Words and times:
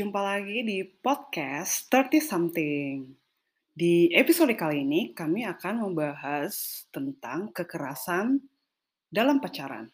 Jumpa 0.00 0.16
lagi 0.16 0.64
di 0.64 0.80
podcast 0.80 1.92
30 1.92 2.24
Something. 2.24 3.12
Di 3.68 4.08
episode 4.16 4.56
kali 4.56 4.80
ini 4.80 5.12
kami 5.12 5.44
akan 5.44 5.84
membahas 5.84 6.88
tentang 6.88 7.52
kekerasan 7.52 8.40
dalam 9.12 9.44
pacaran. 9.44 9.92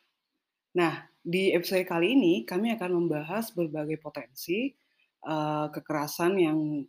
Nah, 0.79 1.11
di 1.19 1.51
episode 1.51 1.83
kali 1.83 2.15
ini 2.15 2.47
kami 2.47 2.71
akan 2.79 3.03
membahas 3.03 3.51
berbagai 3.51 3.98
potensi 3.98 4.71
uh, 5.27 5.75
kekerasan 5.75 6.38
yang 6.38 6.87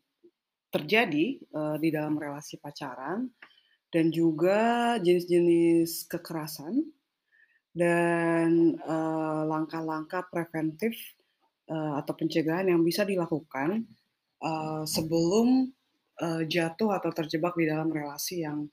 terjadi 0.70 1.41
uh, 1.58 1.81
di 1.81 1.90
dalam 1.90 2.22
relasi 2.22 2.62
pacaran 2.62 3.34
dan 3.90 4.13
juga 4.13 4.94
jenis-jenis 5.02 6.05
kekerasan 6.05 6.86
dan 7.73 8.77
uh, 8.86 9.41
langkah-langkah 9.49 10.22
preventif 10.30 11.16
uh, 11.70 11.94
atau 11.99 12.13
pencegahan 12.16 12.71
yang 12.71 12.81
bisa 12.81 13.03
dilakukan 13.03 13.85
uh, 14.44 14.84
sebelum 14.88 15.70
uh, 16.21 16.44
jatuh 16.48 16.95
atau 16.95 17.12
terjebak 17.13 17.53
di 17.55 17.70
dalam 17.70 17.91
relasi 17.91 18.44
yang 18.44 18.67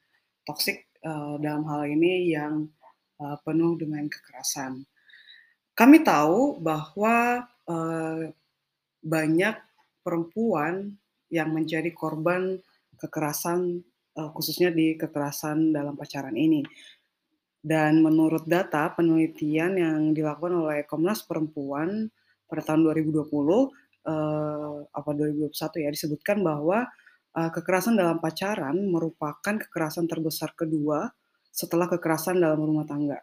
toksik 0.46 0.88
uh, 1.04 1.36
dalam 1.40 1.64
hal 1.68 1.88
ini 1.88 2.32
yang 2.32 2.68
uh, 3.20 3.36
penuh 3.42 3.76
dengan 3.76 4.06
kekerasan. 4.08 4.84
Kami 5.74 6.06
tahu 6.06 6.62
bahwa 6.62 7.46
uh, 7.66 8.30
banyak 9.02 9.56
perempuan 10.06 10.94
yang 11.28 11.50
menjadi 11.50 11.90
korban 11.90 12.62
kekerasan 12.94 13.82
uh, 14.14 14.30
khususnya 14.32 14.70
di 14.70 14.94
kekerasan 14.94 15.74
dalam 15.74 15.98
pacaran 15.98 16.38
ini. 16.38 16.62
Dan 17.64 18.04
menurut 18.04 18.44
data 18.44 18.92
penelitian 18.92 19.80
yang 19.80 19.98
dilakukan 20.12 20.52
oleh 20.52 20.84
Komnas 20.84 21.24
Perempuan 21.24 22.12
pada 22.48 22.62
tahun 22.62 22.84
2020 22.86 23.24
uh, 23.24 23.64
eh, 24.04 24.78
apa 24.92 25.10
2021 25.16 25.84
ya 25.84 25.90
disebutkan 25.90 26.44
bahwa 26.44 26.86
uh, 27.36 27.50
kekerasan 27.50 27.96
dalam 27.96 28.20
pacaran 28.20 28.76
merupakan 28.88 29.54
kekerasan 29.56 30.04
terbesar 30.06 30.52
kedua 30.52 31.08
setelah 31.48 31.88
kekerasan 31.88 32.40
dalam 32.42 32.60
rumah 32.60 32.84
tangga 32.84 33.18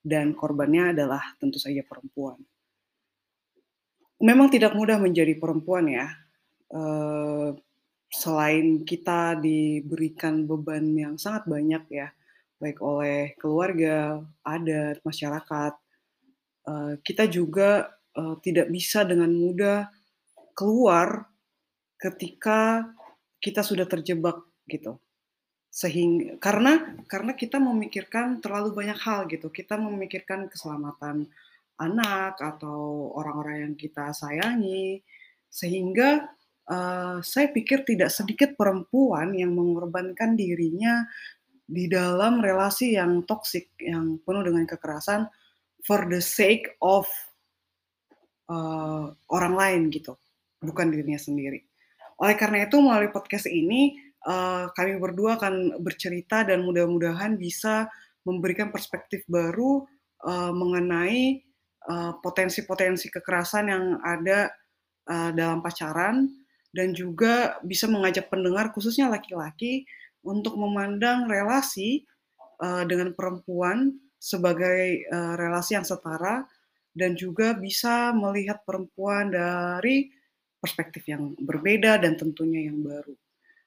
dan 0.00 0.32
korbannya 0.38 0.94
adalah 0.94 1.20
tentu 1.42 1.58
saja 1.58 1.82
perempuan. 1.82 2.38
Memang 4.22 4.48
tidak 4.48 4.72
mudah 4.72 4.96
menjadi 4.96 5.36
perempuan 5.36 5.90
ya. 5.92 6.08
Uh, 6.66 7.52
selain 8.06 8.86
kita 8.86 9.36
diberikan 9.36 10.46
beban 10.46 10.94
yang 10.94 11.14
sangat 11.18 11.44
banyak 11.50 11.84
ya 11.90 12.08
baik 12.56 12.80
oleh 12.80 13.36
keluarga, 13.36 14.24
adat, 14.40 15.04
masyarakat. 15.04 15.74
Kita 17.04 17.30
juga 17.30 17.95
uh, 18.16 18.36
tidak 18.40 18.72
bisa 18.72 19.04
dengan 19.04 19.30
mudah 19.30 19.92
keluar 20.56 21.28
ketika 22.00 22.88
kita 23.38 23.60
sudah 23.60 23.84
terjebak 23.84 24.40
gitu. 24.66 24.96
Sehingga 25.68 26.40
karena 26.40 26.96
karena 27.04 27.36
kita 27.36 27.60
memikirkan 27.60 28.40
terlalu 28.40 28.72
banyak 28.72 28.98
hal 28.98 29.28
gitu. 29.28 29.52
Kita 29.52 29.76
memikirkan 29.76 30.48
keselamatan 30.48 31.28
anak 31.76 32.40
atau 32.40 33.12
orang-orang 33.12 33.68
yang 33.68 33.74
kita 33.76 34.16
sayangi 34.16 35.04
sehingga 35.52 36.24
uh, 36.68 37.20
saya 37.20 37.52
pikir 37.52 37.84
tidak 37.84 38.08
sedikit 38.08 38.56
perempuan 38.56 39.36
yang 39.36 39.52
mengorbankan 39.52 40.32
dirinya 40.32 41.04
di 41.66 41.90
dalam 41.90 42.40
relasi 42.40 42.94
yang 42.96 43.26
toksik, 43.26 43.74
yang 43.82 44.22
penuh 44.22 44.46
dengan 44.46 44.64
kekerasan 44.64 45.26
for 45.82 46.06
the 46.08 46.22
sake 46.22 46.78
of 46.80 47.04
uh, 48.50 49.12
orang 49.30 49.54
lain 49.54 49.80
gitu, 49.90 50.16
bukan 50.62 50.90
dirinya 50.90 51.18
sendiri. 51.18 51.62
Oleh 52.16 52.36
karena 52.38 52.64
itu 52.64 52.80
melalui 52.80 53.12
podcast 53.12 53.46
ini 53.46 53.98
uh, 54.24 54.72
kami 54.72 54.96
berdua 54.96 55.36
akan 55.36 55.82
bercerita 55.84 56.42
dan 56.46 56.64
mudah-mudahan 56.64 57.36
bisa 57.36 57.90
memberikan 58.26 58.72
perspektif 58.74 59.22
baru 59.30 59.86
uh, 60.26 60.52
mengenai 60.54 61.42
potensi-potensi 62.18 63.06
uh, 63.06 63.12
kekerasan 63.14 63.70
yang 63.70 63.84
ada 64.02 64.50
uh, 65.06 65.30
dalam 65.30 65.62
pacaran 65.62 66.26
dan 66.74 66.92
juga 66.92 67.56
bisa 67.62 67.86
mengajak 67.86 68.28
pendengar 68.28 68.74
khususnya 68.74 69.06
laki-laki 69.06 69.86
untuk 70.26 70.58
memandang 70.58 71.30
relasi 71.30 72.04
uh, 72.60 72.82
dengan 72.84 73.14
perempuan 73.14 73.94
sebagai 74.18 75.06
uh, 75.08 75.38
relasi 75.38 75.78
yang 75.78 75.86
setara 75.86 76.44
dan 76.96 77.12
juga 77.12 77.52
bisa 77.52 78.16
melihat 78.16 78.64
perempuan 78.64 79.28
dari 79.28 80.08
perspektif 80.56 81.04
yang 81.06 81.36
berbeda 81.36 82.00
dan 82.00 82.16
tentunya 82.16 82.72
yang 82.72 82.80
baru. 82.80 83.14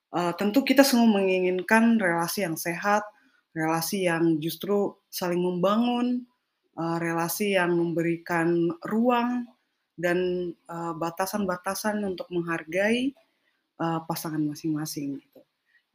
Uh, 0.09 0.33
tentu 0.33 0.65
kita 0.65 0.81
semua 0.81 1.21
menginginkan 1.21 2.01
relasi 2.01 2.41
yang 2.41 2.57
sehat, 2.57 3.05
relasi 3.53 4.09
yang 4.09 4.41
justru 4.41 4.97
saling 5.13 5.37
membangun, 5.37 6.25
uh, 6.73 6.97
relasi 6.97 7.53
yang 7.53 7.77
memberikan 7.77 8.73
ruang 8.89 9.45
dan 9.99 10.51
batasan-batasan 10.97 12.01
uh, 12.01 12.09
untuk 12.09 12.25
menghargai 12.33 13.13
uh, 13.77 14.01
pasangan 14.09 14.41
masing-masing. 14.41 15.21
Gitu. 15.21 15.41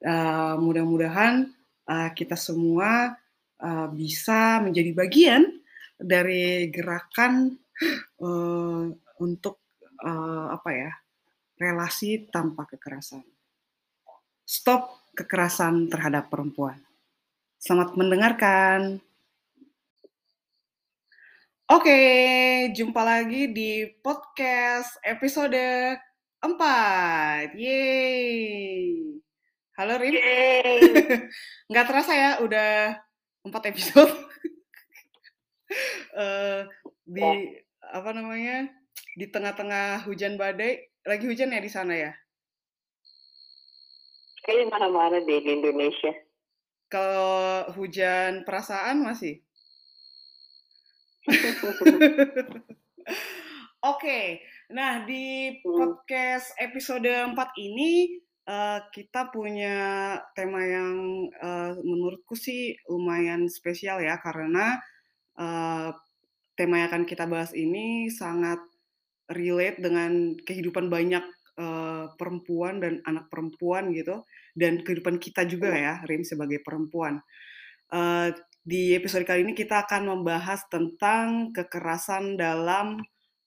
Uh, 0.05 0.61
mudah-mudahan 0.61 1.51
uh, 1.89 2.11
kita 2.13 2.37
semua 2.37 3.17
uh, 3.61 3.89
bisa 3.93 4.61
menjadi 4.61 4.93
bagian 4.93 5.64
dari 5.99 6.69
gerakan 6.71 7.55
uh, 8.21 8.85
untuk 9.23 9.63
uh, 10.03 10.49
apa 10.51 10.71
ya 10.75 10.93
relasi 11.59 12.27
tanpa 12.29 12.67
kekerasan. 12.67 13.23
Stop 14.45 15.11
kekerasan 15.15 15.89
terhadap 15.89 16.29
perempuan. 16.29 16.83
Selamat 17.57 17.97
mendengarkan. 17.97 19.01
Oke, 21.65 21.97
jumpa 22.77 23.01
lagi 23.01 23.49
di 23.49 23.89
podcast 24.05 25.01
episode 25.01 25.57
4. 26.45 27.57
Yeay. 27.57 29.01
Halo 29.81 29.97
Rin. 29.97 30.13
Nggak 31.73 31.87
terasa 31.89 32.13
ya, 32.13 32.31
udah 32.45 33.01
empat 33.49 33.73
episode. 33.73 34.13
Uh, 36.17 36.67
di 37.15 37.23
ya. 37.23 37.35
apa 37.95 38.11
namanya? 38.15 38.69
Di 39.15 39.27
tengah-tengah 39.31 40.07
hujan 40.07 40.39
badai. 40.39 40.91
Lagi 41.05 41.25
hujan 41.29 41.53
ya 41.53 41.61
di 41.61 41.71
sana 41.71 41.95
ya? 41.95 42.13
Kayaknya 44.45 44.67
mana-mana 44.73 45.19
di 45.25 45.37
Indonesia. 45.41 46.13
Kalau 46.93 47.69
hujan 47.77 48.45
perasaan 48.45 49.05
masih? 49.05 49.41
Oke, 53.85 54.01
okay. 54.01 54.27
nah 54.73 55.05
di 55.05 55.61
hmm. 55.61 55.65
podcast 55.65 56.53
episode 56.61 57.09
4 57.09 57.37
ini 57.61 58.21
uh, 58.49 58.81
kita 58.93 59.33
punya 59.33 59.77
tema 60.37 60.61
yang 60.65 61.29
uh, 61.41 61.73
menurutku 61.81 62.37
sih 62.37 62.77
lumayan 62.89 63.49
spesial 63.49 64.01
ya 64.01 64.21
karena 64.21 64.81
uh, 65.39 65.91
tema 66.55 66.83
yang 66.83 66.89
akan 66.91 67.05
kita 67.07 67.27
bahas 67.27 67.51
ini 67.55 68.11
sangat 68.11 68.63
relate 69.31 69.81
dengan 69.81 70.37
kehidupan 70.39 70.93
banyak 70.93 71.25
uh, 71.59 72.13
perempuan 72.15 72.79
dan 72.79 73.01
anak 73.09 73.27
perempuan 73.33 73.91
gitu 73.95 74.23
dan 74.55 74.83
kehidupan 74.87 75.19
kita 75.19 75.43
juga 75.49 75.75
iya. 75.75 76.03
ya 76.03 76.07
Rim 76.07 76.23
sebagai 76.23 76.63
perempuan. 76.63 77.19
Uh, 77.91 78.31
di 78.65 78.97
episode 78.97 79.29
kali 79.29 79.45
ini 79.45 79.53
kita 79.53 79.85
akan 79.85 80.09
membahas 80.09 80.65
tentang 80.73 81.53
kekerasan 81.53 82.41
dalam 82.41 83.03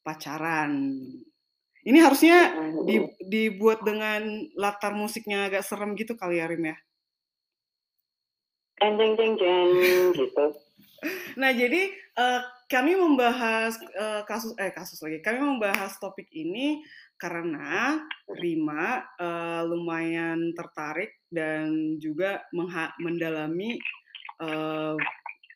pacaran. 0.05 0.93
Ini 1.87 1.99
harusnya 2.03 2.51
di, 2.83 2.99
dibuat 3.23 3.81
dengan 3.81 4.43
latar 4.59 4.91
musiknya 4.91 5.47
agak 5.47 5.63
serem 5.63 5.95
gitu 5.95 6.19
kali 6.19 6.43
ya 6.43 6.45
Rim 6.51 6.67
ya? 6.67 6.77
Jeng 8.77 8.93
jeng 8.99 9.13
jeng 9.17 9.33
jeng 9.39 9.59
gitu. 10.13 10.66
Nah 11.37 11.53
jadi 11.53 11.93
uh, 12.17 12.41
kami 12.65 12.97
membahas 12.97 13.77
uh, 13.95 14.21
kasus 14.25 14.57
eh 14.57 14.73
kasus 14.73 14.99
lagi. 14.99 15.21
Kami 15.21 15.39
membahas 15.39 15.95
topik 16.01 16.27
ini 16.33 16.81
karena 17.17 18.01
Rima 18.29 19.05
uh, 19.17 19.61
lumayan 19.65 20.53
tertarik 20.57 21.21
dan 21.29 21.97
juga 22.01 22.45
mendalami 22.97 23.77
uh, 24.41 24.97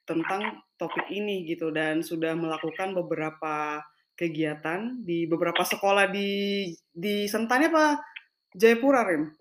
tentang 0.05 0.61
topik 0.77 1.09
ini 1.13 1.45
gitu 1.45 1.69
dan 1.69 2.01
sudah 2.01 2.33
melakukan 2.33 2.97
beberapa 2.97 3.81
kegiatan 4.17 5.01
di 5.01 5.25
beberapa 5.25 5.65
sekolah 5.65 6.09
di 6.13 6.69
di 6.93 7.25
Sentani 7.25 7.69
apa 7.69 7.97
Jayapura 8.53 9.07
Rim? 9.07 9.31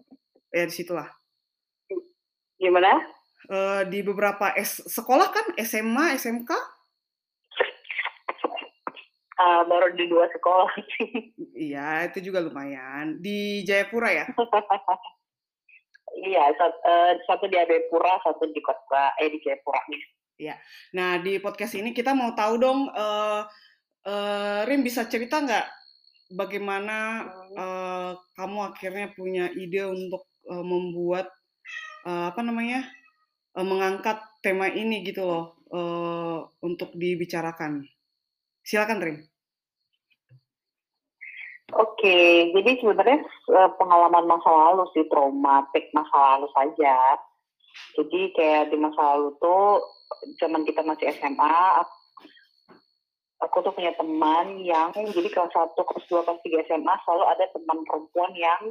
Ya 0.51 0.65
di 0.67 0.75
situlah. 0.75 1.09
Gimana? 2.61 3.20
Uh, 3.49 3.83
di 3.89 4.05
beberapa 4.05 4.53
S 4.59 4.85
sekolah 4.85 5.33
kan 5.33 5.47
SMA, 5.65 6.19
SMK? 6.21 6.51
Uh, 9.41 9.65
baru 9.65 9.97
di 9.97 10.05
dua 10.05 10.29
sekolah 10.29 10.69
sih. 10.77 11.33
Iya, 11.57 12.13
itu 12.13 12.29
juga 12.29 12.45
lumayan. 12.45 13.17
Di 13.25 13.65
Jayapura 13.65 14.13
ya? 14.13 14.27
iya, 16.29 16.45
satu, 16.61 16.77
uh, 16.85 17.13
satu 17.25 17.45
di 17.49 17.57
Jayapura, 17.57 18.21
satu 18.21 18.45
di 18.53 18.61
kota 18.61 19.17
eh 19.17 19.33
di 19.33 19.41
Jayapura. 19.41 19.81
Iya. 20.37 20.61
Nah, 20.93 21.21
di 21.25 21.41
podcast 21.41 21.73
ini 21.77 21.97
kita 21.97 22.13
mau 22.13 22.37
tahu 22.37 22.55
dong, 22.61 22.93
uh, 22.93 23.49
uh, 24.05 24.61
Rim 24.69 24.85
bisa 24.85 25.09
cerita 25.09 25.41
nggak 25.41 25.67
bagaimana 26.31 27.27
uh, 27.59 28.13
kamu 28.39 28.59
akhirnya 28.71 29.11
punya 29.13 29.51
ide 29.51 29.83
untuk 29.83 30.31
uh, 30.47 30.63
membuat 30.63 31.27
uh, 32.07 32.31
apa 32.31 32.41
namanya 32.41 32.87
uh, 33.57 33.67
mengangkat 33.67 34.21
tema 34.45 34.71
ini 34.71 35.03
gitu 35.03 35.27
loh 35.27 35.45
uh, 35.73 36.47
untuk 36.63 36.95
dibicarakan. 36.95 37.87
Silakan, 38.63 39.01
Rim. 39.01 39.19
Oke, 41.71 42.51
jadi 42.51 42.83
sebenarnya 42.83 43.23
uh, 43.55 43.71
pengalaman 43.79 44.27
masa 44.27 44.51
lalu 44.51 44.91
sih 44.91 45.07
traumatik 45.07 45.87
masa 45.95 46.37
lalu 46.37 46.51
saja. 46.51 47.19
Jadi 47.95 48.35
kayak 48.35 48.75
di 48.75 48.77
masa 48.77 49.15
lalu 49.15 49.39
tuh 49.39 49.79
zaman 50.43 50.67
kita 50.67 50.83
masih 50.83 51.15
SMA, 51.15 51.87
aku 53.39 53.63
tuh 53.63 53.73
punya 53.73 53.95
teman 53.95 54.59
yang 54.67 54.91
jadi 54.93 55.29
kelas 55.31 55.55
satu, 55.55 55.87
kelas 55.87 56.05
dua, 56.11 56.27
kelas 56.27 56.43
tiga 56.43 56.61
SMA 56.67 56.95
selalu 57.07 57.25
ada 57.31 57.45
teman 57.55 57.79
perempuan 57.87 58.33
yang 58.35 58.63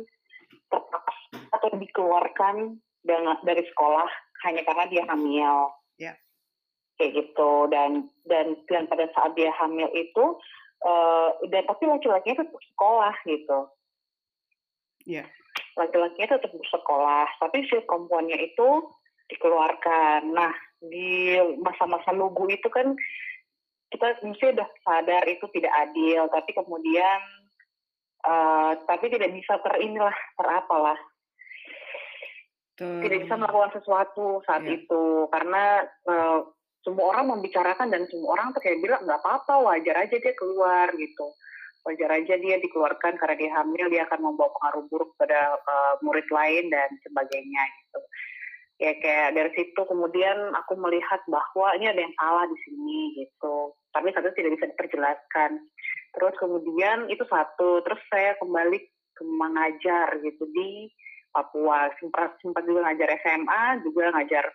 terpaksa 0.68 1.40
atau 1.56 1.68
dikeluarkan 1.80 2.78
dari 3.48 3.64
sekolah 3.64 4.10
hanya 4.48 4.62
karena 4.64 4.86
dia 4.88 5.04
hamil. 5.10 5.74
Yeah. 6.00 6.16
Kayak 7.00 7.12
gitu 7.16 7.52
dan 7.72 8.12
dan 8.28 8.60
dan 8.68 8.84
pada 8.92 9.08
saat 9.16 9.32
dia 9.36 9.52
hamil 9.56 9.88
itu 9.96 10.26
uh, 10.84 11.30
dan 11.48 11.64
tapi 11.68 11.88
laki-lakinya 11.88 12.44
tetap 12.44 12.60
sekolah 12.76 13.16
gitu. 13.28 13.60
Yeah. 15.08 15.28
Laki-lakinya 15.80 16.36
tetap 16.36 16.52
bersekolah, 16.52 17.28
tapi 17.40 17.64
si 17.72 17.80
perempuannya 17.88 18.36
itu 18.36 18.70
dikeluarkan. 19.32 20.28
Nah, 20.36 20.52
di 20.84 21.40
masa-masa 21.64 22.12
lugu 22.12 22.52
itu 22.52 22.68
kan 22.68 22.96
kita 23.90 24.22
mesti 24.22 24.54
udah 24.54 24.70
sadar 24.84 25.24
itu 25.26 25.48
tidak 25.56 25.74
adil, 25.88 26.28
tapi 26.30 26.52
kemudian 26.52 27.20
uh, 28.28 28.76
tapi 28.86 29.08
tidak 29.08 29.32
bisa 29.34 29.56
terinilah 29.64 30.14
terapalah 30.36 31.00
tidak 32.80 33.28
bisa 33.28 33.36
melakukan 33.36 33.72
sesuatu 33.76 34.40
saat 34.48 34.64
yeah. 34.64 34.80
itu. 34.80 35.04
Karena 35.28 35.84
uh, 36.08 36.40
semua 36.84 37.12
orang 37.12 37.36
membicarakan 37.36 37.92
dan 37.92 38.08
semua 38.08 38.40
orang 38.40 38.56
tuh 38.56 38.64
kayak 38.64 38.80
bilang 38.80 39.04
nggak 39.04 39.20
apa-apa 39.20 39.54
wajar 39.68 39.96
aja 40.00 40.16
dia 40.16 40.34
keluar 40.40 40.88
gitu. 40.96 41.28
Wajar 41.84 42.10
aja 42.12 42.36
dia 42.40 42.56
dikeluarkan 42.60 43.20
karena 43.20 43.36
dia 43.36 43.52
hamil 43.60 43.86
dia 43.92 44.04
akan 44.08 44.20
membawa 44.32 44.52
pengaruh 44.60 44.84
buruk 44.88 45.12
pada 45.20 45.60
uh, 45.60 45.94
murid 46.04 46.28
lain 46.32 46.72
dan 46.72 46.90
sebagainya 47.04 47.64
gitu. 47.84 48.00
Ya 48.80 48.96
kayak 48.96 49.36
dari 49.36 49.52
situ 49.60 49.82
kemudian 49.84 50.56
aku 50.56 50.80
melihat 50.80 51.20
bahwa 51.28 51.76
ini 51.76 51.92
ada 51.92 52.00
yang 52.00 52.16
salah 52.16 52.48
di 52.48 52.58
sini 52.64 53.00
gitu. 53.20 53.76
Tapi 53.92 54.08
satu 54.16 54.32
tidak 54.32 54.56
bisa 54.56 54.72
diperjelaskan. 54.72 55.52
Terus 56.16 56.34
kemudian 56.40 57.12
itu 57.12 57.28
satu 57.28 57.84
terus 57.84 58.00
saya 58.08 58.40
kembali 58.40 58.80
ke 59.20 59.24
mengajar 59.28 60.16
gitu. 60.24 60.48
Di 60.56 60.88
Papua 61.30 61.94
sempat 62.02 62.38
sempat 62.42 62.66
juga 62.66 62.90
ngajar 62.90 63.10
SMA 63.22 63.64
juga 63.86 64.10
ngajar 64.16 64.46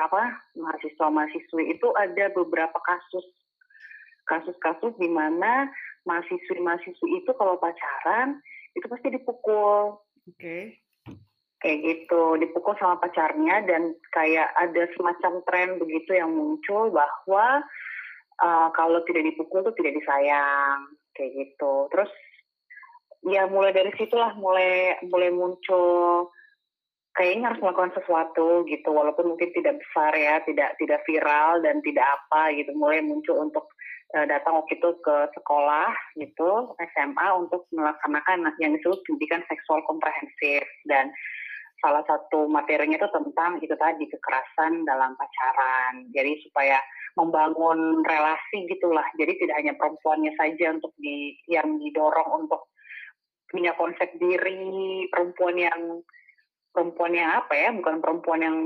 apa 0.00 0.22
mahasiswa 0.56 1.06
mahasiswi 1.12 1.76
itu 1.76 1.88
ada 1.94 2.32
beberapa 2.32 2.78
kasus 2.82 3.26
kasus-kasus 4.26 4.96
di 4.96 5.10
mana 5.10 5.68
mahasiswi-mahasiswi 6.06 7.22
itu 7.22 7.30
kalau 7.36 7.58
pacaran 7.58 8.38
itu 8.74 8.86
pasti 8.88 9.08
dipukul. 9.12 10.00
Oke. 10.26 10.38
Okay. 10.38 10.62
Kayak 11.62 11.78
gitu, 11.86 12.22
dipukul 12.42 12.74
sama 12.74 12.98
pacarnya 12.98 13.62
dan 13.62 13.94
kayak 14.10 14.50
ada 14.58 14.82
semacam 14.98 15.32
tren 15.46 15.78
begitu 15.78 16.18
yang 16.18 16.34
muncul 16.34 16.90
bahwa 16.90 17.62
uh, 18.42 18.68
kalau 18.74 18.98
tidak 19.06 19.30
dipukul 19.30 19.62
tuh 19.62 19.74
tidak 19.78 19.94
disayang 19.94 20.90
kayak 21.14 21.30
gitu. 21.38 21.86
Terus 21.94 22.10
ya 23.22 23.46
mulai 23.46 23.70
dari 23.70 23.94
situlah 23.94 24.34
mulai 24.34 24.98
mulai 25.06 25.30
muncul 25.30 26.30
kayaknya 27.12 27.52
harus 27.52 27.60
melakukan 27.60 27.92
sesuatu 27.92 28.64
gitu 28.66 28.88
walaupun 28.88 29.36
mungkin 29.36 29.52
tidak 29.52 29.78
besar 29.84 30.12
ya 30.16 30.40
tidak 30.48 30.74
tidak 30.80 31.00
viral 31.04 31.60
dan 31.60 31.84
tidak 31.84 32.06
apa 32.08 32.56
gitu. 32.56 32.72
Mulai 32.72 33.04
muncul 33.04 33.36
untuk 33.36 33.68
uh, 34.16 34.24
datang 34.24 34.56
waktu 34.60 34.80
itu 34.80 34.90
ke 35.04 35.16
sekolah 35.36 35.92
gitu 36.16 36.72
SMA 36.96 37.28
untuk 37.36 37.68
melaksanakan 37.72 38.56
yang 38.58 38.72
disebut 38.76 39.00
pendidikan 39.04 39.44
seksual 39.46 39.84
komprehensif. 39.84 40.64
Dan 40.88 41.12
salah 41.84 42.06
satu 42.08 42.48
materinya 42.48 42.96
itu 42.96 43.08
tentang 43.12 43.60
itu 43.60 43.74
tadi 43.76 44.08
kekerasan 44.08 44.88
dalam 44.88 45.12
pacaran. 45.20 46.08
Jadi 46.16 46.40
supaya 46.48 46.80
membangun 47.20 48.00
relasi 48.08 48.64
gitulah. 48.72 49.04
Jadi 49.20 49.36
tidak 49.36 49.56
hanya 49.60 49.76
perempuannya 49.76 50.32
saja 50.40 50.72
untuk 50.72 50.96
di 50.96 51.36
yang 51.44 51.76
didorong 51.76 52.48
untuk 52.48 52.71
punya 53.52 53.76
konsep 53.76 54.08
diri 54.16 55.06
perempuan 55.12 55.60
yang 55.60 56.00
perempuan 56.72 57.12
yang 57.12 57.30
apa 57.44 57.52
ya 57.52 57.68
bukan 57.76 58.00
perempuan 58.00 58.40
yang 58.40 58.56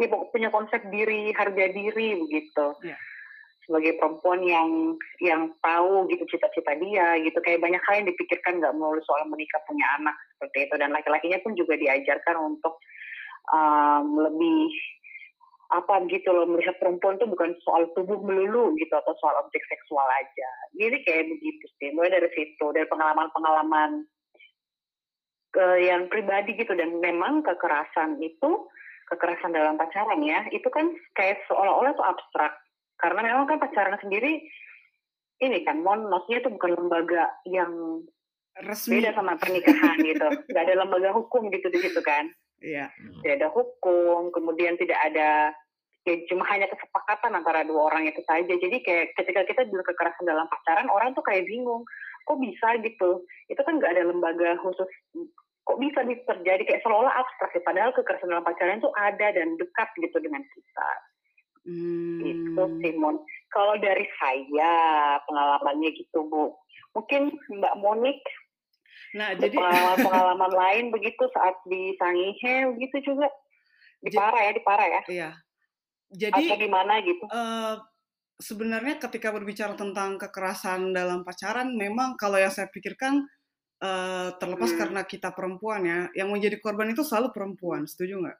ya 0.00 0.08
punya 0.08 0.48
konsep 0.48 0.80
diri 0.88 1.30
harga 1.36 1.64
diri 1.72 2.16
begitu. 2.24 2.66
Yeah. 2.82 2.98
sebagai 3.66 3.98
perempuan 3.98 4.46
yang 4.46 4.94
yang 5.18 5.50
tahu 5.58 6.06
gitu 6.06 6.22
cita-cita 6.30 6.78
dia 6.78 7.18
gitu. 7.18 7.34
Kayak 7.42 7.66
banyak 7.66 7.82
hal 7.82 7.94
yang 7.98 8.08
dipikirkan 8.14 8.62
nggak 8.62 8.74
melulu 8.78 9.02
soal 9.02 9.26
menikah 9.26 9.58
punya 9.66 9.82
anak 9.98 10.14
seperti 10.38 10.70
itu. 10.70 10.74
Dan 10.78 10.94
laki-lakinya 10.94 11.42
pun 11.42 11.58
juga 11.58 11.74
diajarkan 11.74 12.36
untuk 12.46 12.78
um, 13.50 14.22
lebih 14.22 14.70
apa 15.74 16.06
gitu 16.06 16.30
loh 16.30 16.46
melihat 16.46 16.78
perempuan 16.78 17.18
tuh 17.18 17.26
bukan 17.26 17.58
soal 17.66 17.90
tubuh 17.98 18.22
melulu 18.22 18.74
gitu 18.78 18.94
atau 18.94 19.14
soal 19.18 19.34
objek 19.42 19.62
seksual 19.66 20.06
aja. 20.06 20.50
Jadi 20.78 21.02
kayak 21.02 21.26
begitu 21.26 21.64
sih 21.82 21.90
mulai 21.90 22.14
dari 22.14 22.30
situ 22.30 22.66
dari 22.70 22.86
pengalaman-pengalaman 22.86 24.06
uh, 25.58 25.78
yang 25.82 26.06
pribadi 26.06 26.54
gitu. 26.54 26.70
Dan 26.78 27.02
memang 27.02 27.42
kekerasan 27.42 28.22
itu 28.22 28.70
kekerasan 29.10 29.54
dalam 29.54 29.78
pacaran 29.78 30.22
ya 30.22 30.46
itu 30.54 30.66
kan 30.70 30.86
kayak 31.18 31.42
seolah-olah 31.50 31.98
itu 31.98 32.04
abstrak. 32.06 32.54
Karena 33.02 33.20
memang 33.26 33.50
kan 33.50 33.58
pacaran 33.58 33.98
sendiri 33.98 34.46
ini 35.42 35.58
kan 35.66 35.82
mon 35.82 36.06
maksudnya 36.06 36.46
itu 36.46 36.50
bukan 36.54 36.78
lembaga 36.78 37.28
yang 37.44 38.06
resmi. 38.62 39.02
beda 39.02 39.18
sama 39.18 39.34
pernikahan 39.34 39.98
gitu. 39.98 40.26
Nggak 40.46 40.62
ada 40.62 40.74
lembaga 40.78 41.10
hukum 41.10 41.50
gitu 41.50 41.66
di 41.74 41.82
situ 41.82 41.98
kan 42.06 42.30
Iya. 42.62 42.88
Tidak 43.20 43.36
ada 43.42 43.48
hukum, 43.52 44.32
kemudian 44.32 44.80
tidak 44.80 44.96
ada 45.04 45.52
ya 46.06 46.14
cuma 46.30 46.46
hanya 46.46 46.70
kesepakatan 46.70 47.34
antara 47.34 47.66
dua 47.66 47.90
orang 47.90 48.06
itu 48.06 48.22
saja. 48.22 48.46
Jadi 48.46 48.78
kayak 48.86 49.12
ketika 49.18 49.42
kita 49.42 49.60
bilang 49.66 49.86
kekerasan 49.86 50.24
dalam 50.24 50.46
pacaran, 50.46 50.86
orang 50.86 51.12
tuh 51.18 51.26
kayak 51.26 51.44
bingung, 51.50 51.82
kok 52.24 52.38
bisa 52.38 52.78
gitu? 52.80 53.26
Itu 53.50 53.60
kan 53.66 53.82
nggak 53.82 53.92
ada 53.92 54.06
lembaga 54.06 54.54
khusus 54.62 54.86
kok 55.66 55.82
bisa 55.82 56.06
terjadi 56.06 56.62
kayak 56.62 56.80
seolah-olah 56.86 57.26
abstrak 57.26 57.50
ya 57.58 57.62
padahal 57.66 57.90
kekerasan 57.90 58.30
dalam 58.30 58.46
pacaran 58.46 58.78
itu 58.78 58.90
ada 58.94 59.34
dan 59.34 59.58
dekat 59.58 59.88
gitu 59.98 60.16
dengan 60.22 60.46
kita 60.54 60.88
hmm. 61.66 62.22
itu 62.22 62.62
Simon 62.86 63.18
kalau 63.50 63.74
dari 63.82 64.06
saya 64.22 64.72
pengalamannya 65.26 65.90
gitu 65.98 66.22
Bu 66.30 66.54
mungkin 66.94 67.34
Mbak 67.50 67.74
Monik 67.82 68.22
nah 69.16 69.32
jadi 69.32 69.56
pengalaman 69.56 69.98
pengalaman 70.04 70.52
lain 70.52 70.84
begitu 70.92 71.24
saat 71.32 71.56
di 71.64 71.96
Sangihe 71.96 72.68
begitu 72.76 73.12
juga 73.12 73.32
di 74.04 74.12
Para 74.12 74.38
ya 74.44 74.52
di 74.52 74.62
Para 74.62 74.84
ya 74.84 75.00
iya 75.08 75.30
jadi 76.12 76.52
atau 76.52 76.60
di 76.60 76.68
mana 76.68 77.00
gitu 77.00 77.24
uh, 77.32 77.80
sebenarnya 78.36 79.00
ketika 79.00 79.32
berbicara 79.32 79.72
tentang 79.74 80.20
kekerasan 80.20 80.92
dalam 80.92 81.24
pacaran 81.24 81.72
memang 81.72 82.14
kalau 82.20 82.36
yang 82.36 82.52
saya 82.52 82.68
pikirkan 82.68 83.24
uh, 83.80 84.28
terlepas 84.36 84.72
hmm. 84.72 84.78
karena 84.78 85.02
kita 85.04 85.32
perempuan 85.32 85.82
ya, 85.84 85.98
yang 86.16 86.32
menjadi 86.32 86.56
korban 86.60 86.92
itu 86.92 87.04
selalu 87.04 87.32
perempuan, 87.32 87.84
setuju 87.84 88.24
nggak? 88.24 88.38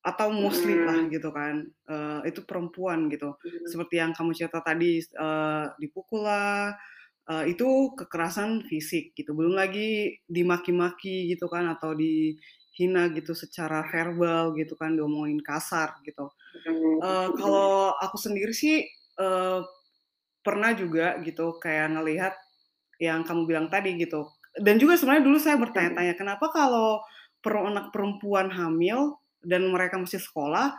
Atau 0.00 0.32
muslim 0.32 0.84
hmm. 0.84 0.88
lah 0.88 1.00
gitu 1.12 1.28
kan, 1.28 1.54
uh, 1.88 2.20
itu 2.24 2.40
perempuan 2.44 3.08
gitu. 3.12 3.36
Hmm. 3.36 3.66
Seperti 3.68 4.00
yang 4.00 4.12
kamu 4.16 4.32
cerita 4.32 4.60
tadi, 4.64 5.00
uh, 5.16 5.72
dipukul 5.76 6.24
lah, 6.24 6.72
uh, 7.30 7.46
itu 7.46 7.94
kekerasan 7.94 8.66
fisik 8.66 9.14
gitu. 9.14 9.30
Belum 9.32 9.54
lagi 9.54 10.18
dimaki-maki 10.26 11.30
gitu 11.30 11.46
kan, 11.46 11.70
atau 11.70 11.94
dihina 11.94 13.06
gitu 13.14 13.32
secara 13.38 13.86
verbal 13.86 14.58
gitu 14.58 14.74
kan, 14.74 14.98
diomongin 14.98 15.38
kasar 15.38 16.02
gitu. 16.02 16.26
Uh, 16.98 17.30
kalau 17.38 17.94
aku 18.02 18.18
sendiri 18.18 18.50
sih 18.50 18.82
uh, 19.22 19.62
pernah 20.42 20.74
juga 20.74 21.22
gitu 21.22 21.56
kayak 21.62 21.94
ngelihat 21.94 22.34
yang 22.98 23.22
kamu 23.22 23.46
bilang 23.46 23.66
tadi 23.70 23.94
gitu. 23.94 24.26
Dan 24.50 24.82
juga 24.82 24.98
sebenarnya 24.98 25.24
dulu 25.24 25.38
saya 25.38 25.56
bertanya-tanya 25.56 26.18
kenapa 26.18 26.50
kalau 26.50 27.00
per 27.40 27.54
anak 27.56 27.94
perempuan 27.94 28.50
hamil 28.50 29.16
dan 29.40 29.64
mereka 29.72 29.96
masih 29.96 30.20
sekolah, 30.20 30.76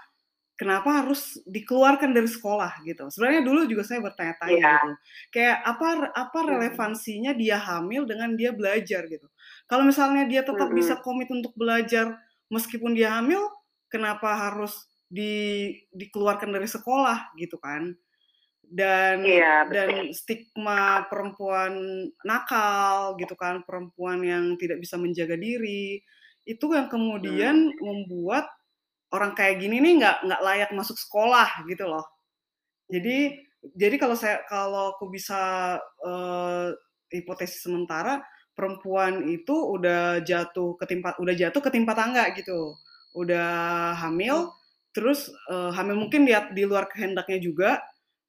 kenapa 0.62 1.01
harus 1.01 1.41
dikeluarkan 1.50 2.13
dari 2.13 2.30
sekolah 2.30 2.86
gitu. 2.86 3.10
Sebenarnya 3.10 3.41
dulu 3.41 3.65
juga 3.65 3.82
saya 3.82 3.98
bertanya-tanya 4.06 4.62
Iya. 4.62 4.75
gitu. 4.77 4.89
Kayak 5.34 5.58
apa 5.65 5.88
apa 6.13 6.39
Mhm. 6.48 6.53
relevansinya 6.53 7.34
dia 7.34 7.58
hamil 7.58 8.06
dengan 8.06 8.38
dia 8.38 8.53
belajar 8.53 9.10
gitu. 9.10 9.25
Kalau 9.65 9.84
misalnya 9.89 10.30
dia 10.30 10.46
tetap 10.46 10.70
bisa 10.77 10.94
Mhm. 10.94 11.01
komit 11.01 11.34
untuk 11.34 11.58
belajar 11.58 12.13
meskipun 12.53 12.94
dia 12.94 13.18
hamil, 13.18 13.41
kenapa 13.89 14.38
harus 14.38 14.86
di 15.10 15.74
dikeluarkan 15.98 16.53
dari 16.53 16.70
sekolah 16.70 17.34
gitu 17.41 17.58
kan. 17.58 17.98
Dan 18.65 19.20
Iya, 19.27 19.65
betul. 19.70 19.94
dan 19.94 20.13
stigma 20.15 21.08
perempuan 21.12 21.74
nakal 22.24 23.15
gitu 23.20 23.36
kan, 23.39 23.63
perempuan 23.68 24.22
yang 24.24 24.56
tidak 24.62 24.80
bisa 24.84 24.96
menjaga 25.00 25.36
diri, 25.39 26.00
itu 26.48 26.65
yang 26.74 26.88
kemudian 26.91 27.56
Hmm. 27.56 27.82
membuat 27.82 28.48
orang 29.15 29.32
kayak 29.38 29.60
gini 29.63 29.80
nih 29.84 29.94
nggak 30.01 30.18
nggak 30.27 30.41
layak 30.44 30.70
masuk 30.75 30.98
sekolah 31.00 31.65
gitu 31.70 31.86
loh. 31.88 32.06
Jadi 32.91 33.38
jadi 33.77 33.96
kalau 34.01 34.15
saya 34.18 34.44
kalau 34.50 34.96
aku 34.98 35.08
bisa, 35.13 35.77
eee, 36.03 36.68
hipotesis 37.13 37.63
sementara, 37.68 38.24
perempuan 38.58 39.24
itu 39.30 39.53
udah 39.53 40.24
jatuh 40.25 40.75
ketimpa 40.82 41.15
udah 41.22 41.36
jatuh 41.38 41.62
ketimpa 41.63 41.94
tangga 41.98 42.32
gitu. 42.38 42.75
Udah 43.15 43.94
hamil, 44.01 44.38
Hmm. 44.38 44.51
terus, 44.96 45.30
eee, 45.51 45.72
hamil 45.75 45.96
mungkin 46.00 46.24
di 46.27 46.34
at 46.36 46.51
di 46.56 46.63
luar 46.68 46.88
kehendaknya 46.91 47.39
juga, 47.44 47.72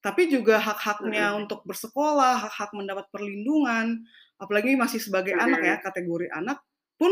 tapi 0.05 0.27
juga 0.31 0.59
hak-haknya 0.62 1.33
Mhm. 1.33 1.39
untuk 1.39 1.62
bersekolah, 1.69 2.43
hak-hak 2.49 2.71
mendapat 2.77 3.07
perlindungan, 3.15 4.03
apalagi 4.43 4.75
masih 4.79 4.99
sebagai 5.03 5.35
anak 5.39 5.62
ya, 5.65 5.75
kategori 5.83 6.29
anak 6.35 6.59
pun 6.99 7.11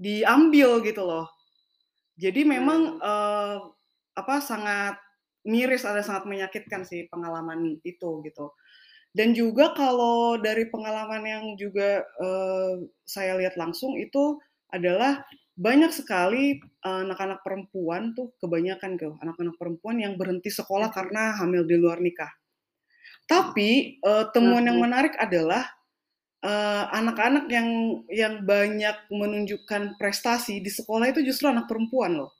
diambil 0.00 0.80
gitu 0.84 1.02
loh. 1.04 1.28
Jadi 2.16 2.48
memang, 2.48 2.80
Mmm. 2.88 3.00
eee, 3.00 3.56
apa, 4.16 4.34
sangat 4.40 4.96
miris, 5.44 5.84
ada 5.84 6.00
sangat 6.00 6.24
menyakitkan 6.26 6.82
sih 6.88 7.04
pengalaman 7.12 7.76
itu 7.84 8.24
gitu. 8.24 8.56
Dan 9.14 9.32
juga 9.36 9.72
kalau 9.76 10.38
dari 10.40 10.68
pengalaman 10.72 11.22
yang 11.26 11.44
juga, 11.60 12.04
eee, 12.20 12.88
saya 13.06 13.36
lihat 13.40 13.56
langsung 13.60 13.96
itu 14.00 14.40
adalah 14.72 15.24
banyak 15.58 15.92
sekali 15.94 16.58
eee, 16.60 17.00
anak-anak 17.08 17.42
perempuan 17.46 18.14
tuh 18.18 18.32
kebanyakan 18.42 18.96
tuh, 19.00 19.14
anak-anak 19.24 19.56
perempuan 19.60 19.98
yang 20.02 20.14
berhenti 20.20 20.50
sekolah 20.52 20.90
karena 20.94 21.36
hamil 21.40 21.64
di 21.68 21.76
luar 21.80 22.00
nikah. 22.04 22.32
Tapi, 23.28 23.98
eee, 24.00 24.24
temuan 24.34 24.64
yang 24.68 24.78
menarik 24.80 25.14
adalah, 25.20 25.66
eee, 26.46 26.84
anak-anak 26.94 27.46
yang 27.50 27.68
yang 28.12 28.34
banyak 28.46 28.96
menunjukkan 29.10 29.98
prestasi 29.98 30.62
di 30.62 30.70
sekolah 30.70 31.10
itu 31.10 31.26
justru 31.26 31.50
anak 31.50 31.66
perempuan 31.70 32.14
loh. 32.22 32.30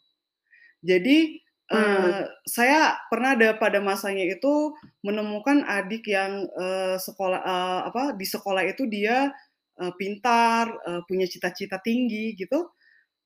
Jadi, 0.84 1.40
Mmm. 1.72 2.16
eee, 2.20 2.20
saya 2.48 2.96
pernah 3.10 3.34
ada 3.38 3.56
pada 3.58 3.80
masanya 3.82 4.25
itu 4.28 4.75
menemukan 5.06 5.64
adik 5.66 6.06
yang, 6.10 6.46
eee, 6.56 6.96
sekolah 7.02 7.40
eee, 7.42 7.80
apa, 7.92 8.02
di 8.18 8.26
sekolah 8.28 8.62
itu 8.68 8.84
dia, 8.90 9.30
eee, 9.80 9.92
pintar, 10.00 10.70
eee, 10.86 11.00
punya 11.10 11.26
cita-cita 11.30 11.78
tinggi 11.84 12.34
gitu, 12.38 12.70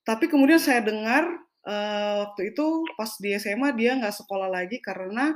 tapi 0.06 0.26
kemudian 0.32 0.58
saya 0.62 0.80
dengar, 0.84 1.24
eee, 1.66 2.12
waktu 2.26 2.42
itu 2.56 2.66
pas 2.98 3.10
di 3.22 3.34
SMA 3.38 3.70
dia 3.76 3.96
nggak 4.00 4.14
sekolah 4.16 4.48
lagi 4.52 4.78
karena, 4.82 5.34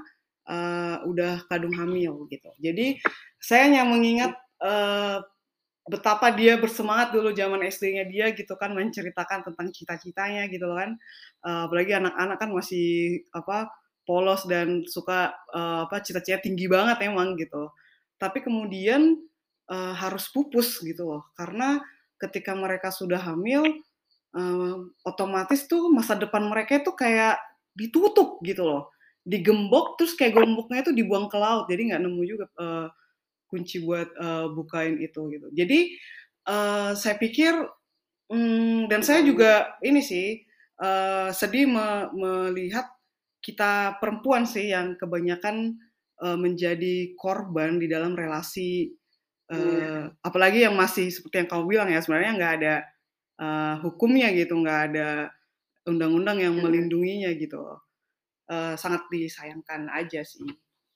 eee, 0.49 0.97
udah 1.11 1.47
kandung 1.51 1.75
hamil 1.79 2.27
gitu. 2.33 2.51
Jadi 2.63 2.99
saya 3.43 3.69
hanya 3.71 3.85
mengingat, 3.89 4.33
eee, 4.63 5.19
betapa 5.89 6.33
dia 6.33 6.57
bersemangat 6.61 7.13
dulu 7.15 7.33
zaman 7.37 7.61
SD-nya 7.69 8.05
dia 8.09 8.27
gitu 8.37 8.55
kan, 8.57 8.73
menceritakan 8.77 9.45
tentang 9.53 9.69
cita-citanya 9.75 10.49
gitu 10.53 10.69
kan. 10.73 10.97
Eee, 11.45 11.61
apalagi 11.69 11.93
anak-anak 11.97 12.37
kan 12.41 12.51
masih 12.55 13.21
apa, 13.37 13.69
polos 14.09 14.45
dan 14.49 14.85
suka, 14.89 15.33
eee, 15.53 15.79
apa, 15.89 15.97
cita-citanya 16.05 16.43
tinggi 16.45 16.67
banget 16.71 16.99
emang 17.09 17.37
gitu. 17.41 17.69
Tapi 18.21 18.41
kemudian, 18.45 19.17
eee, 19.71 19.93
harus 19.99 20.29
pupus 20.33 20.81
gitu 20.85 21.05
loh, 21.09 21.23
karena 21.37 21.81
ketika 22.21 22.53
mereka 22.57 22.89
sudah 22.95 23.21
hamil, 23.21 23.65
eee, 24.37 24.75
otomatis 25.07 25.67
tuh 25.71 25.89
masa 25.95 26.15
depan 26.19 26.45
mereka 26.49 26.81
itu 26.83 26.93
kayak 26.97 27.39
ditutup 27.77 28.41
gitu 28.47 28.65
loh, 28.67 28.83
digembok 29.27 29.97
terus 30.01 30.15
kayak 30.19 30.37
gemboknya 30.41 30.85
itu 30.87 30.93
dibuang 30.97 31.27
ke 31.33 31.39
laut, 31.41 31.67
jadi 31.71 31.95
nggak 31.95 32.03
nemu 32.05 32.23
juga, 32.29 32.47
eee, 32.61 32.87
kunci 33.55 33.79
buat, 33.87 34.11
eee, 34.19 34.47
bukain 34.59 34.99
itu 34.99 35.23
gitu. 35.31 35.49
Jadi, 35.55 35.81
eee, 36.51 36.91
saya 36.99 37.17
pikir, 37.23 37.55
mmm, 38.33 38.91
dan 38.91 39.01
saya 39.07 39.23
juga 39.27 39.77
ini 39.85 40.01
sih, 40.05 40.43
eee, 40.83 41.29
sedih 41.37 41.67
me 41.71 42.11
melihat 42.17 42.87
kita 43.45 43.99
perempuan 44.03 44.45
sih 44.49 44.73
yang 44.75 44.97
kebanyakan, 45.01 45.77
eee, 46.23 46.37
menjadi 46.41 46.95
korban 47.21 47.79
di 47.83 47.87
dalam 47.91 48.15
relasi, 48.19 48.91
Iya. 49.53 49.89
eee, 49.89 50.05
apalagi 50.25 50.65
yang 50.67 50.77
masih 50.79 51.09
seperti 51.15 51.45
yang 51.45 51.51
kamu 51.53 51.65
bilang 51.71 51.89
ya, 51.93 52.01
sebenarnya 52.05 52.33
nggak 52.39 52.55
ada, 52.63 52.75
eee, 53.43 53.75
hukumnya 53.85 54.29
gitu, 54.37 54.55
nggak 54.63 54.81
ada 54.93 55.09
undang-undang 55.89 56.39
yang 56.43 56.57
Mhm. 56.57 56.65
melindunginya 56.65 57.31
gitu. 57.37 57.61
Eee, 58.51 58.75
sangat 58.81 59.05
disayangkan 59.13 59.89
aja 59.93 60.21
sih, 60.27 60.45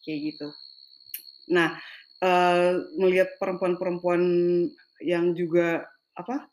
kayak 0.04 0.20
gitu. 0.34 0.48
Nah, 1.52 1.76
melihat 2.98 3.38
perempuan-perempuan 3.38 4.22
yang 4.98 5.34
juga 5.38 5.86
apa, 6.18 6.50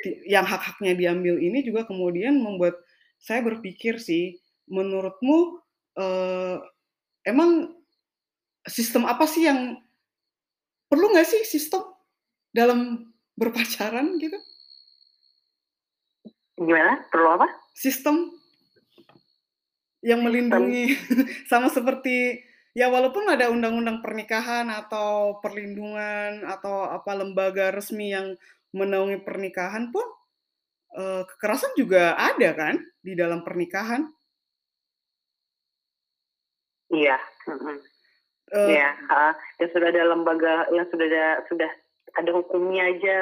ti 0.00 0.10
yang 0.24 0.48
hak-haknya 0.48 0.96
diambil 0.96 1.36
ini 1.36 1.60
juga 1.60 1.84
kemudian 1.84 2.40
membuat 2.40 2.80
saya 3.20 3.44
berpikir 3.44 4.00
sih, 4.00 4.40
menurutmu, 4.64 5.60
eee, 6.00 6.56
emang 7.28 7.76
sistem 8.64 9.04
apa 9.04 9.28
sih 9.28 9.44
yang 9.44 9.76
perlu 10.88 11.12
nggak 11.12 11.28
sih 11.28 11.42
sistem 11.44 11.84
dalam 12.56 13.12
berpacaran 13.36 14.16
gitu? 14.16 14.36
Gimana? 16.56 17.04
Perlu 17.12 17.28
apa? 17.40 17.46
Sistem 17.76 18.32
yang 20.00 20.24
Sistem. 20.24 20.32
melindungi 20.32 20.96
sama 21.50 21.68
seperti 21.68 22.40
ya 22.78 22.86
walaupun 22.92 23.26
ada 23.30 23.50
undang-undang 23.50 23.98
pernikahan 24.04 24.66
atau 24.70 25.38
perlindungan 25.42 26.46
atau 26.46 26.86
apa 26.86 27.12
lembaga 27.18 27.74
resmi 27.74 28.14
yang 28.14 28.34
menaungi 28.74 29.18
pernikahan 29.26 29.90
pun, 29.94 30.06
eee, 30.98 31.22
kekerasan 31.30 31.72
juga 31.78 32.14
ada 32.18 32.50
kan 32.56 32.76
di 33.02 33.14
dalam 33.18 33.42
pernikahan? 33.46 34.08
Iya. 36.90 37.16
Eee 38.52 38.76
Iya, 38.76 38.88
yang 39.62 39.70
sudah 39.70 39.88
ada 39.94 40.02
lembaga 40.10 40.66
yang 40.74 40.86
sudah 40.90 41.06
ada 41.06 41.26
sudah 41.48 41.70
ada 42.18 42.30
hukumnya 42.34 42.82
aja 42.90 43.16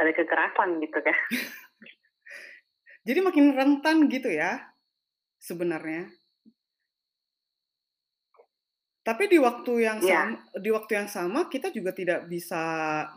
ada 0.00 0.10
kekerasan 0.14 0.80
gitu 0.84 0.98
kan. 1.02 1.16
Jadi 3.06 3.18
makin 3.18 3.46
rentan 3.58 4.06
gitu 4.06 4.30
ya, 4.30 4.62
sebenarnya. 5.42 6.08
Tapi 9.02 9.26
di 9.26 9.38
waktu 9.42 9.72
yang 9.82 9.98
Iya. 9.98 10.22
sam 10.22 10.38
di 10.62 10.70
waktu 10.70 10.92
yang 10.94 11.08
sama 11.10 11.50
kita 11.50 11.74
juga 11.74 11.90
tidak 11.90 12.30
bisa 12.30 12.62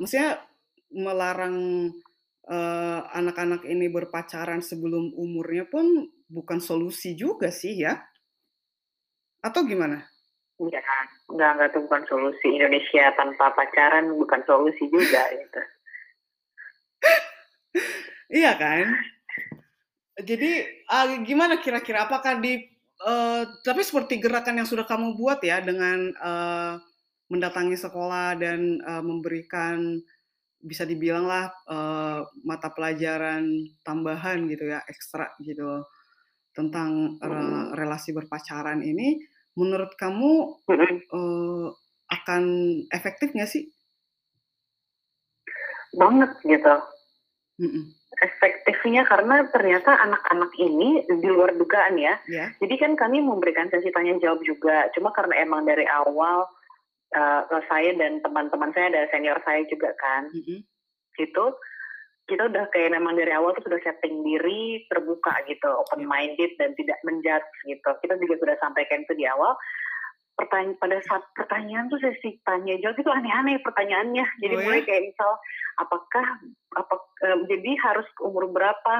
maksudnya 0.01 0.41
melarang, 0.89 1.55
eee, 2.49 2.99
anak-anak 3.19 3.61
ini 3.69 3.85
berpacaran 3.93 4.65
sebelum 4.65 5.13
umurnya 5.13 5.69
pun 5.69 6.09
bukan 6.25 6.57
solusi 6.57 7.13
juga 7.13 7.53
sih 7.53 7.85
ya? 7.85 8.01
Atau 9.45 9.61
gimana? 9.69 10.09
Enggak, 10.61 10.83
enggak 11.31 11.49
enggak 11.53 11.69
itu 11.71 11.79
bukan 11.85 12.03
solusi. 12.09 12.47
Indonesia 12.57 13.05
tanpa 13.19 13.45
pacaran 13.57 14.05
bukan 14.15 14.41
solusi 14.49 14.83
juga 14.89 15.21
gitu. 15.39 15.61
Iya 18.29 18.51
kan? 18.57 18.85
Jadi, 20.15 20.51
eee, 20.87 21.07
gimana 21.27 21.59
kira-kira 21.59 22.07
apakah 22.07 22.39
di 22.39 22.63
eee, 23.05 23.41
tapi 23.65 23.81
seperti 23.85 24.19
gerakan 24.23 24.59
yang 24.63 24.69
sudah 24.69 24.85
kamu 24.89 25.15
buat 25.19 25.39
ya 25.45 25.61
dengan, 25.63 26.11
eee, 26.13 26.73
mendatangi 27.31 27.77
sekolah 27.79 28.37
dan, 28.41 28.81
eee, 28.81 29.03
memberikan 29.05 30.01
bisa 30.63 30.83
dibilanglah, 30.87 31.51
eee, 31.69 32.19
mata 32.47 32.69
pelajaran 32.73 33.45
tambahan 33.85 34.47
gitu 34.51 34.69
ya, 34.73 34.81
ekstra 34.89 35.31
gitu, 35.43 35.83
tentang, 36.57 37.17
Mhm. 37.23 37.75
relasi 37.77 38.11
berpacaran 38.15 38.81
ini, 38.85 39.21
menurut 39.59 39.93
kamu, 39.99 40.61
eee, 41.13 41.67
akan 42.11 42.43
efektif 42.93 43.33
nggak 43.35 43.49
sih? 43.51 43.71
Banget 45.93 46.31
gitu. 46.47 46.73
Mhm. 47.59 47.83
Efektifnya 48.15 49.03
karena 49.07 49.43
ternyata 49.51 49.91
anak-anak 49.99 50.51
ini 50.59 51.03
di 51.03 51.27
luar 51.27 51.51
dugaan 51.55 51.99
ya. 51.99 52.15
Iya. 52.27 52.55
Jadi 52.63 52.75
kan 52.79 52.91
kami 52.95 53.19
memberikan 53.19 53.67
sesi 53.67 53.91
tanya 53.91 54.15
jawab 54.23 54.39
juga, 54.47 54.87
cuma 54.95 55.11
karena 55.11 55.43
emang 55.43 55.67
dari 55.67 55.83
awal, 55.87 56.47
eee, 57.11 57.59
saya 57.67 57.91
dan 57.99 58.23
teman-teman 58.23 58.71
saya, 58.71 58.91
ada 58.91 59.07
senior 59.11 59.39
saya 59.43 59.63
juga 59.67 59.91
kan, 59.99 60.31
Mhm. 60.31 60.63
gitu, 61.19 61.45
kita 62.27 62.47
udah 62.49 62.65
kayak 62.73 62.95
memang 62.95 63.15
dari 63.19 63.31
awal 63.35 63.53
tuh 63.59 63.67
sudah 63.69 63.79
setting 63.85 64.23
diri 64.25 64.83
terbuka 64.89 65.35
gitu 65.45 65.67
open 65.69 66.07
minded 66.09 66.51
dan 66.57 66.73
tidak 66.73 66.97
menjudge 67.05 67.45
gitu 67.69 67.89
kita 68.01 68.17
juga 68.17 68.35
sudah 68.41 68.57
sampaikan 68.63 69.05
itu 69.05 69.13
di 69.13 69.29
awal 69.29 69.53
pertanyaan 70.35 70.75
pada 70.77 70.99
saat 71.07 71.23
pertanyaan 71.31 71.87
tuh 71.87 71.99
sesi 72.03 72.35
tanya 72.43 72.75
jawab 72.83 72.99
itu 72.99 73.07
aneh-aneh 73.07 73.57
pertanyaannya 73.63 74.25
jadi 74.43 74.53
Oh, 74.55 74.59
ya? 74.59 74.65
mulai 74.67 74.81
kayak 74.83 75.03
misal 75.07 75.31
apakah 75.79 76.25
apa 76.75 76.95
eh, 77.23 77.37
jadi 77.47 77.71
harus 77.79 78.07
umur 78.19 78.51
berapa 78.51 78.95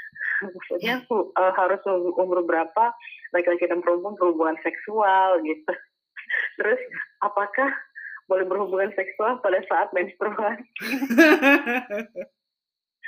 maksudnya 0.54 1.02
eh, 1.02 1.52
harus 1.58 1.82
umur 2.16 2.46
berapa 2.46 2.94
laki-laki 3.34 3.66
dan 3.66 3.82
perempuan 3.82 4.14
berhubungan 4.14 4.56
seksual 4.62 5.42
gitu 5.42 5.74
terus 6.62 6.80
apakah 7.22 7.68
boleh 8.26 8.46
berhubungan 8.46 8.90
seksual 8.94 9.42
pada 9.42 9.62
saat 9.66 9.90
menstruasi 9.90 10.66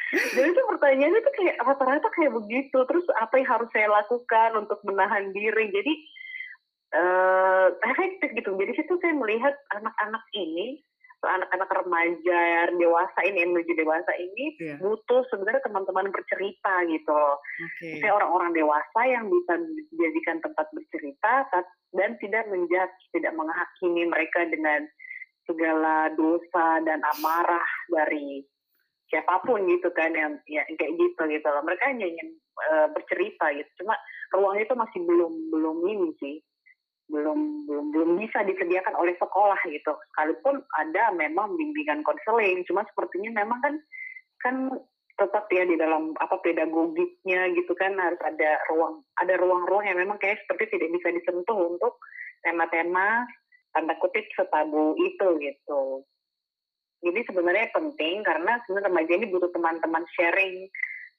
jadi 0.09 0.57
itu 0.57 0.63
pertanyaannya 0.73 1.21
tuh 1.21 1.35
kayak 1.37 1.57
rata-rata 1.61 2.09
kayak 2.17 2.33
begitu. 2.33 2.79
Terus 2.81 3.05
apa 3.21 3.35
yang 3.37 3.49
harus 3.53 3.69
saya 3.77 3.93
lakukan 3.93 4.57
untuk 4.57 4.81
menahan 4.89 5.37
diri? 5.37 5.69
Jadi 5.69 5.93
eh 6.89 7.67
efektif 7.85 8.33
gitu. 8.33 8.57
Jadi 8.57 8.73
situ 8.75 8.93
saya 9.01 9.13
melihat 9.13 9.53
anak-anak 9.77 10.25
ini, 10.33 10.81
anak-anak 11.21 11.69
remaja 11.85 12.41
dewasa 12.79 13.19
ini 13.27 13.43
yang 13.43 13.51
menuju 13.53 13.73
dewasa 13.75 14.13
ini 14.17 14.55
Iya. 14.63 14.79
butuh 14.79 15.27
sebenarnya 15.29 15.61
teman-teman 15.67 16.15
bercerita 16.15 16.75
gitu 16.87 17.11
loh. 17.11 17.37
Oke. 17.43 17.99
Saya 17.99 18.13
orang-orang 18.15 18.55
dewasa 18.55 19.01
yang 19.05 19.27
bisa 19.27 19.59
dijadikan 19.93 20.39
tempat 20.41 20.67
bercerita 20.71 21.35
dan 21.93 22.15
tidak 22.23 22.47
menjudge, 22.49 22.99
tidak 23.13 23.35
menghakimi 23.35 24.07
mereka 24.07 24.47
dengan 24.47 24.87
segala 25.45 26.13
dosa 26.15 26.85
dan 26.85 27.01
amarah 27.17 27.67
dari 27.89 28.45
siapa 29.09 29.41
pun 29.41 29.65
gitu 29.65 29.89
kan 29.97 30.13
yang 30.13 30.37
ya 30.45 30.63
kayak 30.77 30.93
gitu 31.01 31.23
gitu 31.27 31.47
loh. 31.49 31.65
Mereka 31.65 31.83
hanya 31.89 32.07
ingin 32.07 32.29
eh, 32.69 32.87
bercerita 32.93 33.51
gitu. 33.57 33.71
Cuma 33.83 33.97
ruang 34.37 34.61
itu 34.61 34.73
masih 34.77 35.01
belum 35.03 35.33
belum 35.51 35.77
ini 35.89 36.11
sih. 36.21 36.37
Belum 37.09 37.65
belum 37.65 37.87
belum 37.93 38.11
bisa 38.21 38.45
disediakan 38.45 38.95
oleh 38.97 39.17
sekolah 39.17 39.59
gitu. 39.69 39.93
Sekalipun 40.13 40.61
ada 40.77 41.13
memang 41.17 41.57
bimbingan 41.57 42.05
konseling, 42.05 42.65
cuma 42.69 42.85
sepertinya 42.89 43.45
memang 43.45 43.59
kan 43.65 43.75
kan 44.45 44.57
tetap 45.19 45.51
ya 45.51 45.67
di 45.67 45.75
dalam 45.75 46.15
apa 46.23 46.39
pedagogiknya 46.39 47.51
gitu 47.59 47.75
kan 47.75 47.99
harus 47.99 48.23
ada 48.23 48.63
ruang 48.71 49.03
ada 49.19 49.35
ruang-ruang 49.35 49.83
yang 49.83 49.99
memang 49.99 50.15
kayak 50.23 50.39
seperti 50.47 50.79
tidak 50.79 50.95
bisa 50.95 51.11
disentuh 51.11 51.59
untuk 51.59 51.99
tema-tema 52.47 53.27
tanda 53.75 53.99
kutip 53.99 54.23
setabu 54.39 54.95
itu 54.95 55.27
gitu. 55.43 56.07
Jadi 57.03 57.21
sebenarnya 57.31 57.71
penting 57.75 58.23
karena 58.23 58.63
sebenarnya 58.63 58.91
remaja 58.91 59.13
ini 59.19 59.27
butuh 59.31 59.51
teman-teman 59.55 60.07
sharing 60.15 60.71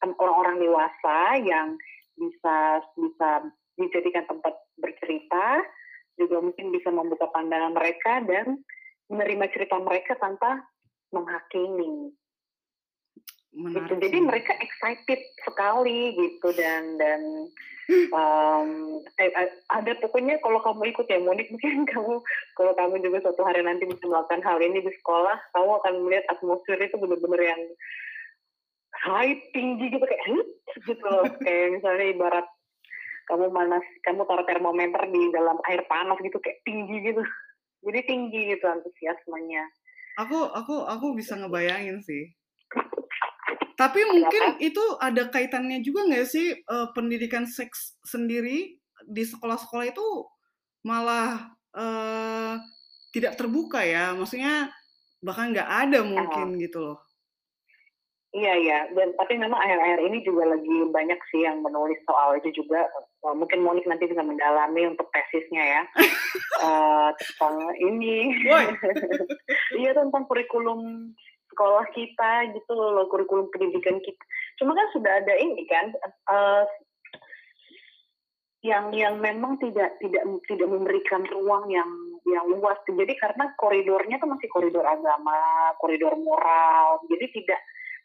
orang-orang 0.04 0.64
dewasa 0.64 1.40
yang 1.44 1.76
bisa 2.16 2.84
bisa 2.96 3.30
dijadikan 3.80 4.28
tempat 4.28 4.56
bercerita, 4.80 5.64
juga 6.20 6.44
mungkin 6.44 6.76
bisa 6.76 6.92
membuka 6.92 7.32
pandangan 7.32 7.72
mereka 7.72 8.24
dan 8.28 8.60
menerima 9.08 9.46
cerita 9.56 9.80
mereka 9.80 10.20
tanpa 10.20 10.64
menghakimi. 11.16 12.12
Gitu. 13.50 13.94
Jadi 13.98 14.18
mereka 14.22 14.54
excited 14.62 15.20
sekali 15.42 16.14
gitu 16.14 16.54
dan 16.54 17.02
dan 17.02 17.50
um, 18.14 19.02
eh, 19.18 19.34
eh, 19.34 19.50
ada 19.74 19.98
pokoknya 19.98 20.38
kalau 20.46 20.62
kamu 20.62 20.94
ikut 20.94 21.10
ya 21.10 21.18
Monik 21.18 21.50
mungkin 21.50 21.84
kamu 21.92 22.22
kalau 22.54 22.74
kamu 22.78 23.02
juga 23.02 23.26
suatu 23.26 23.42
hari 23.42 23.66
nanti 23.66 23.90
bisa 23.90 24.06
melakukan 24.06 24.46
hal 24.46 24.62
ini 24.62 24.86
di 24.86 24.94
sekolah, 25.02 25.38
kamu 25.58 25.72
akan 25.82 25.94
melihat 26.06 26.26
atmosfer 26.30 26.78
itu 26.78 26.96
benar-benar 27.02 27.42
yang 27.42 27.62
high 29.02 29.34
tinggi 29.56 29.98
gitu 29.98 30.06
kayak 30.06 30.24
gitu 30.86 31.06
loh. 31.10 31.26
Kayak 31.46 31.82
misalnya 31.82 32.06
ibarat 32.14 32.48
kamu 33.30 33.54
manas 33.54 33.86
kamu 34.02 34.26
taruh 34.26 34.44
termometer 34.50 35.06
di 35.14 35.22
dalam 35.30 35.62
air 35.70 35.86
panas 35.86 36.18
gitu 36.20 36.42
kayak 36.42 36.66
tinggi 36.66 37.14
gitu. 37.14 37.22
Jadi 37.86 38.00
tinggi 38.10 38.40
gitu 38.52 38.66
antusiasmenya. 38.66 39.64
Aku 40.20 40.50
aku 40.52 40.84
aku 40.84 41.16
bisa 41.16 41.38
ngebayangin 41.38 42.02
sih. 42.04 42.34
Tapi 43.80 44.04
mungkin 44.12 44.60
itu 44.60 44.84
ada 45.00 45.32
kaitannya 45.32 45.80
juga 45.80 46.04
nggak 46.10 46.28
sih 46.28 46.52
eh, 46.52 46.88
pendidikan 46.92 47.48
seks 47.48 47.96
sendiri 48.04 48.76
di 49.08 49.24
sekolah-sekolah 49.24 49.86
itu 49.88 50.08
malah 50.84 51.56
eh, 51.72 52.60
tidak 53.16 53.40
terbuka 53.40 53.80
ya, 53.80 54.12
maksudnya 54.12 54.68
bahkan 55.24 55.56
nggak 55.56 55.70
ada 55.88 56.00
mungkin 56.04 56.60
gitu 56.60 56.84
loh. 56.84 56.98
Iya 58.30 58.54
iya, 58.62 58.80
dan 58.94 59.10
tapi 59.18 59.42
memang 59.42 59.58
akhir-akhir 59.58 60.06
ini 60.06 60.22
juga 60.22 60.54
lagi 60.54 60.86
banyak 60.94 61.18
sih 61.34 61.50
yang 61.50 61.66
menulis 61.66 61.98
soal 62.06 62.38
itu 62.38 62.62
juga. 62.62 62.86
Eh, 63.26 63.34
mungkin 63.34 63.66
Monik 63.66 63.90
nanti 63.90 64.06
bisa 64.06 64.22
mendalami 64.22 64.86
untuk 64.86 65.10
tesisnya 65.10 65.64
ya 65.66 65.82
Eh, 66.66 67.10
tentang 67.18 67.58
ini. 67.82 68.30
Iya 69.82 69.98
tentang 69.98 70.30
kurikulum 70.30 71.10
sekolah 71.50 71.90
kita 71.98 72.54
gitu 72.54 72.74
loh, 72.78 73.10
kurikulum 73.10 73.50
pendidikan 73.50 73.98
kita. 73.98 74.22
Cuma 74.62 74.78
kan 74.78 74.88
sudah 74.94 75.26
ada 75.26 75.34
ini 75.34 75.66
kan, 75.66 75.90
eh, 76.30 76.64
yang 78.62 78.94
yang 78.94 79.18
memang 79.18 79.58
tidak 79.58 79.98
tidak 80.04 80.22
tidak 80.46 80.70
memberikan 80.70 81.26
ruang 81.34 81.66
yang 81.74 81.90
yang 82.30 82.46
luas. 82.46 82.78
Jadi 82.86 83.14
karena 83.18 83.58
koridornya 83.58 84.22
tuh 84.22 84.30
masih 84.30 84.46
koridor 84.54 84.86
agama, 84.86 85.74
koridor 85.82 86.14
moral. 86.20 87.02
Jadi 87.10 87.26
tidak 87.42 87.58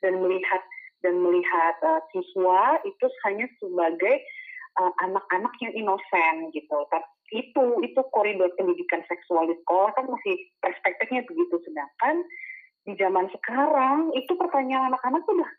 dan 0.04 0.20
melihat 0.20 0.60
dan 1.00 1.20
melihat 1.20 1.76
uh, 1.80 2.00
siswa 2.12 2.80
itu 2.84 3.06
hanya 3.24 3.48
sebagai 3.56 4.20
uh, 4.76 4.92
anak-anak 5.04 5.52
yang 5.64 5.72
inosen 5.72 6.52
gitu. 6.52 6.76
Tapi 6.92 7.08
itu 7.32 7.64
itu 7.80 8.00
koridor 8.12 8.52
pendidikan 8.60 9.00
seksual 9.08 9.48
di 9.48 9.56
sekolah 9.64 9.96
kan 9.96 10.04
masih 10.08 10.36
perspektifnya 10.60 11.24
begitu. 11.24 11.56
Sedangkan 11.64 12.24
di 12.84 12.92
zaman 13.00 13.32
sekarang 13.32 14.12
itu 14.12 14.32
pertanyaan 14.36 14.92
anak-anak 14.92 15.24
udah 15.24 15.50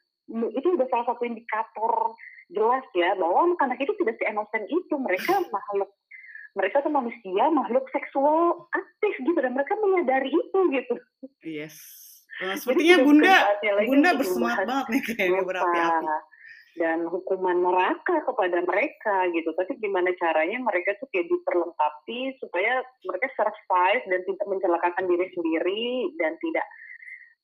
itu 0.58 0.68
udah 0.74 0.88
salah 0.90 1.06
satu 1.10 1.26
indikator 1.26 2.14
jelas 2.50 2.86
ya 2.94 3.18
bahwa 3.18 3.54
anak-anak 3.54 3.82
itu 3.82 3.94
tidak 4.02 4.18
se-inosen 4.22 4.64
itu 4.70 4.96
mereka 4.98 5.42
makhluk 5.56 5.90
mereka 6.56 6.82
tuh 6.86 6.94
manusia 6.94 7.50
makhluk 7.50 7.86
seksual 7.90 8.70
aktif 8.74 9.14
gitu 9.22 9.38
dan 9.38 9.54
mereka 9.54 9.74
menyadari 9.78 10.30
itu 10.30 10.60
gitu 10.74 10.96
Yes. 11.46 12.05
Jadi 12.36 12.60
sepertinya 12.60 12.98
Bunda 13.00 13.36
Bunda 13.88 14.10
bersemangat 14.20 14.60
banget 14.68 14.86
nih 14.92 15.02
kayaknya 15.08 15.44
berapi-api. 15.44 16.08
dan 16.76 17.08
hukuman 17.08 17.56
neraka 17.64 18.20
kepada 18.28 18.60
mereka 18.68 19.32
gitu. 19.32 19.56
Tapi 19.56 19.80
gimana 19.80 20.12
caranya 20.20 20.60
mereka 20.60 20.92
tuh 21.00 21.08
kayak 21.08 21.32
diperlengkapi 21.32 22.36
supaya 22.44 22.84
mereka 23.08 23.32
survive 23.40 24.04
dan 24.12 24.20
tidak 24.28 24.44
mencelakakan 24.44 25.06
diri 25.08 25.28
sendiri 25.32 26.12
dan 26.20 26.36
tidak 26.44 26.68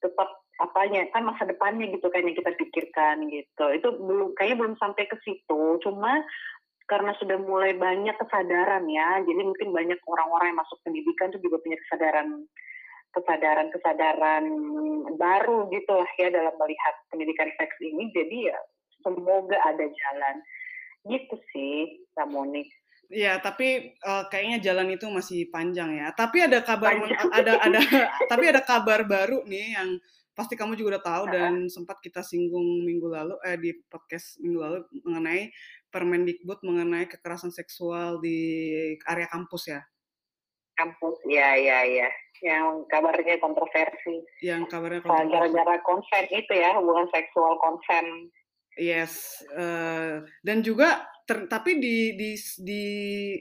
tetap 0.04 0.30
apanya 0.60 1.08
kan 1.16 1.24
masa 1.24 1.48
depannya 1.48 1.88
gitu 1.96 2.12
kan 2.12 2.28
yang 2.28 2.36
kita 2.36 2.52
pikirkan 2.60 3.32
gitu. 3.32 3.66
Itu 3.72 3.88
belum 4.04 4.36
kayaknya 4.36 4.58
belum 4.60 4.76
sampai 4.84 5.08
ke 5.08 5.16
situ. 5.24 5.80
Cuma 5.80 6.28
karena 6.92 7.16
sudah 7.24 7.40
mulai 7.40 7.72
banyak 7.80 8.20
kesadaran 8.20 8.84
ya 8.92 9.24
jadi 9.24 9.42
mungkin 9.48 9.72
banyak 9.72 9.96
orang-orang 10.04 10.52
yang 10.52 10.60
masuk 10.60 10.76
pendidikan 10.84 11.32
tuh 11.32 11.40
juga 11.40 11.64
punya 11.64 11.80
kesadaran 11.88 12.44
kesadaran 13.12 13.68
kesadaran 13.76 14.44
baru 15.20 15.68
gitu 15.72 15.92
lah 15.92 16.12
ya 16.16 16.32
dalam 16.32 16.56
melihat 16.56 16.96
pendidikan 17.12 17.52
seks 17.60 17.76
ini 17.84 18.12
jadi 18.16 18.56
ya 18.56 18.60
semoga 19.04 19.58
ada 19.68 19.86
jalan 19.86 20.36
gitu 21.10 21.36
sih 21.52 22.06
Samonik 22.14 22.70
Iya, 23.12 23.44
tapi 23.44 23.92
eh, 23.92 24.24
kayaknya 24.32 24.64
jalan 24.64 24.88
itu 24.96 25.04
masih 25.12 25.52
panjang 25.52 26.00
ya. 26.00 26.16
Tapi 26.16 26.48
ada 26.48 26.64
kabar 26.64 26.96
Panjang. 26.96 27.28
ada 27.28 27.54
ada 27.60 27.80
tapi 28.32 28.48
ada 28.48 28.64
kabar 28.64 29.04
baru 29.04 29.44
nih 29.44 29.76
yang 29.76 30.00
pasti 30.32 30.56
kamu 30.56 30.80
juga 30.80 30.96
udah 30.96 31.04
tahu 31.04 31.24
dan 31.28 31.68
sempat 31.68 32.00
kita 32.00 32.24
singgung 32.24 32.88
minggu 32.88 33.12
lalu 33.12 33.36
eh 33.44 33.60
di 33.60 33.76
podcast 33.92 34.40
minggu 34.40 34.60
lalu 34.64 34.80
mengenai 35.04 35.52
Permendikbud 35.92 36.64
mengenai 36.64 37.04
kekerasan 37.12 37.52
seksual 37.52 38.24
di 38.24 38.40
area 39.04 39.28
kampus 39.28 39.76
ya. 39.76 39.84
Kampus. 40.76 41.18
Ya 41.28 41.56
ya 41.56 41.84
ya 41.84 42.08
yang 42.42 42.86
kabarnya 42.90 43.38
kontroversi. 43.38 44.26
Yang 44.42 44.62
kabarnya 44.70 45.02
Soal 45.06 45.30
kontroversi. 45.30 45.34
gara-gara 45.54 45.76
konsen 45.86 46.26
itu 46.34 46.54
ya 46.54 46.70
hubungan 46.78 47.08
seksual 47.14 47.58
konsen. 47.62 48.06
Yes, 48.80 49.44
eh, 49.52 50.24
dan 50.42 50.58
juga 50.64 51.04
ter- 51.28 51.46
tapi 51.46 51.78
di 51.78 52.16
di 52.16 52.32
di 52.64 52.84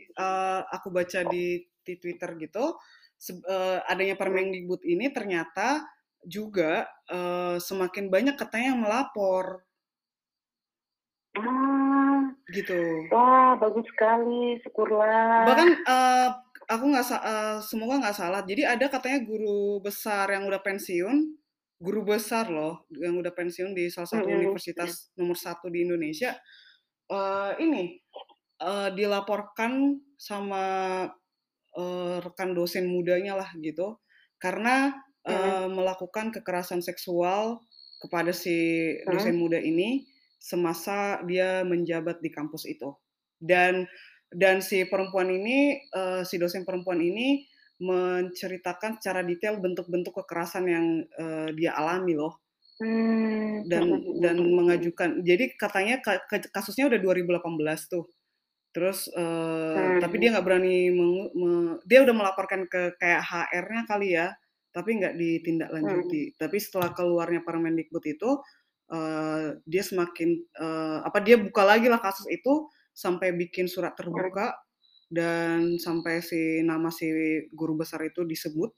eh, 0.05 0.61
aku 0.69 0.91
baca 0.91 1.23
di 1.25 1.59
di 1.81 1.95
Twitter 1.97 2.35
gitu 2.37 2.77
se- 3.15 3.41
eh, 3.41 3.79
adanya 3.87 4.19
Permendikbud 4.19 4.83
ini 4.85 5.09
ternyata 5.15 5.87
juga 6.21 6.85
eh, 7.09 7.57
semakin 7.57 8.13
banyak 8.13 8.37
katanya 8.37 8.75
yang 8.77 8.83
melapor. 8.85 9.65
Ah. 11.39 12.27
Gitu. 12.51 13.07
wah 13.15 13.55
bagus 13.55 13.87
sekali 13.95 14.59
syukurlah. 14.67 15.47
Bahkan 15.47 15.69
eh, 15.87 16.29
aku 16.71 16.85
nggak 16.93 17.05
eh, 17.33 17.59
semoga 17.67 17.95
nggak 18.03 18.17
salah. 18.17 18.41
Jadi 18.47 18.63
ada 18.67 18.87
katanya 18.93 19.19
guru 19.27 19.83
besar 19.83 20.27
yang 20.35 20.47
udah 20.51 20.63
pensiun 20.63 21.17
guru 21.81 22.05
besar 22.05 22.47
loh, 22.53 22.85
yang 22.93 23.17
udah 23.17 23.33
pensiun 23.33 23.73
di 23.73 23.89
salah 23.89 24.07
satu 24.09 24.29
Mhm, 24.29 24.61
mhm. 24.77 24.97
universitas 24.97 25.11
nomor 25.17 25.33
satu 25.41 25.73
di 25.73 25.81
Indonesia, 25.89 26.37
eee, 27.11 27.53
ini, 27.65 27.85
eee, 28.63 28.89
dilaporkan 28.97 29.99
sama, 30.21 30.65
eee, 31.77 32.17
rekan 32.25 32.51
dosen 32.57 32.87
mudanya 32.91 33.35
lah 33.39 33.51
gitu, 33.61 33.99
karena, 34.43 34.95
Mhm. 35.27 35.55
eee, 35.55 35.67
melakukan 35.71 36.31
kekerasan 36.35 36.81
seksual 36.83 37.63
kepada 38.03 38.33
si 38.35 38.57
dosen 39.11 39.37
muda 39.39 39.59
ini, 39.61 40.07
semasa 40.41 41.21
dia 41.29 41.63
menjabat 41.69 42.25
di 42.25 42.31
kampus 42.33 42.65
itu. 42.67 42.97
Dan 43.41 43.85
dan 44.35 44.63
si 44.65 44.85
perempuan 44.89 45.29
ini, 45.33 45.81
eee, 45.91 46.21
si 46.29 46.37
dosen 46.41 46.65
perempuan 46.69 47.01
ini 47.03 47.45
menceritakan 47.81 49.01
secara 49.01 49.25
detail 49.25 49.59
bentuk-bentuk 49.63 50.15
kekerasan 50.25 50.65
yang, 50.69 50.87
eee, 51.19 51.49
dia 51.59 51.73
alami 51.77 52.15
loh. 52.19 52.41
Mhm 52.81 53.67
Dan 53.71 54.01
dan 54.25 54.41
mengajukan 54.41 55.21
jadi 55.21 55.53
katanya 55.61 56.01
ka 56.01 56.17
ka 56.25 56.41
kasusnya 56.49 56.89
udah 56.89 56.97
2018 56.97 57.85
tuh. 57.93 58.09
Terus, 58.73 59.09
eee, 59.13 59.97
tapi 60.01 60.17
Mmm. 60.17 60.25
dia 60.25 60.35
nggak 60.37 60.47
berani 60.47 60.91
mengu 60.95 61.25
me 61.37 61.51
dia 61.89 62.01
udah 62.07 62.15
melaporkan 62.17 62.67
ke 62.71 62.95
kayak 63.01 63.23
HR-nya 63.27 63.83
kali 63.91 64.09
ya, 64.19 64.35
tapi 64.75 65.01
nggak 65.01 65.15
ditindaklanjuti. 65.19 66.37
Tapi 66.39 66.57
setelah 66.63 66.91
keluarnya 66.97 67.43
Permendikbud 67.47 68.05
itu, 68.07 68.31
eee, 68.93 69.61
dia 69.67 69.83
semakin, 69.85 70.31
eee, 70.43 70.99
apa, 71.09 71.19
dia 71.25 71.37
buka 71.41 71.63
lagi 71.67 71.89
lah 71.93 72.01
kasus 72.03 72.27
itu, 72.31 72.69
sampai 72.95 73.35
bikin 73.37 73.67
surat 73.71 73.95
terbuka, 73.99 74.55
dan 75.13 75.77
sampai 75.81 76.21
si 76.25 76.63
nama 76.67 76.91
si 76.95 77.09
guru 77.55 77.75
besar 77.79 78.03
itu 78.07 78.23
disebut, 78.27 78.71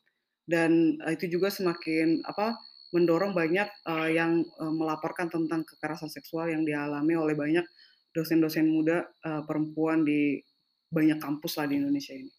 dan, 0.49 0.99
eee, 1.07 1.15
itu 1.21 1.39
juga 1.41 1.49
semakin, 1.53 2.23
apa, 2.29 2.57
mendorong 2.97 3.33
banyak, 3.37 3.69
eee, 3.89 4.09
yang, 4.19 4.43
eee, 4.45 4.73
melaporkan 4.77 5.29
tentang 5.33 5.65
kekerasan 5.69 6.09
seksual 6.13 6.49
yang 6.53 6.65
dialami 6.69 7.15
oleh 7.19 7.35
banyak 7.39 7.65
dosen-dosen 8.17 8.69
muda, 8.71 9.07
eee, 9.25 9.43
perempuan 9.49 10.05
di 10.07 10.41
banyak 10.93 11.19
kampus 11.23 11.59
lah 11.61 11.67
di 11.71 11.79
Indonesia 11.81 12.13
ini. 12.17 12.31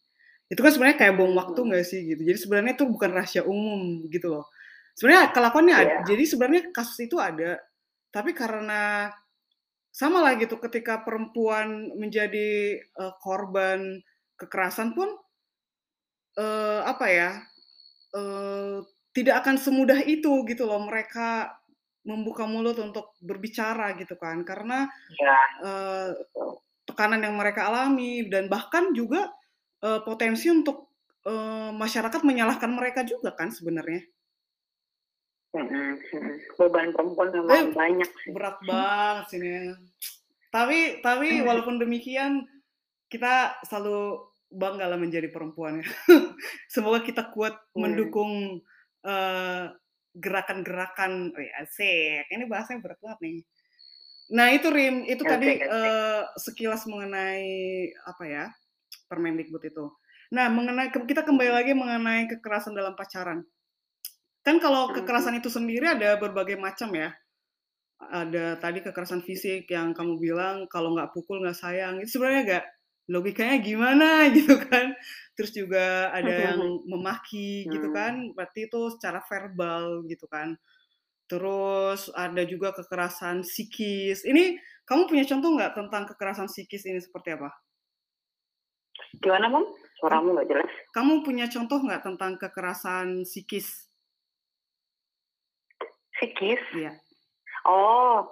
Itu 0.52 0.62
kan 0.66 0.72
sebenarnya 0.76 0.98
kayak 1.02 1.16
bom 1.20 1.34
waktu 1.38 1.60
nggak 1.66 1.86
sih 1.88 2.02
gitu, 2.16 2.22
jadi 2.28 2.40
sebenarnya 2.40 2.74
itu 2.80 2.86
bukan 2.90 3.12
rahasia 3.16 3.44
umum 3.48 4.06
gitu 4.14 4.30
loh. 4.34 4.48
Sebenarnya 4.98 5.32
kelakuannya 5.36 5.76
ad 5.78 5.90
Iya. 5.90 6.04
jadi 6.10 6.24
sebenarnya 6.30 6.64
kasus 6.76 7.00
itu 7.08 7.18
ada, 7.22 7.60
tapi 8.14 8.32
karena 8.38 9.12
sama 9.94 10.20
lah 10.26 10.34
gitu 10.42 10.56
ketika 10.66 10.94
perempuan 11.08 11.94
menjadi, 12.02 12.82
eee, 12.84 13.14
korban 13.24 14.02
kekerasan 14.42 14.90
pun 14.98 15.10
eee, 16.38 16.80
apa 16.86 17.06
ya, 17.10 17.30
eee, 18.16 18.78
tidak 19.16 19.36
akan 19.46 19.58
semudah 19.62 20.00
itu 20.06 20.46
gitu 20.50 20.64
loh 20.70 20.82
mereka 20.86 21.58
membuka 22.08 22.46
mulut 22.50 22.78
untuk 22.82 23.16
berbicara 23.24 23.96
gitu 24.02 24.16
kan, 24.20 24.44
karena, 24.48 24.90
eee, 25.64 26.10
betul. 26.18 26.52
tekanan 26.90 27.22
yang 27.26 27.36
mereka 27.40 27.70
alami 27.72 28.28
dan 28.32 28.48
bahkan 28.52 28.92
juga, 28.96 29.32
eee, 29.84 30.02
potensi 30.08 30.48
untuk, 30.54 30.92
eee, 31.28 31.72
masyarakat 31.76 32.22
menyalahkan 32.26 32.72
mereka 32.74 33.02
juga 33.08 33.34
kan 33.38 33.50
sebenarnya. 33.54 34.04
Mhm 35.54 36.02
mhm. 36.14 36.34
Beban 36.58 36.88
perempuan 36.94 37.30
memang 37.30 37.62
Eh, 37.62 37.66
banyak 37.78 38.10
sih. 38.26 38.34
berat 38.34 38.58
banget 38.64 39.26
sih. 39.32 39.42
Tapi 40.54 41.02
tapi 41.04 41.42
walaupun 41.44 41.82
demikian, 41.82 42.46
kita 43.12 43.60
selalu 43.68 44.30
bangga 44.54 44.88
lah 44.92 45.00
menjadi 45.02 45.30
perempuan 45.34 45.82
ya. 45.84 45.88
Semoga 46.74 47.02
kita 47.06 47.32
kuat 47.36 47.56
Mmm. 47.76 48.14
mendukung, 48.14 48.62
eee, 49.06 49.66
gerakan-gerakan 50.18 51.34
wih 51.38 51.52
asik, 51.62 52.28
ini 52.34 52.46
bahasanya 52.50 52.82
berat 52.86 53.00
banget 53.04 53.20
nih. 53.26 53.38
Nah 54.38 54.48
itu 54.56 54.68
Rim, 54.74 54.96
itu 55.10 55.24
Asik 55.24 55.30
tadi, 55.30 55.62
asik. 55.68 55.94
eee, 56.00 56.22
sekilas 56.40 56.86
mengenai 56.90 57.46
apa 58.08 58.24
ya, 58.28 58.46
Permendikbud 59.12 59.64
itu. 59.68 59.86
Nah 60.36 60.48
mengenai 60.54 60.90
kita 60.94 61.24
kembali 61.28 61.52
lagi 61.54 61.74
mengenai 61.78 62.28
kekerasan 62.32 62.74
dalam 62.78 62.96
pacaran. 63.00 63.44
Kan 64.46 64.60
kalau 64.60 64.92
Mhm. 64.92 64.96
kekerasan 65.02 65.36
itu 65.40 65.50
sendiri 65.52 65.86
ada 65.96 66.20
berbagai 66.20 66.60
macam 66.60 66.92
ya. 66.96 67.10
Ada 68.04 68.60
tadi 68.60 68.84
kekerasan 68.84 69.24
fisik 69.24 69.72
yang 69.72 69.96
kamu 69.96 70.20
bilang 70.20 70.56
kalau 70.68 70.92
nggak 70.96 71.12
pukul 71.16 71.40
nggak 71.44 71.56
sayang, 71.56 72.04
itu 72.04 72.20
sebenarnya 72.20 72.42
nggak 72.48 72.66
logikanya 73.16 73.58
gimana 73.64 74.10
gitu 74.38 74.56
kan. 74.68 74.92
Terus 75.36 75.52
juga 75.56 76.12
ada 76.12 76.36
yang 76.52 76.60
memaki 76.92 77.66
gitu 77.72 77.88
kan, 77.96 78.14
berarti 78.36 78.68
itu 78.68 78.82
secara 78.96 79.20
verbal 79.30 80.04
gitu 80.12 80.28
kan. 80.28 80.60
Terus 81.32 82.12
ada 82.14 82.44
juga 82.46 82.76
kekerasan 82.76 83.44
psikis. 83.48 84.28
Ini 84.28 84.60
kamu 84.90 85.08
punya 85.10 85.24
contoh 85.32 85.50
nggak 85.56 85.74
tentang 85.80 86.04
kekerasan 86.12 86.48
psikis 86.52 86.84
ini 86.90 87.00
seperti 87.00 87.30
apa? 87.40 87.50
Gimana? 89.24 89.48
Kam 89.54 89.66
Suaramu 89.98 90.36
nggak 90.36 90.48
jelas. 90.52 90.70
kamu 90.96 91.14
punya 91.26 91.46
contoh 91.50 91.80
nggak 91.86 92.02
tentang 92.08 92.32
kekerasan 92.42 93.24
psikis? 93.26 93.68
Psikis? 96.24 96.64
Iya. 96.72 96.96
Oh, 97.68 98.32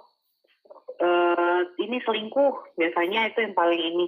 eee, 0.96 1.60
ini 1.84 2.00
selingkuh, 2.00 2.72
biasanya 2.80 3.28
itu 3.28 3.44
yang 3.44 3.52
paling 3.52 3.76
ini, 3.76 4.06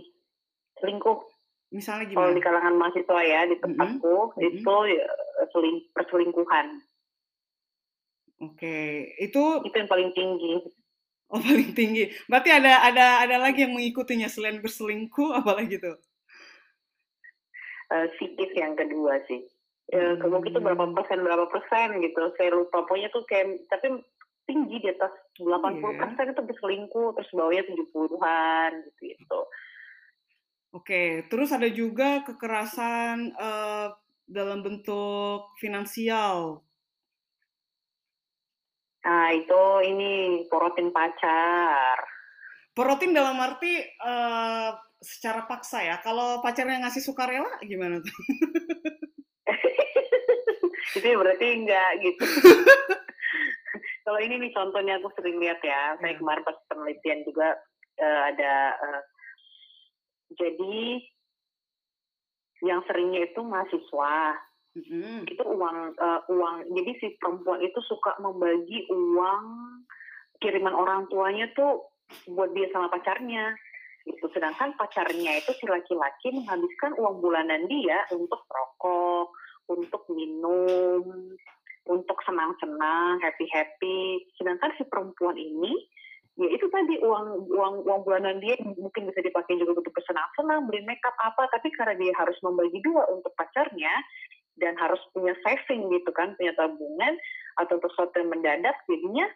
selingkuh. 0.81 1.20
Misalnya 1.68 2.09
Kalau 2.16 2.33
di 2.33 2.40
gimana? 2.40 2.40
kalangan 2.40 2.75
mahasiswa 2.81 3.20
ya, 3.29 3.40
di 3.44 3.57
tempatku, 3.61 4.16
mhm. 4.40 4.40
itu, 4.40 4.77
eee, 4.88 5.44
seling 5.53 5.77
perselingkuhan. 5.92 6.81
Oke, 8.40 9.12
itu 9.20 9.42
Itu 9.68 9.77
yang 9.77 9.88
paling 9.92 10.11
tinggi. 10.16 10.64
oh 11.29 11.40
paling 11.44 11.77
tinggi. 11.77 12.09
Berarti 12.25 12.51
ada 12.57 12.88
ada 12.88 13.07
ada 13.20 13.37
lagi 13.37 13.68
yang 13.68 13.77
mengikutinya 13.77 14.33
selain 14.33 14.64
berselingkuh, 14.64 15.29
apalagi 15.44 15.77
tuh? 15.77 16.01
Eee, 17.92 18.09
psikis 18.16 18.53
yang 18.57 18.75
kedua 18.81 19.20
sih. 19.29 19.44
Eee, 19.92 20.16
kalau 20.16 20.40
gitu 20.40 20.59
berapa 20.64 20.97
persen 20.97 21.20
berapa 21.20 21.44
persen 21.53 22.01
gitu, 22.01 22.33
saya 22.40 22.51
lupa. 22.57 22.88
Pokoknya 22.88 23.12
tuh 23.12 23.25
kayak 23.29 23.68
tapi 23.68 24.01
tinggi 24.49 24.77
di 24.81 24.88
atas 24.92 25.12
Oh 25.44 25.44
delapan 25.44 25.77
iya 25.77 25.81
puluh 25.81 25.97
ya? 25.97 26.01
persen 26.01 26.33
itu 26.33 26.40
berselingkuh, 26.40 27.09
terus 27.16 27.31
bawahnya 27.37 27.64
70-an 27.68 28.70
gitu-gitu. 28.88 29.40
Oke, 30.73 31.27
terus 31.29 31.51
ada 31.53 31.68
juga 31.68 32.25
kekerasan, 32.25 33.35
eee, 33.37 33.87
dalam 34.27 34.64
bentuk 34.64 35.53
finansial. 35.61 36.64
Nah 39.03 39.27
itu 39.38 39.62
ini, 39.90 40.12
porotin 40.51 40.88
pacar. 40.94 41.99
Porotin 42.75 43.14
dalam 43.14 43.38
arti, 43.38 43.79
eee, 43.87 44.70
secara 44.99 45.47
paksa 45.47 45.79
ya, 45.87 45.97
kalau 46.03 46.42
pacarnya 46.42 46.83
ngasih 46.83 47.03
sukarela 47.07 47.62
gimana 47.62 48.03
tuh? 48.03 48.11
Itu 50.94 51.02
ya 51.04 51.16
berarti 51.18 51.46
enggak 51.50 51.90
gitu. 52.02 52.22
Kalau 54.04 54.20
ini 54.22 54.35
nih 54.38 54.52
contohnya 54.54 55.00
aku 55.00 55.09
sering 55.18 55.40
lihat 55.42 55.59
ya, 55.64 55.96
saya 55.98 56.12
Iya. 56.14 56.20
kemarin 56.20 56.44
pas 56.46 56.59
penelitian 56.70 57.20
juga, 57.26 57.48
eee, 57.98 58.20
ada, 58.35 58.54
eee 58.78 59.00
jadi 60.35 60.78
yang 62.64 62.80
seringnya 62.87 63.26
itu 63.28 63.40
mahasiswa. 63.42 64.16
Mhm. 64.74 65.30
Itu 65.30 65.42
uang, 65.46 65.78
eee, 65.94 66.20
uang 66.35 66.54
jadi 66.74 66.90
si 66.98 67.07
perempuan 67.18 67.62
itu 67.62 67.78
suka 67.87 68.18
membagi 68.18 68.87
uang 68.90 69.44
kiriman 70.42 70.74
orang 70.74 71.07
tuanya 71.11 71.46
tuh 71.54 71.87
buat 72.28 72.50
dia 72.52 72.68
sama 72.74 72.90
pacarnya, 72.90 73.54
gitu. 74.04 74.26
Sedangkan 74.35 74.74
pacarnya 74.76 75.38
itu 75.40 75.50
si 75.59 75.64
laki-laki 75.70 76.35
menghabiskan 76.35 76.92
uang 76.98 77.22
bulanan 77.22 77.64
dia 77.70 78.04
untuk 78.12 78.42
rokok, 78.50 79.30
untuk 79.70 80.05
minum, 80.12 81.33
untuk 81.88 82.18
senang-senang, 82.24 83.20
happy-happy. 83.20 84.24
Sedangkan 84.40 84.72
si 84.77 84.85
perempuan 84.88 85.37
ini, 85.37 85.72
ya 86.40 86.48
itu 86.50 86.66
tadi 86.72 86.98
uang 87.05 87.46
uang 87.53 87.74
uang 87.87 88.00
bulanan 88.05 88.40
dia 88.42 88.59
mungkin 88.62 89.07
bisa 89.09 89.20
dipakai 89.22 89.55
juga 89.61 89.79
untuk 89.81 89.94
bersenang-senang, 89.94 90.66
beli 90.68 90.83
makeup, 90.88 91.14
apa, 91.22 91.46
tapi 91.55 91.70
karena 91.77 91.94
dia 92.00 92.12
harus 92.18 92.37
membagi 92.42 92.79
2 92.83 93.05
untuk 93.12 93.33
pacarnya, 93.38 93.92
dan 94.59 94.79
harus 94.79 95.00
punya 95.14 95.35
saving 95.42 95.90
gitu 95.90 96.11
kan, 96.14 96.35
punya 96.38 96.55
tabungan, 96.55 97.14
atau 97.59 97.79
untuk 97.79 97.90
sesuatu 97.94 98.14
yang 98.22 98.31
mendadak, 98.35 98.77
jadinya, 98.87 99.27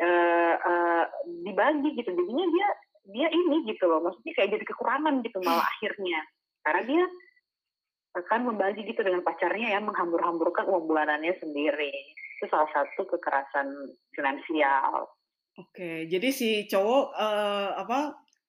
eee 0.00 0.54
eee, 0.56 1.04
dibagi 1.48 1.90
gitu. 2.00 2.10
Jadinya 2.12 2.46
dia 2.52 2.68
dia 3.04 3.28
ini 3.28 3.68
gitu 3.68 3.84
loh, 3.84 4.00
maksudnya 4.00 4.32
kayak 4.32 4.50
jadi 4.56 4.64
kekurangan 4.64 5.20
gitu 5.24 5.36
malah 5.44 5.64
akhirnya. 5.76 6.20
Karena 6.64 6.82
dia 6.88 7.04
akan 8.14 8.40
membagi 8.54 8.86
gitu 8.86 9.02
dengan 9.02 9.22
pacarnya 9.26 9.74
yang 9.78 9.84
menghambur-hamburkan 9.90 10.66
uang 10.70 10.84
bulanannya 10.90 11.34
sendiri. 11.42 11.90
Itu 12.38 12.46
salah 12.50 12.70
satu 12.74 13.06
kekerasan 13.10 13.68
finansial. 14.14 15.14
Oke, 15.58 16.10
jadi 16.10 16.28
si 16.34 16.48
cowok, 16.66 17.04
eee, 17.14 17.68
apa, 17.82 17.98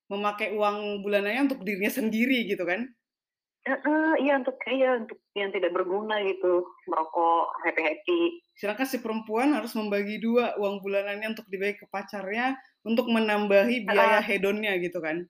memakai 0.10 0.50
uang 0.58 1.06
bulanannya 1.06 1.42
untuk 1.50 1.62
dirinya 1.62 1.92
sendiri 1.94 2.50
gitu 2.50 2.66
kan? 2.66 2.82
Heeh, 3.68 4.12
iya 4.24 4.34
untuk 4.42 4.56
iya 4.76 4.90
untuk 5.02 5.18
yang 5.40 5.50
tidak 5.56 5.72
berguna 5.78 6.16
gitu, 6.30 6.54
merokok 6.90 7.44
happy-happy. 7.66 8.22
Sedangkan 8.60 8.88
si 8.88 8.98
perempuan 9.04 9.52
harus 9.52 9.76
membagi 9.80 10.16
2 10.24 10.56
uang 10.56 10.80
bulanannya 10.84 11.28
untuk 11.36 11.48
dibagi 11.52 11.76
ke 11.84 11.86
pacarnya, 11.92 12.56
untuk 12.88 13.06
menambahi 13.12 13.84
biaya 13.84 14.20
Heeh. 14.20 14.26
hedonnya 14.28 14.74
gitu 14.80 15.00
kan? 15.04 15.28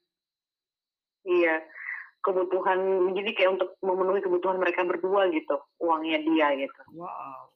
Iya, 1.26 1.54
kebutuhan 2.26 3.14
jadi 3.14 3.30
kayak 3.38 3.52
untuk 3.62 3.70
memenuhi 3.86 4.26
kebutuhan 4.26 4.58
mereka 4.58 4.82
berdua 4.82 5.30
gitu, 5.30 5.62
uangnya 5.78 6.20
dia 6.26 6.48
gitu. 6.58 6.82
Wow. 6.98 7.54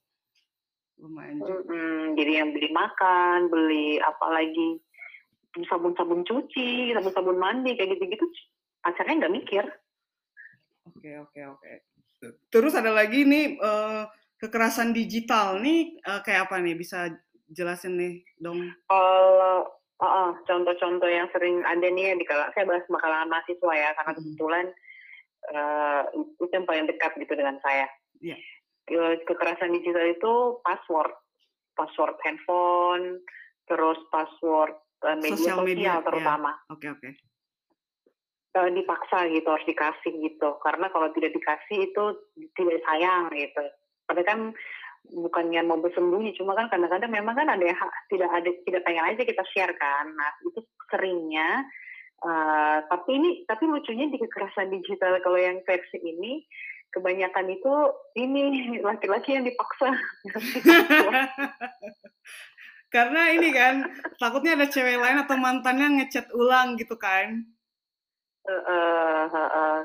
Lumayan 1.02 1.42
juga. 1.42 1.66
Mhm, 1.66 2.20
jadi 2.20 2.32
yang 2.44 2.50
beli 2.54 2.70
makan, 2.70 3.50
beli 3.50 3.98
apalagi, 4.04 4.78
sabun-sabun 5.66 6.22
cuci, 6.28 6.94
sabun-sabun 6.94 7.40
mandi, 7.42 7.74
kayak 7.74 7.98
gitu-gitu, 7.98 8.26
pacarnya 8.86 9.26
nggak 9.26 9.36
mikir. 9.42 9.64
Oke 10.92 11.10
oke 11.18 11.40
oke. 11.56 11.72
Terus 12.52 12.76
ada 12.76 12.92
lagi 12.92 13.24
nih, 13.24 13.56
eee, 13.58 14.02
kekerasan 14.44 14.92
digital 14.92 15.64
nih, 15.64 15.98
eee, 16.04 16.20
kayak 16.28 16.52
apa 16.52 16.60
nih? 16.60 16.76
Bisa 16.76 17.08
jelasin 17.48 17.96
nih 17.96 18.14
dong? 18.38 18.60
Kalau 18.92 19.79
heeh, 20.02 20.30
contoh-contoh 20.48 21.10
yang 21.12 21.28
sering 21.36 21.64
ada 21.68 21.88
nih 21.92 22.12
ya 22.12 22.16
di 22.20 22.26
kala 22.28 22.52
saya 22.56 22.66
bahas 22.68 22.84
sama 22.88 23.00
kalangan 23.04 23.30
mahasiswa 23.32 23.74
ya, 23.76 23.90
karena 23.98 24.12
Mhm. 24.14 24.18
kebetulan, 24.18 24.66
eee, 25.54 26.02
itu 26.42 26.54
yang 26.56 26.66
paling 26.68 26.86
dekat 26.90 27.12
gitu 27.20 27.34
dengan 27.36 27.58
saya. 27.64 27.88
Iya. 28.22 28.36
Eee, 28.92 29.22
kekerasan 29.28 29.74
digital 29.76 30.08
itu 30.12 30.34
password, 30.66 31.14
password 31.78 32.16
handphone, 32.26 33.22
terus 33.70 34.00
password, 34.14 34.76
eee, 35.06 35.18
media 35.22 35.54
Sosial 35.54 35.58
sosial 35.62 35.68
media, 35.68 35.94
ya. 35.96 36.06
terutama. 36.08 36.52
Oke 36.70 36.88
oke. 36.92 37.10
Eee, 38.58 38.70
dipaksa 38.74 39.30
gitu, 39.30 39.46
harus 39.46 39.68
dikasih 39.70 40.14
gitu, 40.26 40.50
karena 40.66 40.90
kalau 40.90 41.14
tidak 41.14 41.38
dikasih 41.38 41.86
itu 41.94 42.04
tidak 42.58 42.82
sayang 42.90 43.30
gitu. 43.38 43.62
Padahal 44.10 44.26
kan 44.26 44.40
bukannya 45.08 45.64
mau 45.64 45.80
bersembunyi, 45.80 46.36
cuma 46.38 46.54
kan 46.54 46.68
kadang-kadang 46.68 47.10
memang 47.10 47.34
kan 47.34 47.50
ada 47.50 47.64
yang 47.64 47.80
tidak 48.12 48.30
ada 48.30 48.50
tidak 48.68 48.82
pengen 48.84 49.08
aja 49.08 49.24
kita 49.24 49.44
share 49.50 49.74
kan. 49.80 50.06
Nah, 50.14 50.30
itu 50.46 50.60
seringnya, 50.92 51.64
eee, 52.22 52.78
tapi 52.92 53.10
ini 53.16 53.30
tapi 53.48 53.64
lucunya 53.66 54.12
di 54.12 54.20
kekerasan 54.20 54.70
digital 54.70 55.18
kalau 55.24 55.40
yang 55.40 55.64
versi 55.66 55.98
ini, 55.98 56.46
kebanyakan 56.94 57.50
itu 57.50 57.74
ini, 58.18 58.78
laki-laki 58.82 59.38
yang 59.38 59.46
dipaksa. 59.46 59.94
Karena 62.94 63.30
ini 63.30 63.54
kan, 63.54 63.86
takutnya 64.18 64.58
ada 64.58 64.66
cewek 64.66 64.98
lain 64.98 65.22
atau 65.22 65.38
mantannya 65.38 66.02
nge-chat 66.02 66.34
ulang 66.34 66.74
gitu 66.74 66.98
kan? 66.98 67.46
Heeh 68.50 69.22
heeh. 69.30 69.78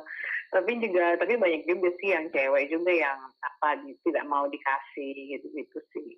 Tapi 0.55 0.79
juga 0.79 1.19
tapi 1.19 1.35
banyak 1.35 1.67
juga 1.67 1.91
sih 1.99 2.15
yang 2.15 2.31
cewek 2.31 2.71
juga 2.71 2.95
yang 2.95 3.19
apa, 3.43 3.83
tidak 4.07 4.23
mau 4.31 4.47
dikasih 4.47 5.35
gitu-gitu 5.35 5.83
sih. 5.91 6.15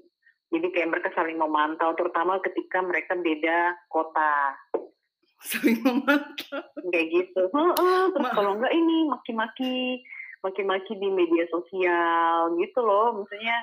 Jadi 0.53 0.67
kayak 0.77 0.93
mereka 0.93 1.09
saling 1.17 1.41
memantau, 1.41 1.97
terutama 1.97 2.37
ketika 2.45 2.85
mereka 2.85 3.17
beda 3.17 3.73
kota. 3.89 4.53
Saling 5.41 5.81
memantau. 5.81 6.61
Kayak 6.93 7.07
gitu 7.17 7.41
terus 7.49 8.13
Ma 8.21 8.29
kalau 8.37 8.61
enggak 8.61 8.77
ini 8.77 9.09
maki-maki 9.09 10.05
maki-maki 10.45 10.93
di 11.01 11.09
media 11.09 11.49
sosial 11.49 12.53
gitu 12.61 12.79
loh. 12.85 13.17
Maksudnya, 13.17 13.57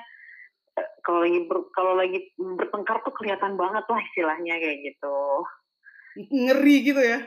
eee, 0.74 0.90
kalau 1.06 1.22
lagi 1.22 1.38
ber 1.46 1.58
kalau 1.70 1.92
lagi 1.94 2.18
bertengkar 2.36 2.98
tuh 3.06 3.14
kelihatan 3.14 3.54
banget 3.54 3.86
lah 3.86 4.00
istilahnya 4.10 4.58
kayak 4.58 4.78
gitu. 4.90 5.18
Ngeri 6.34 6.76
gitu 6.82 7.02
ya? 7.02 7.20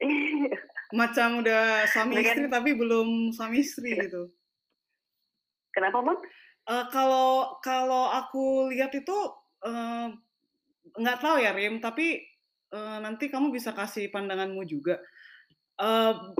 Macam 0.94 1.42
udah 1.42 1.84
suami 1.90 2.12
Dengan 2.22 2.24
istri, 2.24 2.44
tapi 2.46 2.70
belum 2.78 3.08
suami 3.34 3.56
istri 3.60 3.90
Iya. 3.98 4.02
gitu. 4.06 4.22
Kenapa, 5.74 5.98
Bang? 6.06 6.18
Eee, 6.70 6.84
kalau 6.94 7.58
kalau 7.60 8.08
aku 8.08 8.70
lihat 8.70 8.94
itu, 8.94 9.16
eee, 9.66 10.06
nggak 10.94 11.18
tahu 11.20 11.36
ya 11.42 11.50
Rim, 11.52 11.82
tapi, 11.82 12.22
eee, 12.70 12.96
nanti 13.02 13.26
kamu 13.28 13.50
bisa 13.50 13.74
kasih 13.74 14.08
pandanganmu 14.14 14.62
juga. 14.70 15.02
Mhm. 15.74 16.30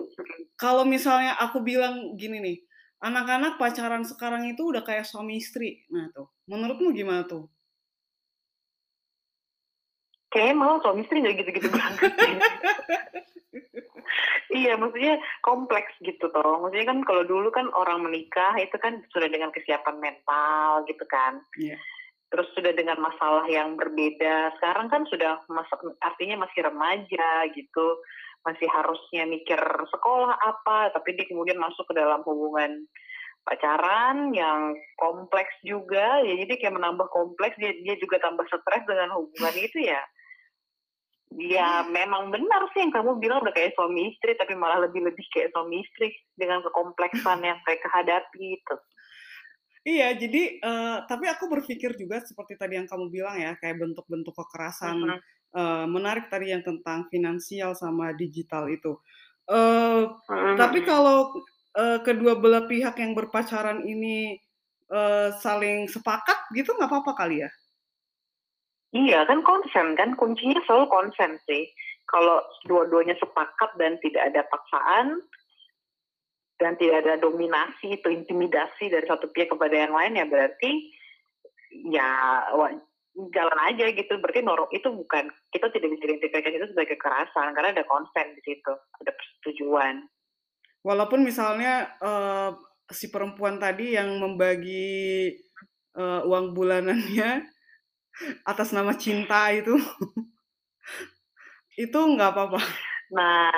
kalau 0.54 0.86
misalnya 0.86 1.34
aku 1.42 1.58
bilang 1.66 2.14
gini 2.14 2.38
nih, 2.38 2.56
anak-anak 3.02 3.58
pacaran 3.58 4.06
sekarang 4.06 4.46
itu 4.46 4.62
udah 4.70 4.86
kayak 4.86 5.02
suami 5.04 5.42
istri. 5.42 5.82
Nah 5.90 6.06
tuh, 6.14 6.30
menurutmu 6.46 6.94
gimana 6.94 7.26
tuh? 7.26 7.50
Kayaknya 10.30 10.54
malah 10.58 10.78
suami 10.82 11.02
istri 11.02 11.16
nggak 11.22 11.34
gitu-gitu 11.42 11.68
banget. 11.74 11.98
Iya, 14.54 14.78
maksudnya 14.78 15.18
kompleks 15.42 15.90
gitu 15.98 16.30
toh. 16.30 16.62
Maksudnya 16.62 16.94
kan 16.94 17.02
kalau 17.02 17.26
dulu 17.26 17.50
kan 17.50 17.66
orang 17.74 18.06
menikah 18.06 18.54
itu 18.54 18.78
kan 18.78 19.02
sudah 19.10 19.26
dengan 19.26 19.50
kesiapan 19.50 19.98
mental 19.98 20.86
gitu 20.86 21.02
kan. 21.10 21.42
Iya. 21.58 21.74
Terus 22.30 22.46
sudah 22.54 22.70
dengan 22.70 23.02
masalah 23.02 23.50
yang 23.50 23.74
berbeda. 23.74 24.54
Sekarang 24.58 24.86
kan 24.86 25.02
sudah 25.10 25.42
masa 25.50 25.74
artinya 25.98 26.46
masih 26.46 26.70
remaja 26.70 27.50
gitu, 27.50 27.86
masih 28.46 28.70
harusnya 28.70 29.26
mikir 29.26 29.58
sekolah 29.90 30.38
apa, 30.38 30.94
tapi 30.94 31.18
dia 31.18 31.26
kemudian 31.26 31.58
masuk 31.58 31.90
ke 31.90 31.94
dalam 31.98 32.22
hubungan 32.22 32.86
pacaran 33.44 34.32
yang 34.32 34.72
kompleks 34.96 35.52
juga, 35.60 36.24
ya 36.24 36.32
jadi 36.46 36.52
kayak 36.56 36.80
menambah 36.80 37.12
kompleks, 37.12 37.60
dia 37.60 37.76
dia 37.84 37.94
juga 38.00 38.16
tambah 38.24 38.48
stres 38.48 38.84
dengan 38.88 39.20
hubungan 39.20 39.54
itu 39.60 39.84
ya. 39.84 40.00
Ya 41.34 41.82
memang 41.90 42.30
benar 42.34 42.62
sih 42.72 42.80
yang 42.84 42.92
kamu 42.94 43.18
bilang 43.22 43.42
udah 43.42 43.50
kayak 43.56 43.74
suami 43.74 44.00
istri, 44.14 44.32
tapi 44.40 44.54
malah 44.54 44.78
lebih-lebih 44.86 45.26
kayak 45.34 45.50
suami 45.52 45.82
istri 45.82 46.08
dengan 46.38 46.62
kekompleksan 46.62 47.38
yang 47.42 47.58
mereka 47.66 47.86
hadapi 47.90 48.38
gitu. 48.62 48.76
Iya, 49.84 50.16
jadi, 50.16 50.42
eee, 50.64 50.96
tapi 51.10 51.28
aku 51.28 51.44
berpikir 51.52 51.92
juga 52.00 52.16
seperti 52.24 52.56
tadi 52.56 52.80
yang 52.80 52.88
kamu 52.88 53.12
bilang 53.12 53.36
ya, 53.36 53.52
kayak 53.60 53.76
bentuk-bentuk 53.84 54.32
kekerasan, 54.32 54.96
Mhm. 55.02 55.20
eee, 55.52 55.84
menarik 55.92 56.32
tadi 56.32 56.56
yang 56.56 56.64
tentang 56.64 57.04
finansial 57.12 57.76
sama 57.76 58.16
digital 58.16 58.64
itu. 58.72 58.96
Eee, 59.44 60.08
Mhm 60.28 60.54
tapi 60.56 60.80
kalau, 60.88 61.36
eee, 61.76 61.98
kedua 62.00 62.40
belah 62.40 62.64
pihak 62.64 62.96
yang 62.96 63.12
berpacaran 63.12 63.84
ini, 63.84 64.40
eee, 64.88 65.28
saling 65.44 65.84
sepakat 65.92 66.48
gitu 66.56 66.72
nggak 66.76 66.88
apa-apa 66.88 67.12
kali 67.20 67.44
ya? 67.44 67.50
Iya, 68.94 69.26
kan 69.26 69.42
konsen 69.42 69.98
kan, 69.98 70.14
kuncinya 70.14 70.62
selalu 70.70 70.86
konsen 70.86 71.34
sih. 71.50 71.66
Kalau 72.06 72.38
dua-duanya 72.70 73.18
sepakat 73.18 73.74
dan 73.74 73.98
tidak 73.98 74.30
ada 74.30 74.46
paksaan 74.46 75.18
dan 76.62 76.78
tidak 76.78 77.02
ada 77.02 77.18
dominasi 77.18 77.98
atau 77.98 78.14
intimidasi 78.14 78.94
dari 78.94 79.02
satu 79.10 79.26
pihak 79.34 79.50
kepada 79.50 79.74
yang 79.74 79.90
lain, 79.90 80.14
ya 80.14 80.26
berarti 80.30 80.94
ya 81.90 82.06
jalan 83.34 83.58
aja 83.66 83.90
gitu. 83.90 84.14
Berarti 84.22 84.46
noro 84.46 84.70
itu 84.70 84.86
bukan 84.86 85.26
kita 85.50 85.74
tidak 85.74 85.98
bisa 85.98 86.14
identifikasi 86.14 86.54
itu 86.54 86.70
sebagai 86.70 86.94
kekerasan 86.94 87.50
karena 87.50 87.74
ada 87.74 87.84
konsen 87.90 88.30
di 88.38 88.42
situ, 88.46 88.72
ada 88.78 89.10
persetujuan. 89.10 90.06
Walaupun 90.86 91.26
misalnya, 91.26 91.98
eee, 91.98 92.50
si 92.94 93.10
perempuan 93.10 93.58
tadi 93.58 93.98
yang 93.98 94.22
membagi, 94.22 95.34
eee, 95.98 96.20
uang 96.30 96.54
bulanannya 96.54 97.53
atas 98.46 98.70
nama 98.70 98.94
cinta 98.94 99.50
itu 99.50 99.74
itu 101.84 101.98
nggak 101.98 102.30
apa-apa? 102.30 102.60
Nah 103.14 103.50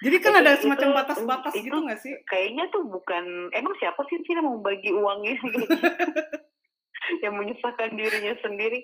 Jadi 0.00 0.16
kan 0.24 0.32
itu 0.32 0.40
ada 0.40 0.52
semacam 0.56 0.88
batas-batas 1.04 1.52
itu 1.52 1.68
gitu 1.68 1.76
nggak 1.76 2.00
sih? 2.00 2.12
kayaknya 2.24 2.64
tuh 2.72 2.88
bukan 2.88 3.52
emang 3.52 3.76
siapa 3.76 4.00
sih 4.08 4.16
Cina 4.24 4.40
mau 4.40 4.56
bagi 4.60 4.92
uangnya 4.92 5.36
gitu? 5.44 5.60
Yang 7.24 7.34
menyusahkan 7.36 7.96
dirinya 7.96 8.32
sendiri. 8.40 8.80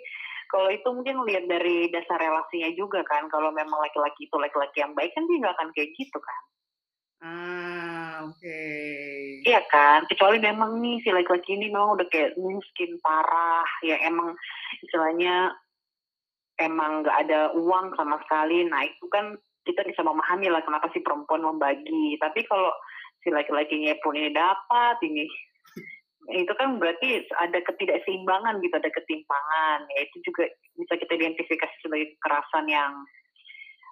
Kalau 0.47 0.71
itu 0.71 0.89
mungkin 0.93 1.27
lihat 1.27 1.51
dari 1.51 1.91
dasar 1.91 2.23
relasinya 2.23 2.71
juga 2.79 3.03
kan, 3.03 3.27
kalau 3.33 3.51
memang 3.51 3.83
laki-laki 3.83 4.31
itu 4.31 4.37
laki-laki 4.39 4.79
yang 4.79 4.95
baik 4.95 5.11
kan 5.17 5.27
dia 5.27 5.43
nggak 5.43 5.57
akan 5.59 5.69
kayak 5.75 5.91
gitu 5.99 6.19
kan. 6.23 6.41
Ah, 7.27 8.23
oke. 8.31 8.63
Iya 9.43 9.61
kan? 9.67 10.07
Kecuali 10.07 10.39
memang 10.39 10.79
nih 10.79 11.03
si 11.03 11.11
laki-laki 11.11 11.59
ini 11.59 11.75
memang 11.75 11.99
udah 11.99 12.07
kayak 12.07 12.39
miskin 12.39 13.03
parah, 13.03 13.67
ya 13.83 13.99
emang 14.07 14.39
istilahnya 14.87 15.51
emang 16.63 17.03
nggak 17.03 17.19
ada 17.27 17.51
uang 17.59 17.99
sama 17.99 18.23
sekali. 18.23 18.63
Nah 18.71 18.87
itu 18.87 19.11
kan 19.11 19.35
kita 19.67 19.83
bisa 19.83 20.07
memahami 20.07 20.47
lah 20.47 20.63
kenapa 20.63 20.87
si 20.95 21.03
perempuan 21.03 21.43
membagi. 21.43 22.15
Tapi 22.23 22.47
kalau 22.47 22.71
si 23.27 23.35
laki-lakinya 23.35 23.99
pun 24.07 24.15
ini 24.15 24.31
dapat, 24.31 25.03
ini 25.03 25.27
itu 26.27 26.53
kan 26.59 26.79
berarti 26.79 27.27
ada 27.39 27.59
ketidakseimbangan 27.63 28.63
gitu, 28.63 28.75
ada 28.79 28.91
ketimpangan. 28.91 29.79
Ya 29.99 30.01
itu 30.07 30.17
juga 30.31 30.47
bisa 30.79 30.95
kita 30.95 31.13
identifikasi 31.19 31.75
sebagai 31.83 32.15
kekerasan 32.19 32.71
yang 32.71 32.93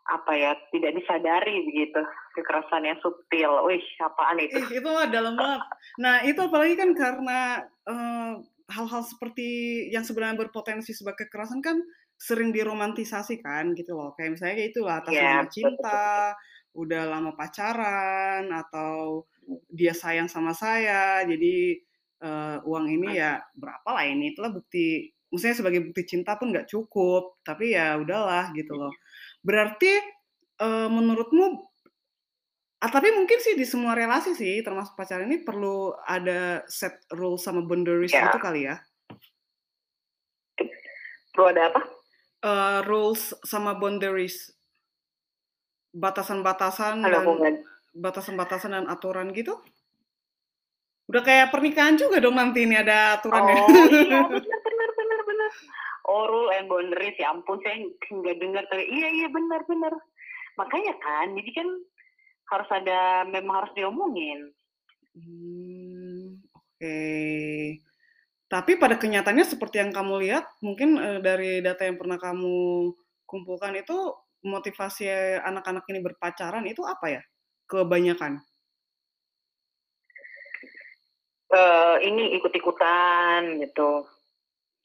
apa 0.04 0.32
ya, 0.36 0.52
tidak 0.68 0.92
disadari 1.00 1.64
begitu, 1.64 2.00
kekerasan 2.36 2.84
yang 2.84 2.98
subtil. 3.00 3.64
Wih, 3.64 3.84
apaan 4.04 4.38
itu? 4.40 4.60
Ih, 4.60 4.68
itu 4.80 4.88
mah 4.88 5.08
dalam 5.08 5.34
banget. 5.40 5.62
Nah, 6.00 6.16
itu 6.28 6.40
apalagi 6.44 6.74
kan 6.76 6.90
karena, 6.92 7.64
eee, 7.88 8.32
hal-hal 8.68 9.02
seperti 9.04 9.48
yang 9.92 10.04
sebenarnya 10.04 10.40
berpotensi 10.48 10.92
sebagai 10.92 11.28
kekerasan 11.28 11.60
kan 11.64 11.80
sering 12.20 12.52
diromantisasi 12.52 13.40
kan 13.40 13.72
gitu 13.76 13.96
loh. 13.96 14.12
Kayak 14.16 14.36
misalnya 14.36 14.56
ya 14.60 14.66
itu 14.70 14.80
atas 14.88 15.16
Iya, 15.16 15.24
nama 15.24 15.44
betul 15.48 15.70
betul 15.72 15.90
betul. 15.90 16.00
cinta, 16.00 16.34
udah 16.76 17.02
lama 17.08 17.30
pacaran 17.36 18.44
atau 18.52 19.24
dia 19.68 19.92
sayang 19.92 20.28
sama 20.28 20.52
saya, 20.56 21.20
jadi 21.28 21.76
uh, 22.24 22.56
uang 22.64 22.86
ini 22.88 23.20
ya 23.20 23.40
berapa 23.56 23.88
lah 23.92 24.04
ini 24.08 24.32
itulah 24.32 24.50
bukti 24.54 25.12
maksudnya 25.28 25.56
sebagai 25.58 25.80
bukti 25.90 26.02
cinta 26.06 26.38
pun 26.38 26.54
nggak 26.54 26.70
cukup 26.70 27.42
tapi 27.42 27.74
ya 27.74 27.98
udahlah 27.98 28.54
gitu 28.54 28.78
loh 28.78 28.94
berarti 29.44 29.92
uh, 30.64 30.88
menurutmu 30.88 31.60
ah, 32.80 32.90
tapi 32.90 33.12
mungkin 33.12 33.38
sih 33.38 33.54
di 33.54 33.68
semua 33.68 33.92
relasi 33.92 34.32
sih 34.32 34.64
termasuk 34.64 34.96
pacaran 34.96 35.28
ini 35.28 35.44
perlu 35.44 35.92
ada 36.08 36.64
set 36.64 37.04
rule 37.12 37.36
sama 37.36 37.60
boundaries 37.60 38.12
ya. 38.12 38.32
gitu 38.32 38.40
kali 38.40 38.68
ya? 38.72 38.80
Perlu 41.36 41.46
ada 41.52 41.62
apa? 41.70 41.80
Uh, 42.44 42.80
rules 42.88 43.36
sama 43.44 43.76
boundaries. 43.76 44.52
Batasan-batasan 45.94 47.06
dan 47.06 47.54
batasan-batasan 47.94 48.70
dan 48.74 48.86
aturan 48.90 49.30
gitu? 49.30 49.60
Udah 51.04 51.22
kayak 51.22 51.52
pernikahan 51.52 51.94
juga 52.00 52.18
dong 52.18 52.34
nanti 52.34 52.64
ini 52.64 52.74
ada 52.74 53.20
aturannya. 53.20 53.54
Oh 53.60 53.68
iya 53.92 54.20
benar 54.34 54.58
benar 54.60 54.90
benar 54.96 55.20
benar 55.22 55.50
oh 56.08 56.24
rule 56.28 56.50
and 56.54 56.68
boundaries 56.68 57.16
ya 57.16 57.32
ampun 57.32 57.60
saya 57.64 57.84
nggak 57.84 58.38
dengar 58.40 58.64
tapi 58.68 58.84
iya 58.88 59.08
iya 59.10 59.28
benar 59.32 59.64
benar 59.64 59.92
makanya 60.60 60.94
kan 61.00 61.32
jadi 61.34 61.50
kan 61.52 61.68
harus 62.52 62.68
ada 62.70 63.24
memang 63.26 63.64
harus 63.64 63.72
diomongin 63.74 64.52
hmm, 65.16 66.44
oke 66.52 66.78
okay. 66.78 67.80
Tapi 68.54 68.78
pada 68.78 68.94
kenyataannya 68.94 69.42
seperti 69.42 69.82
yang 69.82 69.90
kamu 69.90 70.22
lihat, 70.22 70.46
mungkin 70.62 70.94
uh, 70.94 71.18
dari 71.18 71.58
data 71.58 71.82
yang 71.88 71.98
pernah 71.98 72.22
kamu 72.22 72.92
kumpulkan 73.26 73.74
itu 73.74 74.14
motivasi 74.46 75.10
anak-anak 75.42 75.82
ini 75.90 75.98
berpacaran 75.98 76.62
itu 76.68 76.86
apa 76.86 77.18
ya? 77.18 77.22
Kebanyakan. 77.66 78.38
Uh, 81.50 81.98
ini 81.98 82.38
ikut-ikutan 82.38 83.58
gitu, 83.58 84.06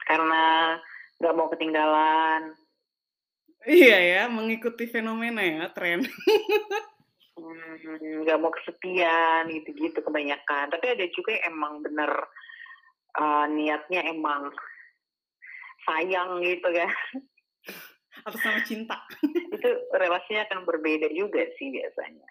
karena 0.02 0.78
nggak 1.20 1.36
mau 1.36 1.48
ketinggalan. 1.52 2.56
Iya 3.68 3.98
ya, 4.00 4.22
mengikuti 4.32 4.88
fenomena 4.88 5.44
ya, 5.44 5.68
tren. 5.76 6.08
Hmm, 7.40 8.24
nggak 8.24 8.36
hmm, 8.36 8.44
mau 8.44 8.52
kesepian 8.56 9.52
gitu-gitu 9.52 10.00
kebanyakan. 10.00 10.72
Tapi 10.72 10.86
ada 10.96 11.06
juga 11.12 11.36
yang 11.36 11.56
emang 11.56 11.84
bener 11.84 12.12
uh, 13.20 13.46
niatnya 13.52 14.08
emang 14.12 14.52
sayang 15.88 16.44
gitu 16.44 16.68
kan 16.70 16.92
atau 18.28 18.40
sama 18.40 18.60
cinta 18.68 19.00
itu 19.56 19.70
relasinya 19.96 20.44
akan 20.50 20.68
berbeda 20.68 21.08
juga 21.16 21.40
sih 21.56 21.72
biasanya 21.72 22.30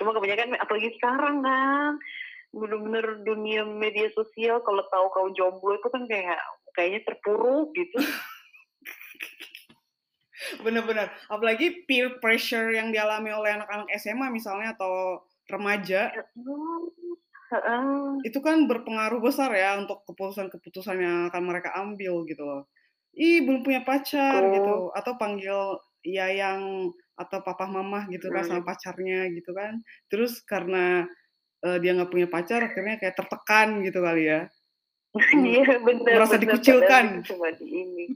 cuma 0.00 0.16
kebanyakan 0.16 0.56
apalagi 0.58 0.90
sekarang 0.96 1.44
kan 1.44 2.00
bener-bener 2.56 3.20
dunia 3.22 3.62
media 3.68 4.08
sosial 4.16 4.64
kalau 4.64 4.82
tahu 4.88 5.06
kau 5.12 5.28
jomblo 5.36 5.76
itu 5.76 5.88
kan 5.92 6.08
kayak 6.08 6.40
kayaknya 6.76 7.00
terpuruk 7.08 7.72
gitu 7.72 7.96
bener-bener 10.64 11.08
apalagi 11.32 11.88
peer 11.88 12.20
pressure 12.20 12.76
yang 12.76 12.92
dialami 12.92 13.32
oleh 13.32 13.56
anak-anak 13.56 13.88
SMA 13.96 14.28
misalnya 14.28 14.76
atau 14.76 15.24
remaja 15.48 16.12
ya 16.12 16.24
Uh. 17.46 18.18
Itu 18.26 18.42
kan 18.42 18.66
berpengaruh 18.66 19.22
besar 19.22 19.54
ya 19.54 19.78
untuk 19.78 20.02
keputusan-keputusan 20.10 20.98
yang 20.98 21.16
akan 21.30 21.42
mereka 21.46 21.70
ambil 21.78 22.26
gitu 22.26 22.42
loh. 22.42 22.66
Ih, 23.14 23.46
belum 23.46 23.62
punya 23.62 23.86
pacar 23.86 24.42
oh. 24.42 24.52
gitu 24.52 24.74
atau 24.92 25.12
panggil 25.16 25.78
yang 26.02 26.90
atau 27.16 27.40
papa 27.40 27.64
mama 27.64 28.04
gitu 28.12 28.28
kan 28.28 28.44
sama 28.44 28.66
pacarnya 28.66 29.30
gitu 29.32 29.54
kan. 29.54 29.78
Terus 30.10 30.42
karena 30.42 31.06
uh, 31.64 31.78
dia 31.78 31.96
nggak 31.96 32.12
punya 32.12 32.28
pacar 32.28 32.66
akhirnya 32.66 32.98
kayak 32.98 33.14
tertekan 33.14 33.80
gitu 33.86 34.02
kali 34.02 34.26
ya. 34.26 34.50
Iya 35.46 35.80
benar. 35.82 36.22
Merasa 36.22 36.36
bener, 36.36 36.44
dikucilkan. 36.56 37.04
Cuma 37.26 37.52
di 37.54 37.66
ini. 37.66 38.06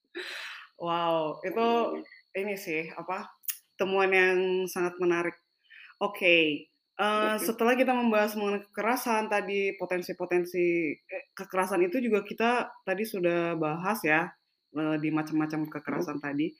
wow, 0.84 1.38
itu 1.42 1.66
hmm. 1.66 2.38
ini 2.38 2.54
sih 2.58 2.90
apa 2.94 3.30
temuan 3.74 4.10
yang 4.10 4.38
sangat 4.70 4.94
menarik. 5.02 5.36
Oke, 6.02 6.18
okay. 6.18 6.44
Uh, 6.94 7.34
setelah 7.42 7.74
kita 7.74 7.90
membahas 7.90 8.38
mengenai 8.38 8.62
kekerasan 8.70 9.26
tadi, 9.26 9.74
potensi-potensi 9.74 10.94
eh, 10.94 11.24
kekerasan 11.34 11.82
itu 11.90 11.98
juga 11.98 12.22
kita 12.22 12.70
tadi 12.86 13.02
sudah 13.02 13.58
bahas 13.58 13.98
ya 14.06 14.30
uh, 14.78 14.94
di 15.02 15.10
macam-macam 15.10 15.66
kekerasan 15.74 16.22
tadi. 16.22 16.54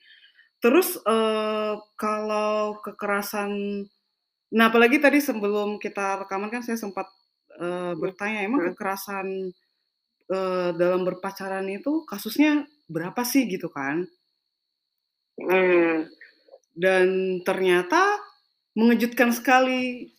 Terus 0.59 0.99
uh, 1.07 1.79
kalau 1.95 2.83
kekerasan, 2.83 3.83
nah 4.51 4.67
apalagi 4.67 4.99
tadi 4.99 5.23
sebelum 5.23 5.79
kita 5.79 6.27
rekaman 6.27 6.51
kan 6.51 6.67
saya 6.67 6.75
sempat 6.75 7.07
uh, 7.55 7.95
bertanya, 7.95 8.43
emang 8.43 8.75
kekerasan 8.75 9.55
uh, 10.31 10.69
dalam 10.73 11.03
berpacaran 11.05 11.65
itu 11.69 12.05
kasusnya 12.07 12.65
berapa 12.89 13.21
sih 13.25 13.45
gitu 13.49 13.69
kan? 13.69 14.05
Hmm. 15.35 16.07
Dan 16.75 17.39
ternyata 17.47 18.19
mengejutkan 18.75 19.31
sekali 19.31 20.11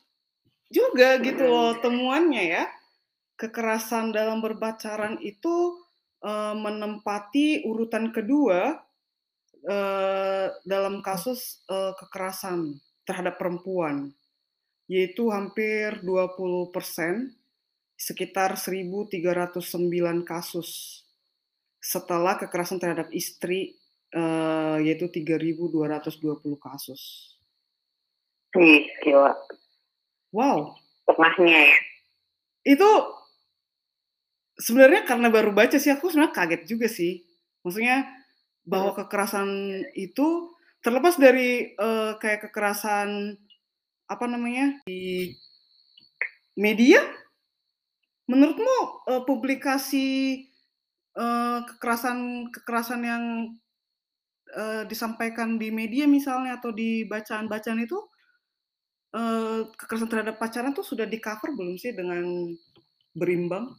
juga 0.72 1.20
gitu 1.20 1.46
loh 1.46 1.76
temuannya 1.80 2.44
ya. 2.44 2.64
Kekerasan 3.36 4.16
dalam 4.16 4.40
berpacaran 4.40 5.20
itu 5.20 5.84
uh, 6.24 6.56
menempati 6.56 7.68
urutan 7.68 8.08
kedua 8.08 8.80
uh, 9.68 10.46
dalam 10.64 11.04
kasus 11.04 11.60
uh, 11.68 11.92
kekerasan 12.00 12.80
terhadap 13.04 13.38
perempuan, 13.38 14.10
yaitu 14.90 15.30
hampir 15.30 16.00
20 16.02 16.74
persen, 16.74 17.36
sekitar 17.96 18.60
1.309 18.60 19.56
kasus. 20.22 21.02
Setelah 21.80 22.36
kekerasan 22.36 22.76
terhadap 22.78 23.08
istri, 23.10 23.80
uh, 24.12 24.76
yaitu 24.78 25.08
3.220 25.08 26.56
kasus. 26.60 27.34
Ih, 28.56 28.88
gila. 29.04 29.32
Wow. 30.32 30.76
Tengahnya 31.08 31.72
ya. 31.72 31.76
Itu 32.66 32.90
sebenarnya 34.56 35.04
karena 35.04 35.28
baru 35.28 35.52
baca 35.52 35.76
sih 35.76 35.92
aku 35.92 36.12
sebenarnya 36.12 36.36
kaget 36.36 36.62
juga 36.68 36.88
sih. 36.88 37.24
Maksudnya 37.64 38.08
bahwa 38.66 38.92
hmm. 38.92 38.98
kekerasan 39.04 39.48
itu 39.94 40.52
terlepas 40.82 41.16
dari 41.18 41.74
uh, 41.78 42.18
kayak 42.18 42.50
kekerasan 42.50 43.38
apa 44.06 44.24
namanya 44.30 44.82
di 44.86 45.34
media 46.54 47.02
menurutmu 48.26 48.76
uh, 49.06 49.22
publikasi 49.22 50.42
uh, 51.14 51.62
kekerasan 51.62 52.50
kekerasan 52.50 53.00
yang 53.06 53.24
uh, 54.54 54.82
disampaikan 54.86 55.56
di 55.56 55.70
media 55.70 56.10
misalnya 56.10 56.58
atau 56.58 56.74
di 56.74 57.06
bacaan-bacaan 57.06 57.80
itu 57.82 57.98
uh, 59.14 59.70
kekerasan 59.74 60.10
terhadap 60.10 60.36
pacaran 60.42 60.74
tuh 60.74 60.86
sudah 60.86 61.06
di-cover 61.06 61.54
belum 61.54 61.78
sih 61.78 61.94
dengan 61.94 62.50
berimbang? 63.16 63.72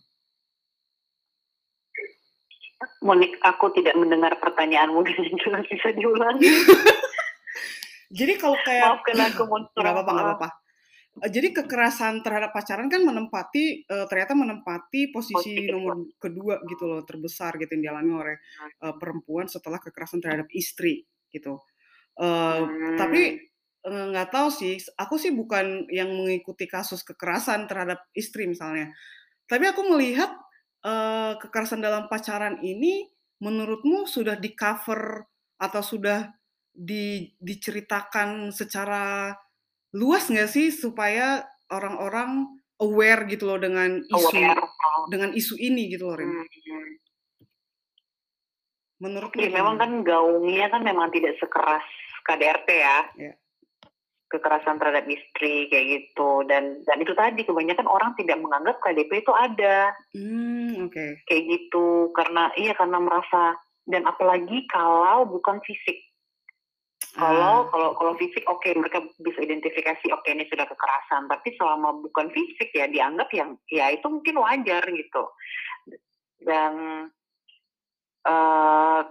Monik, 3.01 3.41
aku 3.41 3.73
tidak 3.73 3.97
mendengar 3.97 4.37
pertanyaanmu 4.37 5.01
dengan 5.01 5.33
jelas 5.41 5.65
bisa 5.65 5.89
diulangi. 5.97 6.45
Jadi 8.17 8.33
kalau 8.39 8.55
kayak 8.63 9.01
maafkan 9.01 9.17
aku 9.33 9.43
monster. 9.49 9.81
Gak 9.81 9.93
apa-apa, 9.97 10.11
gak 10.13 10.25
apa-apa. 10.25 10.47
Eh, 11.17 11.31
jadi 11.33 11.49
kekerasan 11.49 12.21
terhadap 12.21 12.53
pacaran 12.53 12.85
kan 12.85 13.01
menempati 13.01 13.89
uh, 13.89 14.05
ternyata 14.05 14.37
menempati 14.37 15.09
posisi 15.09 15.65
nomor 15.65 16.13
kedua 16.21 16.61
gitu 16.69 16.85
loh 16.85 17.01
terbesar 17.01 17.57
gitu 17.57 17.73
yang 17.73 17.89
dialami 17.89 18.11
oleh 18.13 18.37
uh, 18.85 18.93
perempuan 19.01 19.49
setelah 19.49 19.81
kekerasan 19.81 20.21
terhadap 20.21 20.45
istri 20.53 21.09
gitu. 21.33 21.57
Uh, 22.17 22.65
hmm. 22.65 22.97
Tapi 22.97 23.23
nggak 23.87 24.35
tahu 24.35 24.51
sih, 24.51 24.75
aku 24.99 25.15
sih 25.15 25.31
bukan 25.31 25.87
yang 25.87 26.11
mengikuti 26.11 26.67
kasus 26.67 27.07
kekerasan 27.07 27.71
terhadap 27.71 28.03
istri 28.11 28.43
misalnya. 28.43 28.91
Tapi 29.47 29.63
aku 29.63 29.79
melihat, 29.87 30.27
uh, 30.83 31.39
kekerasan 31.39 31.79
dalam 31.79 32.11
pacaran 32.11 32.59
ini 32.59 33.07
menurutmu 33.39 34.03
sudah 34.03 34.35
di-cover 34.35 35.23
atau 35.55 35.79
sudah 35.79 36.35
di 36.75 37.31
diceritakan 37.39 38.51
secara 38.51 39.31
luas 39.95 40.27
nggak 40.27 40.49
sih 40.51 40.73
supaya 40.73 41.47
orang-orang 41.71 42.59
aware 42.81 43.23
gitu 43.29 43.47
loh 43.47 43.59
dengan 43.59 44.03
isu 44.03 44.37
dengan 45.07 45.29
isu 45.31 45.55
ini 45.59 45.91
gitu 45.91 46.11
loh, 46.11 46.17
Rin? 46.19 46.29
Hmm. 46.31 46.47
Menurutmu 48.97 49.37
Oke, 49.37 49.53
memang 49.53 49.77
kan 49.77 49.91
gaungnya 50.01 50.73
kan 50.73 50.81
memang 50.81 51.13
tidak 51.13 51.37
sekeras 51.37 51.85
KDRT 52.25 52.69
ya. 52.73 52.99
Yeah 53.15 53.35
kekerasan 54.27 54.75
terhadap 54.75 55.07
istri 55.07 55.71
kayak 55.71 55.85
gitu 55.87 56.43
dan 56.51 56.83
dan 56.83 56.97
itu 56.99 57.15
tadi 57.15 57.47
kebanyakan 57.47 57.87
orang 57.87 58.11
tidak 58.19 58.37
menganggap 58.43 58.75
KDP 58.83 59.23
itu 59.23 59.31
ada 59.31 59.95
hmm, 60.11 60.91
okay. 60.91 61.23
kayak 61.31 61.43
gitu 61.47 62.11
karena 62.11 62.51
iya 62.59 62.75
karena 62.75 62.99
merasa 62.99 63.55
dan 63.87 64.03
apalagi 64.03 64.67
kalau 64.67 65.23
bukan 65.31 65.63
fisik 65.63 66.06
Kalau 67.17 67.65
Ah. 67.65 67.69
kalau 67.73 67.89
kalau 67.97 68.13
fisik 68.21 68.45
oke 68.45 68.69
mereka 68.77 69.01
bisa 69.17 69.41
identifikasi 69.41 70.05
oke 70.13 70.29
ini 70.29 70.45
sudah 70.53 70.69
kekerasan, 70.69 71.25
tapi 71.25 71.49
selama 71.57 71.97
bukan 72.05 72.29
fisik 72.29 72.69
ya 72.77 72.85
dianggap 72.85 73.33
yang 73.33 73.57
ya 73.73 73.89
itu 73.89 74.05
mungkin 74.05 74.37
wajar 74.37 74.85
gitu. 74.85 75.23
Dan 76.45 76.73
eh 78.27 79.01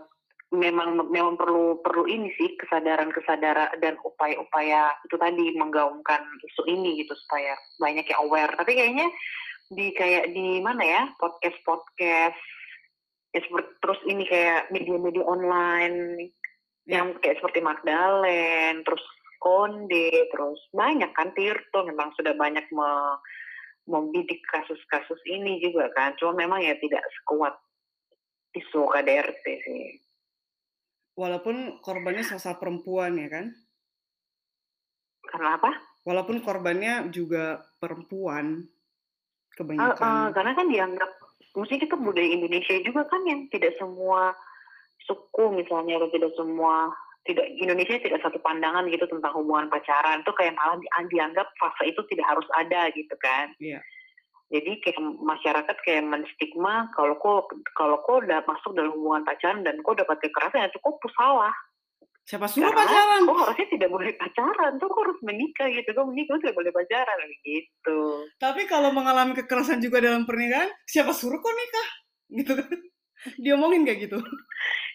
memang 0.55 1.11
memang 1.11 1.35
perlu 1.35 1.83
perlu 1.83 2.07
ini 2.07 2.31
sih 2.39 2.55
kesadaran-kesadaran 2.55 3.83
dan 3.83 3.99
upaya-upaya 4.07 4.95
itu 5.03 5.19
tadi 5.19 5.59
menggaungkan 5.59 6.23
isu 6.47 6.63
ini 6.71 7.03
gitu 7.03 7.11
supaya 7.27 7.59
banyak 7.83 8.07
yang 8.07 8.21
aware. 8.23 8.55
Tapi 8.55 8.73
kayaknya 8.79 9.11
di 9.67 9.91
kayak 9.91 10.31
di 10.31 10.63
mana 10.63 10.83
ya 10.87 11.03
podcast-podcast 11.19 12.39
ya 13.35 13.41
seperti 13.43 13.71
terus 13.83 14.01
ini 14.07 14.25
kayak 14.31 14.71
media-media 14.71 15.27
online 15.27 15.97
Ya. 16.17 16.36
Yang 16.87 17.19
kayak 17.19 17.43
seperti 17.43 17.61
Magdalen, 17.61 18.87
terus 18.87 19.03
Konde, 19.37 20.11
terus 20.33 20.59
banyak 20.73 21.11
kan 21.13 21.31
Tirto 21.37 21.85
memang 21.85 22.11
sudah 22.17 22.35
banyak 22.35 22.67
me- 22.73 23.19
membidik 23.87 24.43
kasus-kasus 24.51 25.21
ini 25.29 25.63
juga 25.63 25.87
kan. 25.95 26.15
Cuma 26.19 26.35
memang 26.35 26.59
ya 26.59 26.75
tidak 26.79 27.03
sekuat 27.21 27.55
isu 28.57 28.91
KDRT 28.91 29.45
sih. 29.63 30.03
Walaupun 31.15 31.79
korbannya 31.81 32.27
sosok 32.27 32.59
perempuan 32.59 33.15
ya 33.17 33.29
kan? 33.31 33.47
Karena 35.27 35.59
apa? 35.59 35.71
Walaupun 36.07 36.43
korbannya 36.43 37.11
juga 37.11 37.67
perempuan 37.79 38.63
Eh, 38.63 38.67
eh, 38.67 39.57
kebanyakan. 39.57 40.37
karena 40.37 40.53
kan 40.53 40.67
dianggap, 40.69 41.11
mesti 41.57 41.81
kita 41.81 41.97
budaya 41.97 42.29
Indonesia 42.29 42.77
juga 42.85 43.09
kan 43.09 43.25
yang 43.25 43.49
tidak 43.49 43.73
semua 43.81 44.37
suku 45.07 45.45
misalnya 45.55 46.03
atau 46.03 46.11
tidak 46.11 46.35
semua 46.35 46.91
tidak 47.27 47.47
Indonesia 47.59 47.99
tidak 47.99 48.23
satu 48.23 48.39
pandangan 48.39 48.87
gitu 48.87 49.05
tentang 49.11 49.35
hubungan 49.35 49.67
pacaran 49.67 50.23
tuh 50.23 50.33
kayak 50.39 50.55
malah 50.55 50.79
di, 50.79 50.87
dianggap 51.11 51.51
fase 51.59 51.91
itu 51.91 52.01
tidak 52.15 52.27
harus 52.31 52.47
ada 52.55 52.87
gitu 52.95 53.15
kan. 53.19 53.51
Iya. 53.59 53.83
Jadi 54.47 54.79
kayak 54.79 55.03
masyarakat 55.03 55.77
kayak 55.83 56.07
menstigma 56.07 56.87
kalau 56.95 57.19
kok 57.19 57.51
kalau 57.75 57.99
kok 58.07 58.23
udah 58.23 58.47
masuk 58.47 58.79
dalam 58.79 58.95
hubungan 58.95 59.27
pacaran 59.27 59.67
dan 59.67 59.83
kok 59.83 59.99
dapat 59.99 60.23
kekerasan 60.23 60.63
ya 60.63 60.71
itu 60.71 60.79
kok 60.79 61.03
salah. 61.19 61.51
Siapa 62.27 62.51
suruh 62.51 62.75
Karena 62.75 62.91
pacaran? 62.91 63.23
kok 63.23 63.39
harusnya 63.39 63.67
tidak 63.71 63.91
boleh 63.91 64.11
pacaran, 64.19 64.73
tuh 64.83 64.91
kok 64.91 65.03
harus 65.07 65.21
menikah 65.23 65.67
gitu. 65.71 65.89
Kok 65.95 66.07
menikah 66.11 66.31
kok 66.35 66.43
tidak 66.43 66.59
boleh 66.59 66.73
pacaran 66.75 67.19
gitu. 67.43 67.99
Tapi 68.39 68.63
kalau 68.67 68.91
mengalami 68.91 69.35
kekerasan 69.35 69.79
juga 69.79 70.03
dalam 70.03 70.27
pernikahan, 70.27 70.71
siapa 70.87 71.15
suruh 71.15 71.39
kok 71.39 71.55
nikah? 71.55 71.89
Gitu 72.35 72.53
kan? 72.59 72.71
Diomongin 73.39 73.87
kayak 73.87 74.11
gitu. 74.11 74.19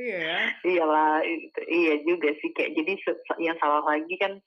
iya 0.00 0.18
ya, 0.18 0.40
Iyalah, 0.64 1.22
itu, 1.22 1.60
iya 1.68 1.94
juga 2.02 2.28
sih 2.40 2.50
kayak 2.56 2.72
jadi 2.74 2.92
yang 3.38 3.56
salah 3.60 3.84
lagi 3.84 4.14
kan. 4.18 4.40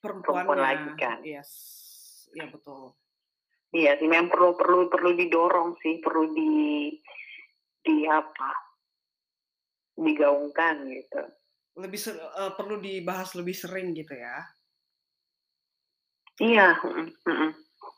Perempuan 0.00 0.60
lagi 0.60 0.90
kan. 1.00 1.20
Yes. 1.24 1.50
Iya 2.34 2.50
betul. 2.50 2.96
iya 3.74 3.98
sih 3.98 4.06
memang 4.06 4.30
perlu 4.30 4.54
perlu 4.54 4.86
perlu 4.86 5.18
didorong 5.18 5.74
sih, 5.82 5.98
perlu 5.98 6.30
di 6.30 6.94
di 7.82 8.06
apa? 8.06 8.64
digaungkan 9.94 10.90
gitu. 10.90 11.22
Lebih 11.78 11.98
ser- 11.98 12.18
eh, 12.18 12.52
perlu 12.54 12.78
dibahas 12.82 13.34
lebih 13.38 13.54
sering 13.54 13.94
gitu 13.94 14.14
ya. 14.14 14.42
Iya, 16.42 16.74
mm, 16.82 17.08
mm, 17.30 17.50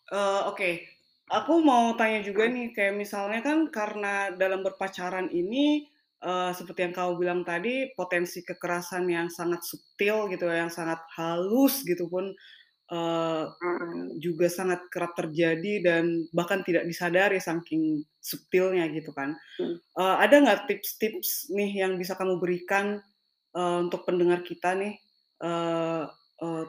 Eh, 0.06 0.42
Oke, 0.46 0.86
aku 1.32 1.64
mau 1.64 1.96
tanya 1.96 2.20
juga 2.22 2.46
nih, 2.46 2.70
kayak 2.76 2.94
misalnya 2.94 3.40
kan 3.42 3.66
karena 3.72 4.30
dalam 4.36 4.60
berpacaran 4.62 5.32
ini, 5.32 5.88
eh, 6.26 6.50
seperti 6.58 6.80
yang 6.90 6.94
kau 6.96 7.14
bilang 7.14 7.46
tadi, 7.46 7.94
potensi 7.94 8.42
kekerasan 8.42 9.06
yang 9.06 9.28
sangat 9.30 9.62
subtil 9.62 10.26
gitu, 10.32 10.50
yang 10.50 10.68
sangat 10.72 10.98
halus 11.14 11.86
gitu 11.86 12.10
pun 12.10 12.34
mm. 12.90 14.18
juga 14.22 14.46
sangat 14.50 14.80
kerap 14.94 15.12
terjadi 15.18 15.82
dan 15.82 16.04
bahkan 16.30 16.62
tidak 16.66 16.86
disadari 16.86 17.38
saking 17.42 18.06
subtilnya 18.22 18.90
gitu 18.90 19.10
kan. 19.14 19.38
Hmm. 19.58 19.78
Eh, 19.78 20.16
ada 20.26 20.34
nggak 20.42 20.66
tips-tips 20.66 21.50
nih 21.54 21.82
yang 21.86 21.94
bisa 21.98 22.18
kamu 22.18 22.42
berikan 22.42 22.98
eh, 23.54 23.78
untuk 23.84 24.02
pendengar 24.06 24.42
kita 24.42 24.74
nih? 24.74 24.94
Eh, 25.42 26.04
eh, 26.42 26.64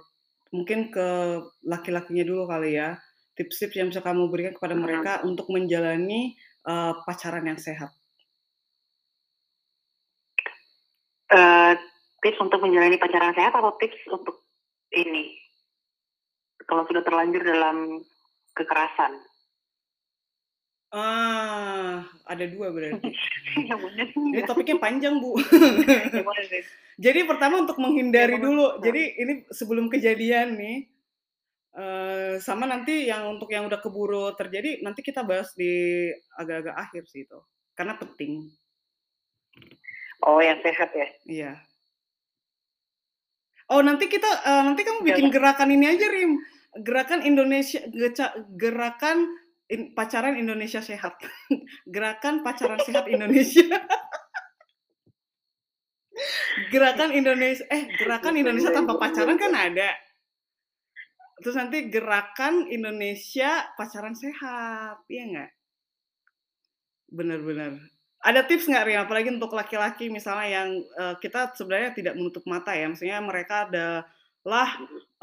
mungkin 0.53 0.79
ke 0.93 1.07
laki-lakinya 1.65 2.23
dulu 2.25 2.43
kali 2.49 2.77
ya. 2.77 2.97
Tips-tips 3.37 3.75
yang 3.77 3.89
bisa 3.93 4.01
kamu 4.05 4.29
berikan 4.33 4.53
kepada 4.57 4.75
Mhm. 4.77 4.81
mereka 4.85 5.13
untuk 5.25 5.49
menjalani 5.53 6.33
eh, 6.67 6.93
pacaran 7.07 7.45
yang 7.47 7.59
sehat. 7.61 7.91
Eh, 11.27 11.73
tips 12.23 12.39
untuk 12.39 12.63
menjalani 12.63 12.95
pacaran 12.95 13.35
sehat 13.35 13.51
atau 13.51 13.75
tips 13.75 13.99
untuk 14.15 14.47
ini 14.95 15.35
kalau 16.63 16.87
sudah 16.87 17.03
terlanjur 17.03 17.43
dalam 17.43 17.99
kekerasan? 18.55 19.11
Ah, 20.87 22.07
ada 22.23 22.47
dua 22.47 22.71
berarti. 22.71 23.11
Ini 23.59 24.39
ya. 24.39 24.47
topiknya 24.47 24.79
panjang, 24.79 25.19
Bu. 25.19 25.35
Jadi 27.05 27.19
pertama 27.27 27.59
untuk 27.59 27.75
menghindari 27.75 28.39
dulu. 28.39 28.79
Jadi 28.79 29.19
ini 29.19 29.33
sebelum 29.51 29.91
kejadian 29.91 30.55
nih, 30.55 30.77
eh, 31.75 32.33
sama 32.39 32.71
nanti 32.71 33.11
yang 33.11 33.35
untuk 33.35 33.51
yang 33.51 33.67
udah 33.67 33.83
keburu 33.83 34.31
terjadi, 34.39 34.79
nanti 34.79 35.03
kita 35.03 35.27
bahas 35.27 35.51
di 35.59 36.07
agak-agak 36.39 36.75
akhir 36.79 37.03
sih 37.11 37.27
itu. 37.27 37.39
Karena 37.75 37.99
penting. 37.99 38.47
Oh, 40.25 40.41
yang 40.41 40.57
sehat 40.65 40.89
ya. 40.95 41.07
Iya. 41.27 41.51
Oh, 43.67 43.83
nanti 43.83 44.07
kita 44.07 44.27
eh, 44.47 44.63
nanti 44.63 44.81
kamu 44.87 45.03
bikin 45.03 45.27
gerakan 45.29 45.69
ini 45.75 45.91
aja, 45.91 46.07
Rim. 46.07 46.39
Gerakan 46.81 47.25
Indonesia 47.25 47.83
geca- 47.91 48.37
gerakan 48.55 49.27
in- 49.67 49.91
pacaran 49.91 50.39
Indonesia 50.39 50.79
sehat. 50.79 51.19
gerakan 51.93 52.41
pacaran 52.41 52.79
sehat 52.81 53.05
Indonesia. 53.11 53.67
gerakan 56.73 57.13
Indonesia 57.13 57.61
eh 57.69 57.93
gerakan 57.93 58.33
Indonesia 58.39 58.73
tanpa 58.73 58.97
pacaran 58.97 59.37
kan 59.37 59.53
ada. 59.53 59.93
Terus 61.43 61.53
nanti 61.53 61.85
gerakan 61.93 62.65
Indonesia 62.65 63.69
pacaran 63.77 64.17
sehat, 64.17 65.05
iya 65.05 65.23
nggak? 65.29 65.51
Bener-bener. 67.13 67.77
Ada 68.27 68.43
tips 68.43 68.67
nggak 68.67 68.85
Ria? 68.91 68.99
Apalagi 69.07 69.31
untuk 69.31 69.55
laki-laki 69.55 70.11
misalnya 70.11 70.47
yang 70.51 70.69
eh, 70.83 71.15
kita 71.23 71.55
sebenarnya 71.55 71.95
tidak 71.95 72.13
menutup 72.19 72.43
mata 72.43 72.75
ya, 72.75 72.91
maksudnya 72.91 73.23
mereka 73.23 73.71
adalah 73.71 74.69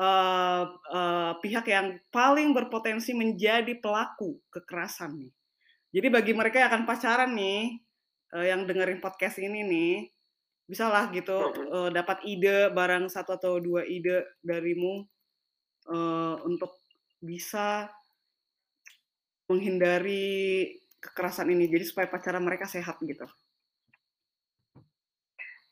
eh, 0.00 0.64
eh, 0.72 1.32
pihak 1.44 1.66
yang 1.68 2.00
paling 2.08 2.56
berpotensi 2.56 3.12
menjadi 3.12 3.76
pelaku 3.76 4.40
kekerasan 4.48 5.20
nih. 5.20 5.32
Jadi 5.94 6.08
bagi 6.08 6.32
mereka 6.32 6.64
yang 6.64 6.68
akan 6.72 6.84
pacaran 6.88 7.30
nih, 7.36 7.76
eh, 8.40 8.46
yang 8.48 8.64
dengerin 8.64 9.04
podcast 9.04 9.36
ini 9.36 9.60
nih, 9.60 9.94
bisalah 10.64 11.12
gitu 11.12 11.52
eh, 11.52 11.90
dapat 11.92 12.24
ide 12.24 12.72
barang 12.72 13.12
satu 13.12 13.36
atau 13.36 13.60
dua 13.60 13.84
ide 13.84 14.24
darimu 14.40 15.04
eh, 15.92 16.36
untuk 16.48 16.72
bisa 17.20 17.92
menghindari 19.44 20.72
kekerasan 21.04 21.52
ini. 21.52 21.68
Jadi 21.68 21.84
supaya 21.84 22.08
pacaran 22.08 22.40
mereka 22.40 22.64
sehat 22.64 22.96
gitu. 23.04 23.28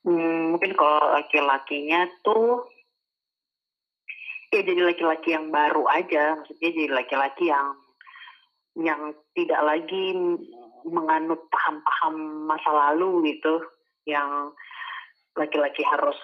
Hmm, 0.02 0.58
mungkin 0.58 0.74
kalau 0.74 1.14
laki-lakinya 1.14 2.10
tuh 2.26 2.66
ya 4.50 4.60
jadi 4.66 4.82
laki-laki 4.92 5.32
yang 5.32 5.48
baru 5.48 5.86
aja, 5.88 6.42
maksudnya 6.42 6.70
jadi 6.74 6.90
laki-laki 6.92 7.44
yang 7.48 7.68
yang 8.76 9.02
tidak 9.38 9.62
lagi 9.62 10.12
menganut 10.82 11.46
paham-paham 11.48 12.14
masa 12.50 12.70
lalu 12.72 13.30
gitu, 13.30 13.62
yang 14.10 14.50
laki-laki 15.38 15.86
harus 15.86 16.18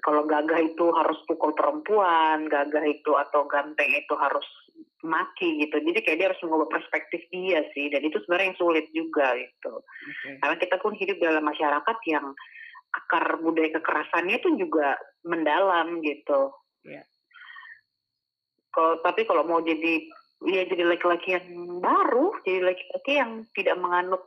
kalau 0.00 0.22
gagah 0.22 0.62
itu 0.62 0.86
harus 0.94 1.18
pukul 1.26 1.50
perempuan, 1.58 2.46
gagah 2.46 2.86
itu 2.86 3.18
atau 3.18 3.50
ganteng 3.50 3.90
itu 3.98 4.14
harus 4.14 4.46
maki 5.02 5.62
gitu. 5.62 5.76
Jadi 5.78 5.98
kayak 6.02 6.18
dia 6.18 6.26
harus 6.32 6.42
mengubah 6.42 6.68
perspektif 6.70 7.22
dia 7.30 7.62
sih, 7.74 7.90
dan 7.90 8.02
itu 8.02 8.18
sebenarnya 8.24 8.54
yang 8.54 8.60
sulit 8.60 8.86
juga 8.90 9.34
gitu. 9.38 9.74
Oke. 9.82 10.30
Karena 10.42 10.56
kita 10.58 10.76
pun 10.82 10.92
hidup 10.98 11.16
dalam 11.22 11.44
masyarakat 11.46 11.98
yang 12.10 12.26
akar 12.88 13.38
budaya 13.38 13.70
kekerasannya 13.78 14.40
itu 14.40 14.48
juga 14.56 14.96
mendalam 15.22 16.00
gitu. 16.02 16.54
Iya. 16.88 17.04
Kalau 18.72 19.00
tapi 19.04 19.28
kalau 19.28 19.44
mau 19.44 19.60
jadi 19.60 20.02
ya 20.48 20.62
jadi 20.66 20.84
laki-laki 20.86 21.34
yang 21.36 21.46
baru, 21.82 22.34
jadi 22.46 22.72
laki-laki 22.74 23.12
yang 23.18 23.30
tidak 23.54 23.76
menganut 23.78 24.22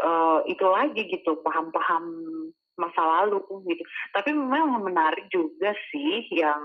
eh, 0.00 0.40
itu 0.50 0.64
lagi 0.66 1.02
gitu, 1.06 1.38
paham-paham 1.44 2.04
masa 2.80 3.02
lalu 3.04 3.44
gitu. 3.68 3.84
Tapi 4.16 4.32
memang 4.32 4.80
menarik 4.80 5.28
juga 5.28 5.76
sih 5.92 6.24
yang 6.32 6.62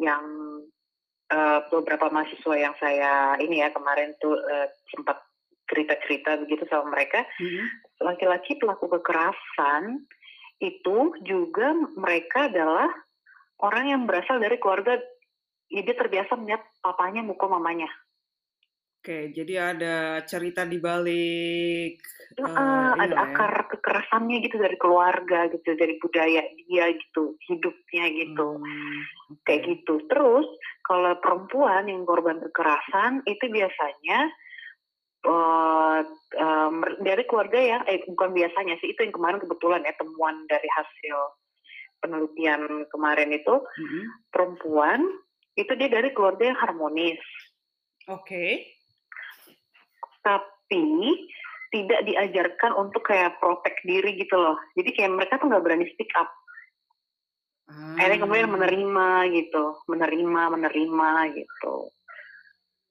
yang 0.00 0.24
eh, 1.30 1.58
beberapa 1.70 2.10
mahasiswa 2.10 2.54
yang 2.58 2.74
saya 2.82 3.38
ini 3.38 3.62
ya 3.62 3.70
kemarin 3.70 4.14
tuh 4.18 4.34
eh, 4.34 4.68
sempat 4.90 5.22
cerita-cerita 5.70 6.34
begitu 6.42 6.66
sama 6.66 6.90
mereka 6.90 7.22
Mhm. 7.38 7.64
laki-laki 8.02 8.58
pelaku 8.58 8.90
kekerasan 8.98 10.02
itu 10.60 11.14
juga 11.22 11.72
mereka 11.94 12.50
adalah 12.50 12.90
orang 13.62 13.94
yang 13.94 14.02
berasal 14.04 14.42
dari 14.42 14.58
keluarga 14.58 14.98
dia 15.70 15.94
terbiasa 15.94 16.34
melihat 16.34 16.66
papanya 16.82 17.22
mukul 17.22 17.46
mamanya. 17.46 17.86
Oke, 19.00 19.32
jadi 19.32 19.72
ada 19.72 20.20
cerita 20.28 20.68
di 20.68 20.76
balik 20.76 22.04
uh, 22.36 22.44
uh, 22.44 22.92
ada 23.00 23.16
ya. 23.16 23.32
akar 23.32 23.72
kekerasannya 23.72 24.44
gitu 24.44 24.60
dari 24.60 24.76
keluarga 24.76 25.48
gitu, 25.48 25.72
dari 25.72 25.96
budaya 25.96 26.44
dia 26.44 26.84
gitu, 26.92 27.32
hidupnya 27.48 28.12
gitu. 28.12 28.60
Hmm, 28.60 29.00
okay. 29.40 29.56
Kayak 29.56 29.60
gitu. 29.72 30.04
Terus 30.04 30.44
kalau 30.84 31.16
perempuan 31.16 31.88
yang 31.88 32.04
korban 32.04 32.44
kekerasan 32.44 33.24
itu 33.24 33.40
biasanya 33.48 34.28
uh, 35.24 36.04
um, 36.36 36.84
dari 37.00 37.24
keluarga 37.24 37.56
yang 37.56 37.82
eh 37.88 38.04
bukan 38.04 38.36
biasanya 38.36 38.76
sih 38.84 38.92
itu 38.92 39.00
yang 39.00 39.16
kemarin 39.16 39.40
kebetulan 39.40 39.80
ya 39.80 39.96
temuan 39.96 40.44
dari 40.44 40.68
hasil 40.76 41.16
penelitian 42.04 42.84
kemarin 42.92 43.32
itu 43.32 43.64
mm 43.64 43.86
-hmm. 43.88 44.04
perempuan 44.28 45.08
itu 45.56 45.72
dia 45.72 45.88
dari 45.88 46.12
keluarga 46.12 46.52
yang 46.52 46.60
harmonis. 46.60 47.24
Oke. 48.04 48.76
Tapi 50.20 50.84
tidak 51.70 52.00
diajarkan 52.02 52.74
untuk 52.74 53.06
kayak 53.06 53.38
protek 53.38 53.78
diri 53.86 54.18
gitu 54.18 54.34
loh. 54.34 54.58
Jadi 54.74 54.90
kayak 54.94 55.14
mereka 55.14 55.38
tuh 55.38 55.46
nggak 55.46 55.62
berani 55.62 55.86
speak 55.94 56.10
up. 56.18 56.30
Hmm. 57.70 57.94
Akhirnya 57.94 58.26
kemudian 58.26 58.50
menerima 58.50 59.08
gitu, 59.30 59.64
menerima, 59.86 60.42
menerima 60.58 61.10
gitu. 61.38 61.74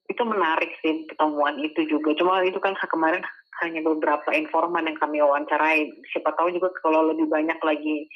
Itu 0.07 0.23
menarik 0.23 0.71
sih 0.80 1.03
pertemuan 1.11 1.59
itu 1.59 1.84
juga. 1.91 2.15
Cuma 2.15 2.39
itu 2.47 2.57
kan 2.63 2.73
kemarin 2.80 3.21
hanya 3.59 3.84
beberapa 3.84 4.32
informan 4.32 4.88
yang 4.88 4.97
kami 4.97 5.19
wawancarai. 5.19 5.91
Siapa 6.15 6.32
tahu 6.39 6.55
juga 6.55 6.71
kalau 6.80 7.11
lebih 7.11 7.27
banyak 7.27 7.59
lagi 7.59 8.07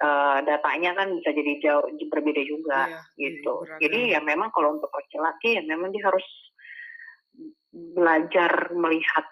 uh, 0.00 0.40
datanya 0.42 0.96
kan 0.96 1.12
bisa 1.12 1.30
jadi 1.30 1.52
jauh 1.60 1.86
berbeda 2.08 2.42
juga 2.48 2.88
iya, 2.88 3.00
gitu. 3.20 3.68
Iya, 3.68 3.76
jadi 3.84 4.00
ya 4.16 4.20
memang 4.24 4.48
kalau 4.56 4.80
untuk 4.80 4.90
laki-laki 4.90 5.60
ya 5.60 5.62
memang 5.68 5.92
dia 5.92 6.08
harus 6.08 6.24
belajar 7.74 8.70
melihat 8.74 9.26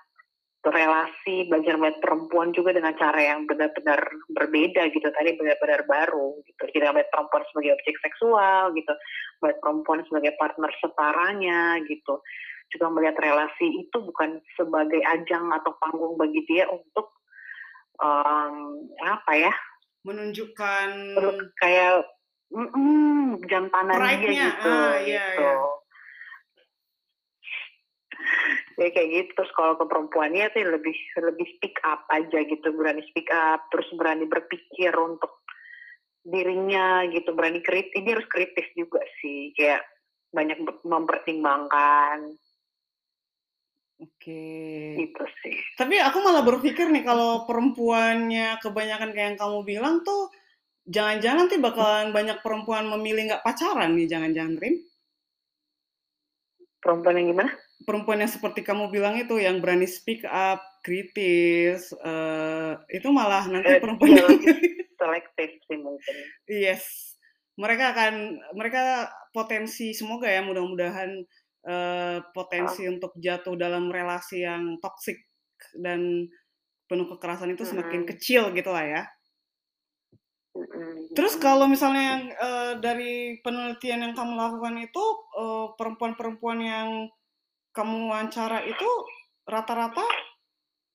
relasi, 0.63 1.51
belajar 1.51 1.75
melihat 1.75 1.99
perempuan 1.99 2.55
juga 2.55 2.71
dengan 2.71 2.95
cara 2.95 3.19
yang 3.19 3.51
benar-benar 3.51 3.99
berbeda 4.31 4.95
gitu. 4.95 5.11
Tadi 5.11 5.35
benar-benar 5.35 5.83
baru 5.91 6.39
gitu. 6.47 6.63
Tidak 6.71 6.91
melihat 6.95 7.11
perempuan 7.11 7.43
sebagai 7.51 7.75
objek 7.75 7.97
seksual 7.99 8.71
gitu, 8.79 8.93
melihat 9.43 9.59
perempuan 9.59 10.01
sebagai 10.07 10.33
partner 10.39 10.71
setaranya 10.79 11.83
gitu. 11.91 12.23
Juga 12.71 12.87
melihat 12.95 13.19
relasi 13.19 13.67
itu 13.67 13.97
bukan 14.07 14.39
sebagai 14.55 15.03
ajang 15.03 15.51
atau 15.51 15.75
panggung 15.83 16.15
bagi 16.15 16.47
dia 16.47 16.71
untuk 16.71 17.11
um, 17.99 18.87
apa 19.03 19.33
ya? 19.35 19.53
Menunjukkan 20.07 20.91
kayak 21.59 22.07
mm, 22.55 22.71
mm, 22.71 23.27
jantanan 23.51 23.99
dia 23.99 24.31
gitu. 24.31 24.71
Ah, 24.71 24.95
iya, 25.03 25.19
gitu. 25.27 25.43
Iya 25.43 25.72
ya 28.83 28.91
kayak 28.91 29.11
gitu 29.15 29.31
terus 29.39 29.53
kalau 29.55 29.79
ke 29.79 29.85
perempuannya 29.87 30.51
sih 30.51 30.67
lebih 30.67 30.97
lebih 31.23 31.47
speak 31.59 31.79
up 31.87 32.03
aja 32.11 32.39
gitu 32.43 32.69
berani 32.75 33.03
speak 33.09 33.31
up 33.31 33.63
terus 33.71 33.87
berani 33.95 34.27
berpikir 34.27 34.91
untuk 34.99 35.47
dirinya 36.23 37.07
gitu 37.11 37.35
berani 37.35 37.63
kritis 37.63 37.95
ini 37.99 38.15
harus 38.15 38.27
kritis 38.27 38.67
juga 38.75 39.03
sih 39.23 39.55
kayak 39.55 39.83
banyak 40.35 40.59
mempertimbangkan 40.83 42.35
Oke. 44.03 44.99
Itu 44.99 45.23
sih. 45.47 45.55
Tapi 45.79 45.95
aku 46.03 46.19
malah 46.27 46.43
berpikir 46.43 46.91
nih 46.91 47.07
kalau 47.07 47.47
perempuannya 47.47 48.59
kebanyakan 48.59 49.15
kayak 49.15 49.29
yang 49.31 49.39
kamu 49.39 49.59
bilang 49.63 50.03
tuh 50.03 50.27
jangan-jangan 50.91 51.47
nanti 51.47 51.63
bakalan 51.63 52.11
banyak 52.11 52.43
perempuan 52.43 52.91
memilih 52.91 53.31
nggak 53.31 53.47
pacaran 53.47 53.95
nih 53.95 54.11
jangan-jangan 54.11 54.59
Rim. 54.59 54.75
Perempuan 56.83 57.15
yang 57.23 57.29
gimana? 57.31 57.53
Perempuan 57.87 58.23
yang 58.23 58.33
seperti 58.33 58.63
kamu 58.67 58.91
bilang 58.91 59.19
itu 59.19 59.39
yang 59.39 59.59
berani 59.63 59.87
speak 59.87 60.23
up, 60.27 60.63
kritis, 60.83 61.95
uh, 62.03 62.79
itu 62.91 63.09
malah 63.11 63.47
nanti 63.47 63.79
uh, 63.79 63.81
perempuan 63.81 64.19
yang 64.19 64.29
selektif 65.01 65.51
sih 65.67 65.79
mungkin. 65.79 66.15
Yes, 66.51 67.15
mereka 67.55 67.95
akan 67.95 68.43
mereka 68.59 69.11
potensi 69.31 69.95
semoga 69.95 70.27
ya 70.27 70.43
mudah-mudahan 70.43 71.11
uh, 71.67 72.19
potensi 72.35 72.87
oh. 72.87 72.99
untuk 72.99 73.13
jatuh 73.19 73.55
dalam 73.55 73.89
relasi 73.89 74.43
yang 74.43 74.79
toksik 74.83 75.19
dan 75.79 76.27
penuh 76.91 77.07
kekerasan 77.17 77.55
itu 77.55 77.65
semakin 77.65 78.03
mm 78.03 78.07
-hmm. 78.07 78.13
kecil 78.19 78.43
gitu 78.53 78.71
lah 78.75 78.85
ya. 78.85 79.03
Terus 81.13 81.37
kalau 81.41 81.65
misalnya 81.65 82.03
yang 82.05 82.23
uh, 82.37 82.73
dari 82.81 83.41
penelitian 83.41 84.05
yang 84.05 84.15
kamu 84.17 84.37
lakukan 84.37 84.77
itu 84.81 85.05
perempuan-perempuan 85.81 86.59
uh, 86.61 86.67
yang 86.69 86.89
kamu 87.73 88.13
wawancara 88.13 88.63
itu 88.69 88.91
rata-rata 89.49 90.05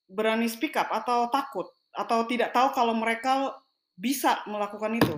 berani 0.08 0.48
speak 0.48 0.80
up 0.80 0.88
atau 0.94 1.28
takut 1.28 1.68
atau 1.92 2.24
tidak 2.30 2.54
tahu 2.54 2.72
kalau 2.72 2.94
mereka 2.94 3.58
bisa 3.98 4.46
melakukan 4.46 5.02
itu? 5.02 5.16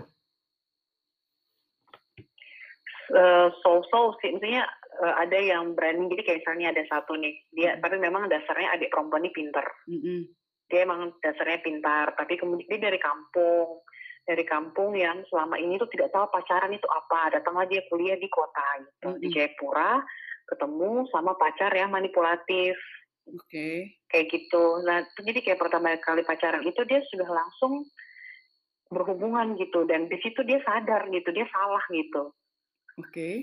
Uh, 3.10 3.50
so-so 3.66 4.14
sih, 4.22 4.38
intinya 4.38 4.64
uh, 5.02 5.18
ada 5.18 5.36
yang 5.36 5.74
berani, 5.74 6.08
jadi 6.14 6.22
kayak 6.24 6.40
misalnya 6.46 6.68
ada 6.78 6.84
satu 6.94 7.18
nih, 7.18 7.34
dia 7.50 7.74
mm. 7.74 7.82
tapi 7.82 7.98
memang 7.98 8.30
dasarnya 8.30 8.78
adik 8.78 8.94
perempuan 8.94 9.26
ini 9.26 9.34
pinter. 9.34 9.66
Mm 9.90 10.00
-hmm. 10.00 10.20
Dia 10.70 10.80
emang 10.86 11.18
dasarnya 11.18 11.60
pintar, 11.66 12.14
tapi 12.14 12.38
kemudian 12.38 12.70
dia 12.70 12.78
dari 12.78 13.02
kampung, 13.02 13.82
dari 14.30 14.46
kampung 14.46 14.94
yang 14.94 15.26
selama 15.34 15.58
ini 15.58 15.82
tuh 15.82 15.90
tidak 15.90 16.14
tahu 16.14 16.30
pacaran 16.30 16.70
itu 16.70 16.86
apa. 16.86 17.34
Datanglah 17.34 17.66
dia 17.66 17.82
kuliah 17.90 18.14
di 18.14 18.30
kota 18.30 18.68
gitu, 18.78 19.10
mm 19.10 19.14
-hmm. 19.18 19.22
di 19.26 19.28
Jayapura 19.34 19.92
ketemu 20.50 21.06
sama 21.14 21.38
pacar 21.38 21.70
yang 21.78 21.94
manipulatif. 21.94 22.76
Oke. 23.30 23.46
Okay. 23.46 23.76
Kayak 24.10 24.26
gitu. 24.34 24.64
Nah, 24.84 25.06
jadi 25.22 25.40
kayak 25.46 25.62
pertama 25.62 25.94
kali 26.02 26.26
pacaran 26.26 26.66
itu 26.66 26.82
dia 26.90 27.00
sudah 27.14 27.30
langsung 27.30 27.86
berhubungan 28.90 29.54
gitu 29.62 29.86
dan 29.86 30.10
di 30.10 30.18
situ 30.18 30.42
dia 30.42 30.58
sadar 30.66 31.06
gitu, 31.14 31.30
dia 31.30 31.46
salah 31.54 31.84
gitu. 31.94 32.34
Oke. 32.98 33.14
Okay. 33.14 33.36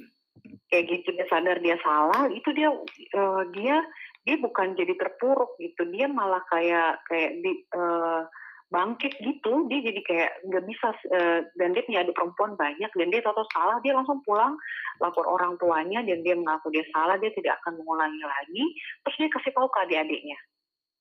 Kayak 0.69 0.85
gitu 0.91 1.09
dia 1.17 1.27
sadar 1.31 1.57
dia 1.63 1.79
salah, 1.81 2.29
itu 2.29 2.51
dia 2.53 2.69
uh, 3.15 3.43
dia 3.55 3.79
dia 4.27 4.37
bukan 4.43 4.75
jadi 4.75 4.93
terpuruk 4.99 5.55
gitu, 5.63 5.87
dia 5.95 6.11
malah 6.11 6.43
kayak 6.51 6.99
kayak 7.07 7.41
di 7.41 7.63
uh, 7.73 8.27
bangkit 8.67 9.15
gitu 9.23 9.71
dia 9.71 9.79
jadi 9.79 10.01
kayak 10.03 10.31
nggak 10.51 10.65
bisa 10.67 10.89
uh, 11.15 11.41
dan 11.55 11.71
dia 11.71 11.87
punya 11.87 12.03
adik 12.03 12.19
perempuan 12.19 12.59
banyak 12.59 12.91
dan 12.99 13.07
dia 13.15 13.23
tahu 13.23 13.47
salah 13.55 13.79
dia 13.79 13.95
langsung 13.95 14.19
pulang 14.27 14.59
lapor 14.99 15.23
orang 15.29 15.55
tuanya 15.61 16.03
dan 16.03 16.25
dia 16.27 16.35
mengaku 16.35 16.75
dia 16.75 16.83
salah 16.91 17.15
dia 17.21 17.31
tidak 17.37 17.61
akan 17.63 17.79
mengulangi 17.79 18.23
lagi. 18.25 18.65
Terus 19.07 19.17
dia 19.23 19.29
kasih 19.31 19.53
tahu 19.55 19.69
ke 19.71 19.79
adik-adiknya. 19.87 20.39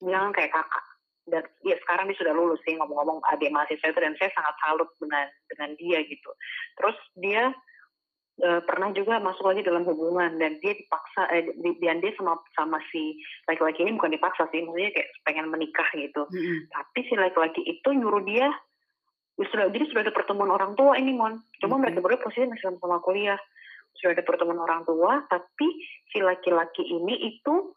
Bilang 0.04 0.32
kayak 0.36 0.52
kakak. 0.54 0.86
Dan 1.26 1.42
ya 1.66 1.74
sekarang 1.82 2.06
dia 2.06 2.18
sudah 2.22 2.34
lulus 2.38 2.62
sih 2.70 2.78
ngomong-ngomong 2.78 3.18
adik 3.34 3.50
mahasiswa 3.50 3.90
itu 3.90 3.98
dan 3.98 4.14
saya 4.22 4.30
sangat 4.38 4.56
salut 4.62 4.90
dengan 5.02 5.26
dengan 5.50 5.70
dia 5.82 6.00
gitu. 6.06 6.32
Terus 6.78 6.98
dia 7.18 7.44
uh, 8.44 8.62
pernah 8.68 8.92
juga 8.92 9.22
masuk 9.24 9.48
lagi 9.48 9.62
dalam 9.64 9.88
hubungan 9.88 10.36
dan 10.36 10.60
dia 10.60 10.76
dipaksa 10.76 11.30
eh, 11.32 11.56
di, 11.56 11.80
dan 11.80 12.04
dia 12.04 12.12
sama 12.20 12.36
sama 12.58 12.82
si 12.92 13.20
laki-laki 13.48 13.86
ini 13.86 13.96
bukan 13.96 14.12
dipaksa 14.12 14.50
sih 14.52 14.66
maksudnya 14.66 14.92
kayak 14.92 15.10
pengen 15.24 15.48
menikah 15.48 15.88
gitu. 15.96 16.28
Mm-hmm. 16.28 16.60
tapi 16.72 17.00
si 17.08 17.14
laki-laki 17.16 17.62
itu 17.64 17.90
nyuruh 17.96 18.24
dia 18.26 18.48
sudah 19.36 19.68
jadi 19.68 19.86
sudah 19.92 20.02
ada 20.08 20.16
pertemuan 20.16 20.52
orang 20.52 20.80
tua 20.80 20.96
ini 20.96 21.12
mon. 21.12 21.40
Cuma 21.60 21.76
mm-hmm. 21.76 21.80
mereka 21.84 22.00
berdua 22.04 22.24
posisi 22.24 22.48
masih 22.48 22.72
sama-sama 22.72 23.04
kuliah. 23.04 23.40
Sudah 23.96 24.16
ada 24.16 24.24
pertemuan 24.28 24.60
orang 24.60 24.84
tua 24.84 25.24
tapi 25.28 25.68
si 26.12 26.20
laki-laki 26.20 26.84
ini 26.84 27.36
itu 27.36 27.72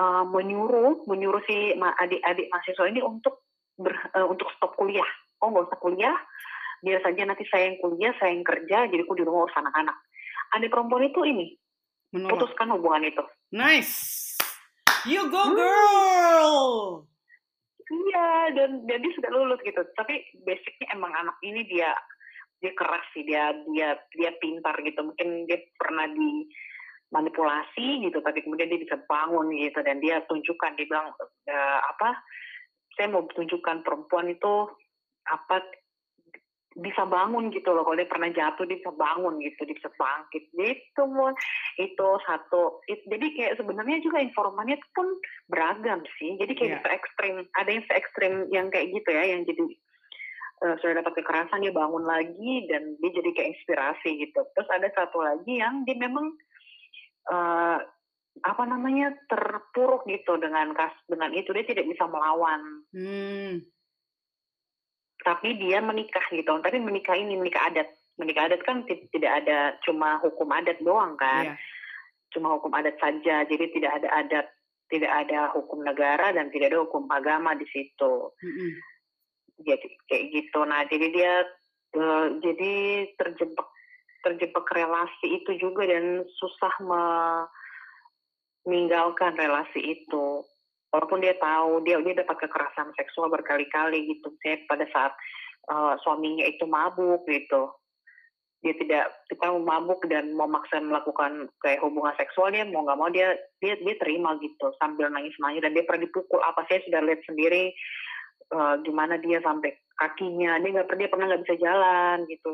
uh, 0.00 0.24
menyuruh 0.24 1.04
menyuruh 1.08 1.40
si 1.44 1.76
adik-adik 1.76 2.48
mahasiswa 2.48 2.84
ini 2.88 3.00
untuk 3.04 3.44
ber, 3.76 3.92
uh, 4.16 4.28
untuk 4.28 4.48
stop 4.56 4.76
kuliah. 4.76 5.08
Oh 5.40 5.50
nggak 5.50 5.68
usah 5.68 5.80
kuliah 5.80 6.16
biar 6.82 7.00
saja 7.00 7.22
nanti 7.22 7.46
saya 7.46 7.70
yang 7.70 7.78
kuliah, 7.78 8.12
saya 8.18 8.34
yang 8.34 8.42
kerja, 8.42 8.90
jadi 8.90 9.02
aku 9.06 9.14
di 9.14 9.22
rumah 9.22 9.46
urus 9.46 9.56
anak-anak. 9.56 9.96
Adik 10.58 10.68
perempuan 10.74 11.06
itu 11.06 11.20
ini, 11.24 11.46
Menolak. 12.12 12.42
putuskan 12.42 12.74
hubungan 12.74 13.06
itu. 13.06 13.22
Nice. 13.54 14.34
You 15.06 15.30
go 15.30 15.50
hmm. 15.50 15.56
girl! 15.58 16.50
Iya, 17.92 18.56
dan, 18.56 18.70
dia 18.88 19.12
sudah 19.12 19.30
lulus 19.30 19.60
gitu. 19.66 19.82
Tapi 19.98 20.22
basicnya 20.46 20.96
emang 20.96 21.12
anak 21.12 21.36
ini 21.44 21.66
dia 21.66 21.92
dia 22.62 22.72
keras 22.78 23.02
sih, 23.10 23.26
dia 23.26 23.52
dia 23.74 23.98
dia 24.14 24.30
pintar 24.38 24.78
gitu. 24.86 25.02
Mungkin 25.02 25.50
dia 25.50 25.58
pernah 25.76 26.06
di 26.06 26.46
manipulasi 27.12 28.08
gitu, 28.08 28.24
tapi 28.24 28.40
kemudian 28.40 28.72
dia 28.72 28.80
bisa 28.80 28.96
bangun 29.04 29.52
gitu 29.52 29.84
dan 29.84 30.00
dia 30.00 30.24
tunjukkan, 30.24 30.72
dia 30.80 30.86
bilang 30.88 31.12
e, 31.44 31.56
apa? 31.92 32.16
Saya 32.96 33.12
mau 33.12 33.28
tunjukkan 33.28 33.84
perempuan 33.84 34.32
itu 34.32 34.72
apa 35.28 35.60
bisa 36.76 37.04
bangun 37.04 37.52
gitu 37.52 37.72
loh. 37.72 37.84
Kalau 37.84 37.98
dia 37.98 38.08
pernah 38.08 38.30
jatuh 38.32 38.64
dia 38.64 38.80
bisa 38.80 38.92
bangun 38.94 39.40
gitu 39.40 39.60
dia 39.68 39.76
bisa 39.76 39.90
bangkit. 39.92 40.44
Gitu 40.52 41.02
mon. 41.04 41.34
Itu 41.76 42.08
satu. 42.24 42.80
It, 42.88 43.04
jadi 43.08 43.26
kayak 43.36 43.54
sebenarnya 43.60 44.00
juga 44.00 44.22
informannya 44.22 44.78
pun 44.96 45.08
beragam 45.48 46.00
sih. 46.16 46.36
Jadi 46.40 46.52
kayak 46.56 46.70
yeah. 46.78 46.82
se 46.84 46.88
ekstrim 46.92 47.34
ada 47.56 47.70
yang 47.70 47.84
se 47.84 47.92
ekstrim 47.92 48.32
yang 48.48 48.66
kayak 48.72 48.88
gitu 48.92 49.10
ya 49.12 49.24
yang 49.36 49.42
jadi 49.44 49.64
uh, 50.64 50.74
sudah 50.80 50.94
dapat 51.02 51.12
kekerasan 51.20 51.62
dia 51.64 51.74
bangun 51.74 52.04
lagi 52.06 52.52
dan 52.70 52.96
dia 53.02 53.10
jadi 53.12 53.30
kayak 53.34 53.50
inspirasi 53.58 54.10
gitu. 54.28 54.40
Terus 54.56 54.68
ada 54.72 54.88
satu 54.94 55.18
lagi 55.20 55.60
yang 55.60 55.84
dia 55.84 55.96
memang 55.98 56.32
uh, 57.28 57.78
apa 58.42 58.64
namanya 58.64 59.12
terpuruk 59.28 60.08
gitu 60.08 60.40
dengan 60.40 60.72
kas 60.72 60.94
dengan 61.04 61.34
itu. 61.36 61.52
Dia 61.52 61.68
tidak 61.68 61.84
bisa 61.84 62.08
melawan. 62.08 62.86
Hmm. 62.96 63.60
Tapi 65.22 65.58
dia 65.58 65.78
menikah 65.82 66.22
gitu. 66.30 66.50
Tapi 66.50 66.78
menikah 66.82 67.16
ini 67.16 67.38
menikah 67.38 67.70
adat. 67.70 67.88
Menikah 68.20 68.50
adat 68.50 68.60
kan 68.66 68.84
tidak 68.86 69.32
ada 69.42 69.78
cuma 69.86 70.20
hukum 70.20 70.50
adat 70.52 70.78
doang 70.82 71.16
kan. 71.16 71.54
Yeah. 71.54 71.58
cuma 72.32 72.56
hukum 72.56 72.72
adat 72.72 72.96
saja. 72.96 73.44
Jadi 73.44 73.76
tidak 73.76 74.02
ada 74.02 74.08
adat 74.24 74.46
tidak 74.92 75.08
ada 75.08 75.52
hukum 75.56 75.84
negara 75.84 76.36
dan 76.36 76.52
tidak 76.52 76.72
ada 76.72 76.84
hukum 76.84 77.08
agama 77.08 77.56
di 77.56 77.64
situ. 77.72 78.32
Mm 78.44 78.52
-hmm. 78.52 78.70
jadi 79.64 79.86
kayak 80.08 80.24
gitu. 80.32 80.58
Nah 80.68 80.84
jadi 80.88 81.06
dia 81.12 81.34
uh, 81.96 82.26
jadi 82.40 82.72
terjebak 83.16 83.68
terjebak 84.22 84.66
relasi 84.72 85.42
itu 85.42 85.56
juga 85.58 85.88
dan 85.88 86.24
susah 86.40 86.74
me 86.84 87.02
meninggalkan 88.62 89.34
relasi 89.34 89.80
itu 89.82 90.46
walaupun 90.92 91.24
dia 91.24 91.34
tahu 91.40 91.80
dia 91.82 91.98
dia 92.04 92.20
dapat 92.22 92.46
kekerasan 92.46 92.92
seksual 92.94 93.32
berkali-kali 93.32 94.12
gitu 94.12 94.28
saya 94.44 94.60
pada 94.68 94.84
saat 94.92 95.12
uh, 95.72 95.96
suaminya 96.04 96.44
itu 96.44 96.68
mabuk 96.68 97.24
gitu. 97.26 97.72
Dia 98.62 98.78
tidak 98.78 99.10
kita 99.26 99.50
mabuk 99.58 100.06
dan 100.06 100.38
mau 100.38 100.46
maksa 100.46 100.78
melakukan 100.78 101.50
kayak 101.66 101.82
hubungan 101.82 102.14
seksual 102.14 102.54
dia 102.54 102.62
mau 102.62 102.86
nggak 102.86 103.00
mau 103.00 103.10
dia 103.10 103.34
dia 103.58 103.74
dia 103.82 103.98
terima 103.98 104.38
gitu 104.38 104.70
sambil 104.78 105.10
nangis 105.10 105.34
nangis 105.42 105.66
dan 105.66 105.74
dia 105.74 105.82
pernah 105.82 106.06
dipukul 106.06 106.38
apa 106.46 106.62
saya 106.70 106.78
sudah 106.86 107.02
lihat 107.02 107.26
sendiri 107.26 107.74
uh, 108.54 108.78
gimana 108.86 109.18
dia 109.18 109.42
sampai 109.42 109.74
kakinya 109.98 110.62
dia 110.62 110.70
nggak 110.78 110.86
pernah 110.86 111.00
dia 111.02 111.10
pernah 111.10 111.26
nggak 111.32 111.42
bisa 111.42 111.56
jalan 111.58 112.16
gitu. 112.30 112.52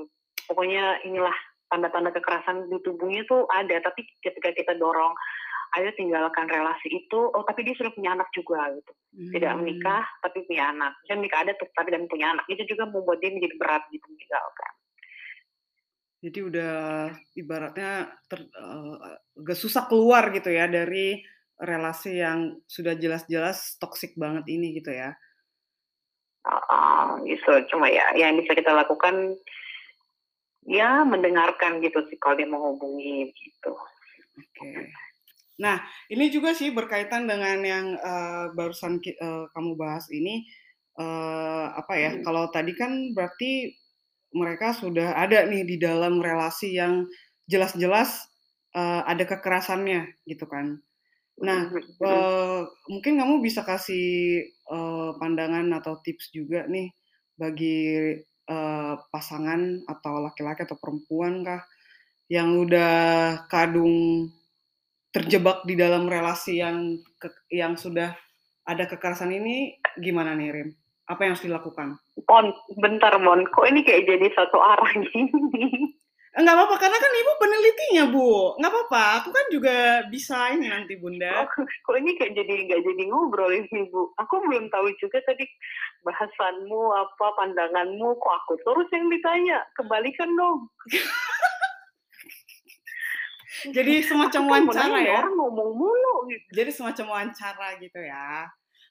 Pokoknya 0.49 1.05
inilah 1.05 1.37
tanda-tanda 1.69 2.09
kekerasan 2.17 2.73
di 2.73 2.81
tubuhnya 2.81 3.29
tuh 3.29 3.45
ada 3.53 3.77
tapi 3.85 4.09
ketika 4.25 4.57
kita 4.57 4.73
dorong 4.81 5.13
ayo 5.77 5.91
tinggalkan 5.97 6.49
relasi 6.49 6.89
itu. 6.89 7.21
Oh 7.35 7.45
tapi 7.45 7.67
dia 7.67 7.75
sudah 7.77 7.93
punya 7.93 8.17
anak 8.17 8.29
juga 8.33 8.73
gitu. 8.73 8.93
Hmm. 9.19 9.33
tidak 9.35 9.53
menikah 9.59 10.05
tapi 10.25 10.39
punya 10.47 10.71
anak. 10.73 10.93
Saya 11.05 11.17
menikah 11.19 11.41
ada 11.45 11.53
tapi 11.59 11.89
dan 11.93 12.05
punya 12.09 12.27
anak. 12.33 12.45
Itu 12.49 12.63
juga 12.65 12.89
membuat 12.89 13.19
dia 13.21 13.35
menjadi 13.35 13.55
berat 13.61 13.83
gitu 13.93 14.07
meninggalkan. 14.09 14.73
Jadi 16.19 16.39
udah 16.43 16.77
ibaratnya 17.39 18.11
ter, 18.27 18.43
uh, 18.59 18.97
agak 19.39 19.59
susah 19.59 19.87
keluar 19.87 20.35
gitu 20.35 20.51
ya 20.51 20.67
dari 20.67 21.23
relasi 21.63 22.19
yang 22.19 22.59
sudah 22.67 22.99
jelas-jelas 22.99 23.79
toksik 23.79 24.19
banget 24.19 24.47
ini 24.51 24.75
gitu 24.79 24.91
ya. 24.91 25.15
Uh, 26.43 27.23
gitu. 27.23 27.71
Cuma 27.71 27.87
ya 27.87 28.15
yang 28.19 28.35
bisa 28.35 28.55
kita 28.55 28.75
lakukan 28.75 29.39
ya 30.67 31.07
mendengarkan 31.07 31.79
gitu 31.81 32.03
sih 32.11 32.19
kalau 32.19 32.35
dia 32.35 32.51
menghubungi 32.51 33.31
gitu. 33.33 33.73
Oke. 34.39 34.59
okay. 34.59 35.08
Nah, 35.59 35.83
ini 36.07 36.31
juga 36.31 36.55
sih 36.55 36.71
berkaitan 36.71 37.27
dengan 37.27 37.59
yang 37.67 37.87
uh, 37.99 38.55
barusan 38.55 39.03
uh, 39.03 39.51
kamu 39.51 39.75
bahas 39.75 40.07
ini, 40.15 40.47
uh, 40.95 41.75
apa 41.75 41.95
ya? 41.99 42.11
Hmm. 42.15 42.23
Kalau 42.23 42.45
tadi 42.55 42.73
kan 42.79 43.11
berarti 43.11 43.75
mereka 44.31 44.71
sudah 44.77 45.19
ada 45.19 45.49
nih 45.51 45.67
di 45.67 45.77
dalam 45.83 46.23
relasi 46.23 46.79
yang 46.79 47.11
jelas-jelas 47.51 48.31
uh, 48.79 49.03
ada 49.03 49.27
kekerasannya, 49.27 50.15
gitu 50.31 50.47
kan? 50.47 50.79
Nah, 51.39 51.71
uh, 52.03 52.67
mungkin 52.91 53.19
kamu 53.19 53.43
bisa 53.43 53.63
kasih 53.67 54.47
uh, 54.71 55.15
pandangan 55.19 55.71
atau 55.75 55.99
tips 56.03 56.35
juga 56.35 56.67
nih 56.67 56.91
bagi 57.39 58.15
uh, 58.51 58.95
pasangan 59.11 59.87
atau 59.87 60.23
laki-laki 60.23 60.67
atau 60.67 60.75
perempuan 60.79 61.47
kah 61.47 61.63
yang 62.27 62.59
udah 62.59 63.47
kadung 63.49 64.29
terjebak 65.13 65.65
di 65.65 65.75
dalam 65.75 66.07
relasi 66.07 66.61
yang 66.61 67.01
ke, 67.17 67.29
yang 67.53 67.75
sudah 67.75 68.13
ada 68.69 68.85
kekerasan 68.85 69.33
ini 69.33 69.81
gimana 69.97 70.37
nih 70.37 70.51
Rim? 70.53 70.69
Apa 71.09 71.25
yang 71.25 71.33
harus 71.33 71.47
dilakukan? 71.49 71.97
Mon, 72.29 72.53
bentar 72.77 73.17
Mon, 73.17 73.49
kok 73.49 73.65
ini 73.65 73.81
kayak 73.81 74.05
jadi 74.05 74.29
satu 74.37 74.61
arah 74.61 74.93
gini? 75.09 75.97
Enggak 76.39 76.55
apa-apa, 76.55 76.77
karena 76.79 76.99
kan 77.03 77.13
Ibu 77.19 77.33
penelitinya, 77.41 78.05
Bu. 78.15 78.31
Enggak 78.61 78.71
apa-apa, 78.71 79.05
aku 79.19 79.29
kan 79.35 79.47
juga 79.51 79.77
bisa 80.07 80.55
ini 80.55 80.71
nanti, 80.71 80.95
Bunda. 80.95 81.43
Oh, 81.43 81.49
kok 81.89 81.97
ini 81.99 82.15
kayak 82.15 82.37
jadi 82.39 82.55
nggak 82.69 82.83
jadi 82.85 83.03
ngobrol 83.11 83.51
ini, 83.51 83.89
Bu. 83.91 84.15
Aku 84.21 84.45
belum 84.47 84.71
tahu 84.71 84.93
juga 85.03 85.19
tadi 85.27 85.43
bahasanmu, 86.07 86.95
apa 86.95 87.27
pandanganmu, 87.43 88.21
kok 88.23 88.35
aku 88.45 88.55
terus 88.63 88.87
yang 88.95 89.11
ditanya. 89.11 89.67
Kembalikan 89.75 90.31
dong. 90.37 90.71
jadi 93.77 94.05
semacam 94.05 94.43
wawancara 94.47 94.99
ya. 95.03 95.13
orang 95.23 95.35
ngomong 95.35 95.71
mulu 95.75 96.15
gitu. 96.31 96.47
Jadi 96.55 96.71
semacam 96.71 97.05
wawancara 97.15 97.69
gitu 97.83 98.01
ya. 98.01 98.49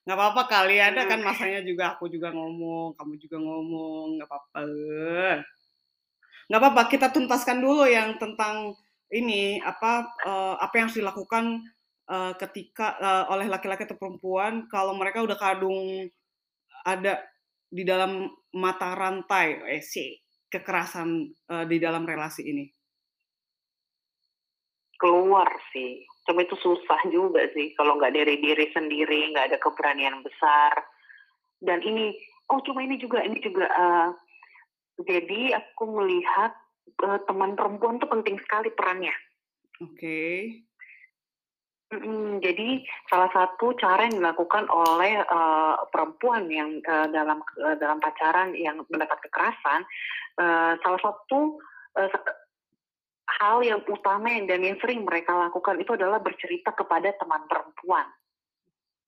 Nggak 0.07 0.18
apa-apa 0.18 0.43
kali 0.47 0.78
ada 0.80 1.03
kan 1.03 1.20
hmm. 1.20 1.28
masanya 1.28 1.61
juga 1.63 1.95
aku 1.95 2.07
juga 2.07 2.32
ngomong 2.32 2.95
kamu 2.95 3.13
juga 3.20 3.38
ngomong 3.43 4.05
nggak 4.20 4.28
apa-apa. 4.28 4.61
Nggak 6.47 6.59
apa-apa 6.63 6.82
kita 6.88 7.07
tuntaskan 7.11 7.59
dulu 7.59 7.84
yang 7.88 8.15
tentang 8.15 8.72
ini 9.11 9.59
apa 9.63 10.07
uh, 10.28 10.55
apa 10.59 10.74
yang 10.80 10.86
harus 10.88 10.99
dilakukan 10.99 11.63
uh, 12.11 12.34
ketika 12.36 12.95
uh, 12.99 13.26
oleh 13.32 13.47
laki-laki 13.47 13.88
atau 13.88 13.99
perempuan 13.99 14.68
kalau 14.68 14.95
mereka 14.95 15.24
udah 15.24 15.39
kadung 15.39 16.07
ada 16.88 17.20
di 17.68 17.84
dalam 17.84 18.32
mata 18.55 18.95
rantai 18.95 19.59
eh 19.68 19.84
sih 19.84 20.15
kekerasan 20.47 21.36
uh, 21.51 21.65
di 21.68 21.80
dalam 21.84 22.07
relasi 22.07 22.47
ini 22.47 22.76
keluar 24.97 25.47
sih. 25.71 26.05
Cuma 26.27 26.43
itu 26.43 26.57
susah 26.59 26.99
juga 27.07 27.47
sih 27.55 27.71
kalau 27.77 27.95
nggak 27.97 28.13
dari 28.13 28.35
diri 28.41 28.67
sendiri, 28.75 29.31
nggak 29.31 29.53
ada 29.53 29.57
keberanian 29.61 30.21
besar. 30.21 30.73
Dan 31.57 31.81
ini, 31.81 32.13
oh 32.51 32.61
cuma 32.61 32.83
ini 32.85 32.99
juga, 33.01 33.23
ini 33.23 33.39
juga. 33.41 33.65
Uh, 33.73 34.09
jadi 35.05 35.57
aku 35.61 35.83
melihat 36.01 36.53
uh, 37.05 37.21
teman 37.29 37.53
perempuan 37.53 38.01
tuh 38.01 38.09
penting 38.09 38.37
sekali 38.41 38.73
perannya. 38.73 39.13
Oke. 39.81 39.93
Okay. 39.93 40.37
Mm, 41.87 42.43
jadi 42.43 42.83
salah 43.07 43.31
satu 43.31 43.71
cara 43.79 44.11
yang 44.11 44.19
dilakukan 44.19 44.67
oleh 44.67 45.23
uh, 45.23 45.79
perempuan 45.87 46.51
yang 46.51 46.83
uh, 46.83 47.07
dalam 47.07 47.39
uh, 47.63 47.79
dalam 47.79 48.03
pacaran 48.03 48.51
yang 48.59 48.83
mendapat 48.91 49.15
kekerasan, 49.23 49.87
uh, 50.35 50.75
salah 50.83 50.99
satu 50.99 51.55
uh, 51.95 52.11
hal 53.28 53.59
yang 53.59 53.84
utama 53.91 54.32
yang 54.32 54.47
dan 54.47 54.63
yang 54.63 54.78
sering 54.80 55.03
mereka 55.03 55.36
lakukan 55.36 55.75
itu 55.78 55.99
adalah 55.99 56.23
bercerita 56.23 56.71
kepada 56.71 57.11
teman 57.19 57.43
perempuan. 57.45 58.07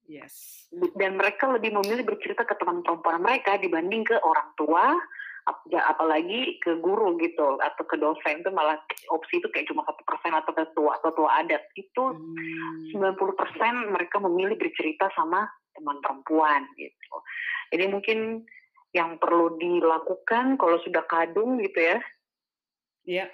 Yes. 0.10 0.66
Dan 0.98 1.16
mereka 1.16 1.48
lebih 1.54 1.72
memilih 1.72 2.04
bercerita 2.04 2.44
ke 2.44 2.58
teman 2.60 2.84
perempuan 2.84 3.22
mereka 3.22 3.62
dibanding 3.62 4.04
ke 4.04 4.18
orang 4.20 4.50
tua, 4.58 4.98
apalagi 5.86 6.60
ke 6.62 6.78
guru 6.82 7.18
gitu 7.22 7.58
atau 7.62 7.84
ke 7.86 7.96
dosen 7.98 8.42
itu 8.42 8.50
malah 8.54 8.78
opsi 9.10 9.42
itu 9.42 9.48
kayak 9.50 9.70
cuma 9.70 9.82
satu 9.88 10.02
persen 10.06 10.34
atau 10.36 10.52
ke 10.54 10.66
tua 10.78 10.98
atau 11.02 11.10
tua 11.14 11.30
adat 11.42 11.64
itu 11.74 12.04
hmm. 12.14 12.94
sembilan 12.94 13.16
puluh 13.18 13.34
persen 13.34 13.90
mereka 13.90 14.22
memilih 14.22 14.58
bercerita 14.60 15.10
sama 15.18 15.46
teman 15.74 15.98
perempuan 16.06 16.70
gitu. 16.78 17.16
Jadi 17.74 17.86
mungkin 17.90 18.46
yang 18.94 19.22
perlu 19.22 19.58
dilakukan 19.62 20.58
kalau 20.58 20.78
sudah 20.82 21.06
kadung 21.06 21.62
gitu 21.62 21.80
ya. 21.82 21.98
Iya 23.06 23.26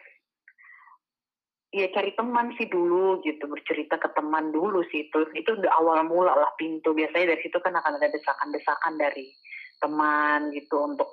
ya 1.75 1.91
cari 1.91 2.15
teman 2.15 2.55
sih 2.55 2.71
dulu 2.71 3.19
gitu 3.27 3.51
bercerita 3.51 3.99
ke 3.99 4.07
teman 4.15 4.55
dulu 4.55 4.79
sih 4.87 5.11
itu. 5.11 5.27
Itu 5.35 5.59
udah 5.59 5.71
awal 5.83 6.07
mula 6.07 6.31
lah 6.31 6.51
pintu. 6.55 6.95
Biasanya 6.95 7.35
dari 7.35 7.41
situ 7.43 7.59
kan 7.59 7.75
akan 7.75 7.99
ada 7.99 8.07
desakan-desakan 8.07 8.93
dari 8.95 9.35
teman 9.83 10.55
gitu 10.55 10.79
untuk 10.87 11.11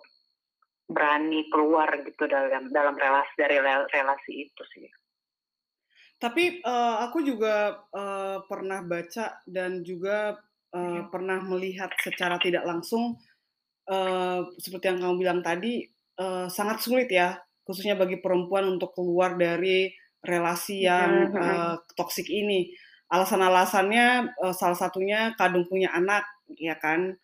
berani 0.86 1.50
keluar 1.50 1.90
gitu 2.06 2.30
dalam 2.30 2.70
dalam 2.70 2.94
relasi 2.94 3.34
dari 3.34 3.58
relasi 3.90 4.32
itu 4.46 4.62
sih. 4.78 4.86
Tapi 6.22 6.62
uh, 6.62 7.02
aku 7.02 7.26
juga 7.26 7.82
uh, 7.90 8.46
pernah 8.46 8.78
baca 8.86 9.42
dan 9.42 9.82
juga 9.82 10.38
uh, 10.70 11.02
pernah 11.10 11.42
melihat 11.42 11.90
secara 11.98 12.38
tidak 12.38 12.62
langsung 12.62 13.18
uh, 13.90 14.46
seperti 14.54 14.94
yang 14.94 15.02
kamu 15.02 15.14
bilang 15.18 15.40
tadi 15.42 15.82
uh, 16.22 16.46
sangat 16.46 16.78
sulit 16.78 17.10
ya 17.10 17.42
khususnya 17.66 17.98
bagi 17.98 18.18
perempuan 18.22 18.78
untuk 18.78 18.94
keluar 18.94 19.34
dari 19.34 19.90
relasi 20.22 20.86
yang 20.86 21.34
uh, 21.34 21.76
toksik 21.98 22.30
ini. 22.30 22.72
Alasan-alasannya 23.12 24.38
uh, 24.40 24.54
salah 24.56 24.78
satunya 24.78 25.36
kadung 25.36 25.68
punya 25.68 25.92
anak, 25.92 26.24
ya 26.56 26.78
kan. 26.78 27.18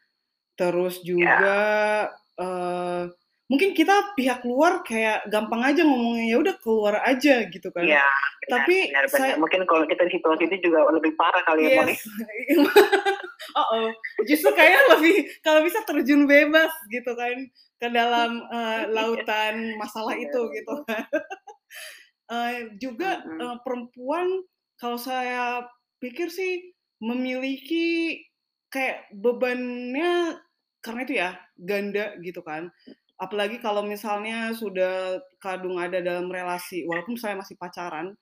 Terus 0.58 1.00
ya. 1.00 1.06
juga 1.06 1.38
yeah. 1.38 2.42
uh, 2.42 3.02
mungkin 3.48 3.72
kita 3.72 4.12
pihak 4.12 4.44
luar 4.44 4.84
kayak 4.84 5.24
gampang 5.32 5.64
aja 5.64 5.80
ngomongnya 5.80 6.26
ya 6.28 6.36
udah 6.36 6.54
keluar 6.60 7.00
aja 7.00 7.48
gitu 7.48 7.72
kan. 7.72 7.88
Iya. 7.88 8.04
Tapi 8.48 8.92
benar, 8.92 9.08
benar. 9.08 9.16
saya 9.16 9.32
mungkin 9.40 9.64
kalau 9.64 9.84
kita 9.88 10.04
di 10.04 10.12
situasi 10.20 10.48
itu 10.52 10.68
juga 10.68 10.84
lebih 10.92 11.16
parah 11.16 11.40
kali 11.48 11.72
ya, 11.72 11.84
yes. 11.84 12.00
ya. 12.04 12.64
oh, 13.58 13.66
oh, 13.72 13.88
justru 14.28 14.52
kayak 14.52 14.88
lebih 14.96 15.24
kalau 15.40 15.64
bisa 15.64 15.80
terjun 15.84 16.28
bebas 16.28 16.72
gitu 16.92 17.12
kan 17.16 17.36
ke 17.80 17.88
dalam 17.88 18.44
uh, 18.52 18.84
lautan 18.96 19.76
masalah 19.80 20.12
Iya, 20.12 20.28
itu 20.28 20.40
gitu 20.52 20.74
kan. 20.84 21.08
uh, 22.30 22.76
juga 22.78 23.20
Mhm. 23.24 23.38
uh, 23.40 23.56
perempuan 23.64 24.26
kalau 24.78 24.96
saya 25.00 25.66
pikir 25.98 26.30
sih 26.30 26.72
memiliki 27.02 28.18
kayak 28.70 29.10
bebannya 29.14 30.38
karena 30.84 31.00
itu 31.04 31.14
ya 31.18 31.30
ganda 31.58 32.14
gitu 32.22 32.40
kan. 32.44 32.70
Apalagi 33.18 33.58
kalau 33.58 33.82
misalnya 33.82 34.54
sudah 34.54 35.18
kadung 35.42 35.74
ada 35.82 35.98
dalam 35.98 36.30
relasi, 36.30 36.86
walaupun 36.86 37.18
saya 37.18 37.34
masih 37.34 37.58
pacaran, 37.58 38.14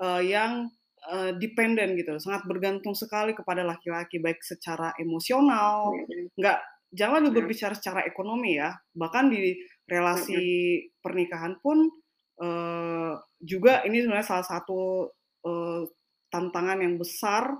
uh, 0.00 0.22
yang 0.24 0.72
uh, 1.12 1.36
dependen 1.36 2.00
gitu, 2.00 2.16
sangat 2.16 2.48
bergantung 2.48 2.96
sekali 2.96 3.36
kepada 3.36 3.60
laki-laki 3.60 4.16
baik 4.24 4.40
secara 4.40 4.96
emosional, 4.96 5.92
nggak 6.40 6.58
jangan 6.96 7.28
berbicara 7.28 7.76
secara 7.76 8.00
ekonomi 8.08 8.56
ya, 8.56 8.72
bahkan 8.96 9.28
di 9.28 9.52
relasi 9.84 10.40
pernikahan 11.04 11.60
pun 11.60 11.84
uh, 12.42 13.18
juga 13.38 13.82
ini 13.86 14.02
sebenarnya 14.02 14.26
salah 14.26 14.46
satu 14.46 15.10
uh, 15.46 15.82
tantangan 16.32 16.82
yang 16.82 16.98
besar 16.98 17.56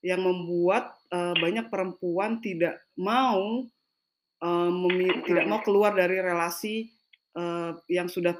yang 0.00 0.24
membuat 0.24 0.96
uh, 1.12 1.36
banyak 1.36 1.68
perempuan 1.68 2.40
tidak 2.40 2.80
mau 2.96 3.68
uh, 4.40 4.70
memi- 4.72 5.20
tidak 5.28 5.44
mau 5.44 5.60
keluar 5.60 5.92
dari 5.92 6.18
relasi 6.20 6.88
uh, 7.36 7.76
yang 7.86 8.08
sudah 8.08 8.32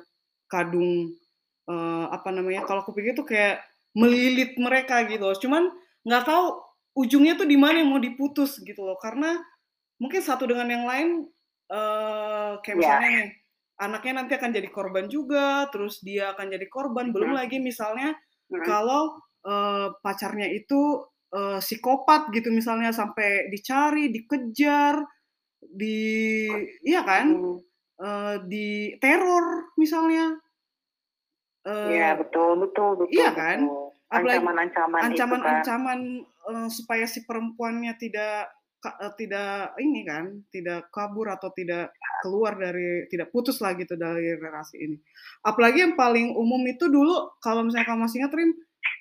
kadung 0.48 1.12
uh, 1.68 2.06
apa 2.10 2.32
namanya 2.32 2.64
kalau 2.64 2.82
aku 2.82 2.96
pikir 2.96 3.12
tuh 3.12 3.28
kayak 3.28 3.60
melilit 3.92 4.56
mereka 4.56 5.04
gitu 5.06 5.22
loh. 5.26 5.36
Cuman 5.36 5.68
nggak 6.06 6.24
tahu 6.26 6.44
ujungnya 6.96 7.36
tuh 7.38 7.46
di 7.46 7.60
mana 7.60 7.84
yang 7.84 7.92
mau 7.92 8.02
diputus 8.02 8.58
gitu 8.64 8.82
loh. 8.82 8.96
Karena 8.98 9.36
mungkin 10.00 10.24
satu 10.24 10.48
dengan 10.48 10.68
yang 10.70 10.84
lain 10.88 11.08
uh, 11.68 12.56
kayak 12.64 12.76
Ya. 12.76 12.80
misalnya 12.80 13.08
nih 13.12 13.28
anaknya 13.80 14.20
nanti 14.22 14.36
akan 14.36 14.52
jadi 14.52 14.68
korban 14.68 15.08
juga, 15.08 15.66
terus 15.72 16.04
dia 16.04 16.36
akan 16.36 16.52
jadi 16.52 16.66
korban. 16.68 17.10
Belum 17.10 17.32
Mhm. 17.32 17.38
lagi 17.40 17.56
misalnya 17.58 18.12
Mhm. 18.52 18.64
kalau 18.68 19.16
uh, 19.48 19.96
pacarnya 20.04 20.52
itu 20.52 21.00
uh, 21.32 21.58
psikopat 21.58 22.28
gitu 22.36 22.52
misalnya 22.52 22.92
sampai 22.92 23.48
dicari, 23.48 24.12
dikejar, 24.12 25.00
di 25.64 26.48
iya 26.84 27.00
kan? 27.04 27.56
Uh, 28.00 28.36
di 28.48 28.96
teror 29.00 29.72
misalnya. 29.76 30.36
Uh, 31.60 31.92
Iya, 31.92 32.16
betul 32.16 32.56
betul 32.64 33.04
betul, 33.04 33.12
iya 33.12 33.36
kan? 33.36 33.68
Ancaman-ancaman 34.10 35.00
kan. 35.00 35.06
ancaman-ancaman 35.12 36.00
uh, 36.48 36.68
supaya 36.72 37.04
si 37.04 37.22
perempuannya 37.28 37.92
tidak 38.00 38.48
uh, 38.80 39.12
tidak 39.20 39.76
ini 39.76 40.02
kan, 40.08 40.40
tidak 40.48 40.88
kabur 40.88 41.28
atau 41.28 41.52
tidak 41.52 41.92
keluar 42.22 42.56
dari 42.56 43.08
tidak 43.08 43.32
putus 43.32 43.58
lah 43.64 43.72
gitu 43.74 43.96
dari 43.96 44.36
relasi 44.36 44.76
ini. 44.80 44.96
Apalagi 45.44 45.84
yang 45.84 45.94
paling 45.96 46.36
umum 46.36 46.60
itu 46.68 46.86
dulu 46.86 47.36
kalau 47.40 47.64
misalnya 47.64 47.88
kamu 47.88 48.00
masih 48.06 48.16
ingat 48.24 48.32
Rin, 48.36 48.50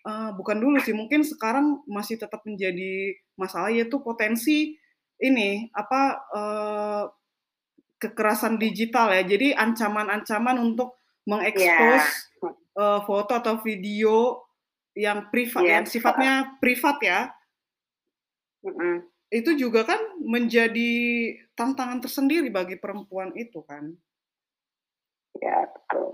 uh, 0.08 0.32
bukan 0.36 0.58
dulu 0.60 0.78
sih, 0.80 0.96
mungkin 0.96 1.22
sekarang 1.28 1.84
masih 1.86 2.16
tetap 2.18 2.42
menjadi 2.48 3.16
masalah 3.36 3.70
yaitu 3.70 4.00
potensi 4.00 4.76
ini 5.20 5.68
apa 5.76 6.02
uh, 6.32 7.04
kekerasan 8.00 8.56
digital 8.56 9.12
ya. 9.12 9.28
Jadi 9.28 9.52
ancaman-ancaman 9.52 10.56
untuk 10.64 10.96
mengekspos 11.28 12.04
Iya. 12.40 12.50
uh, 12.80 13.00
foto 13.04 13.36
atau 13.36 13.60
video 13.60 14.48
yang 14.96 15.28
privat 15.30 15.62
Iya, 15.64 15.72
yang 15.80 15.86
sifatnya 15.86 16.34
privat 16.64 16.98
ya. 17.04 17.20
Mhm. 18.64 19.19
Itu 19.30 19.54
juga 19.54 19.86
kan 19.86 20.02
menjadi 20.26 20.90
tantangan 21.54 22.02
tersendiri 22.02 22.50
bagi 22.50 22.82
perempuan 22.82 23.30
itu 23.38 23.62
kan. 23.62 23.94
Iya, 25.38 25.58
betul. 25.74 26.10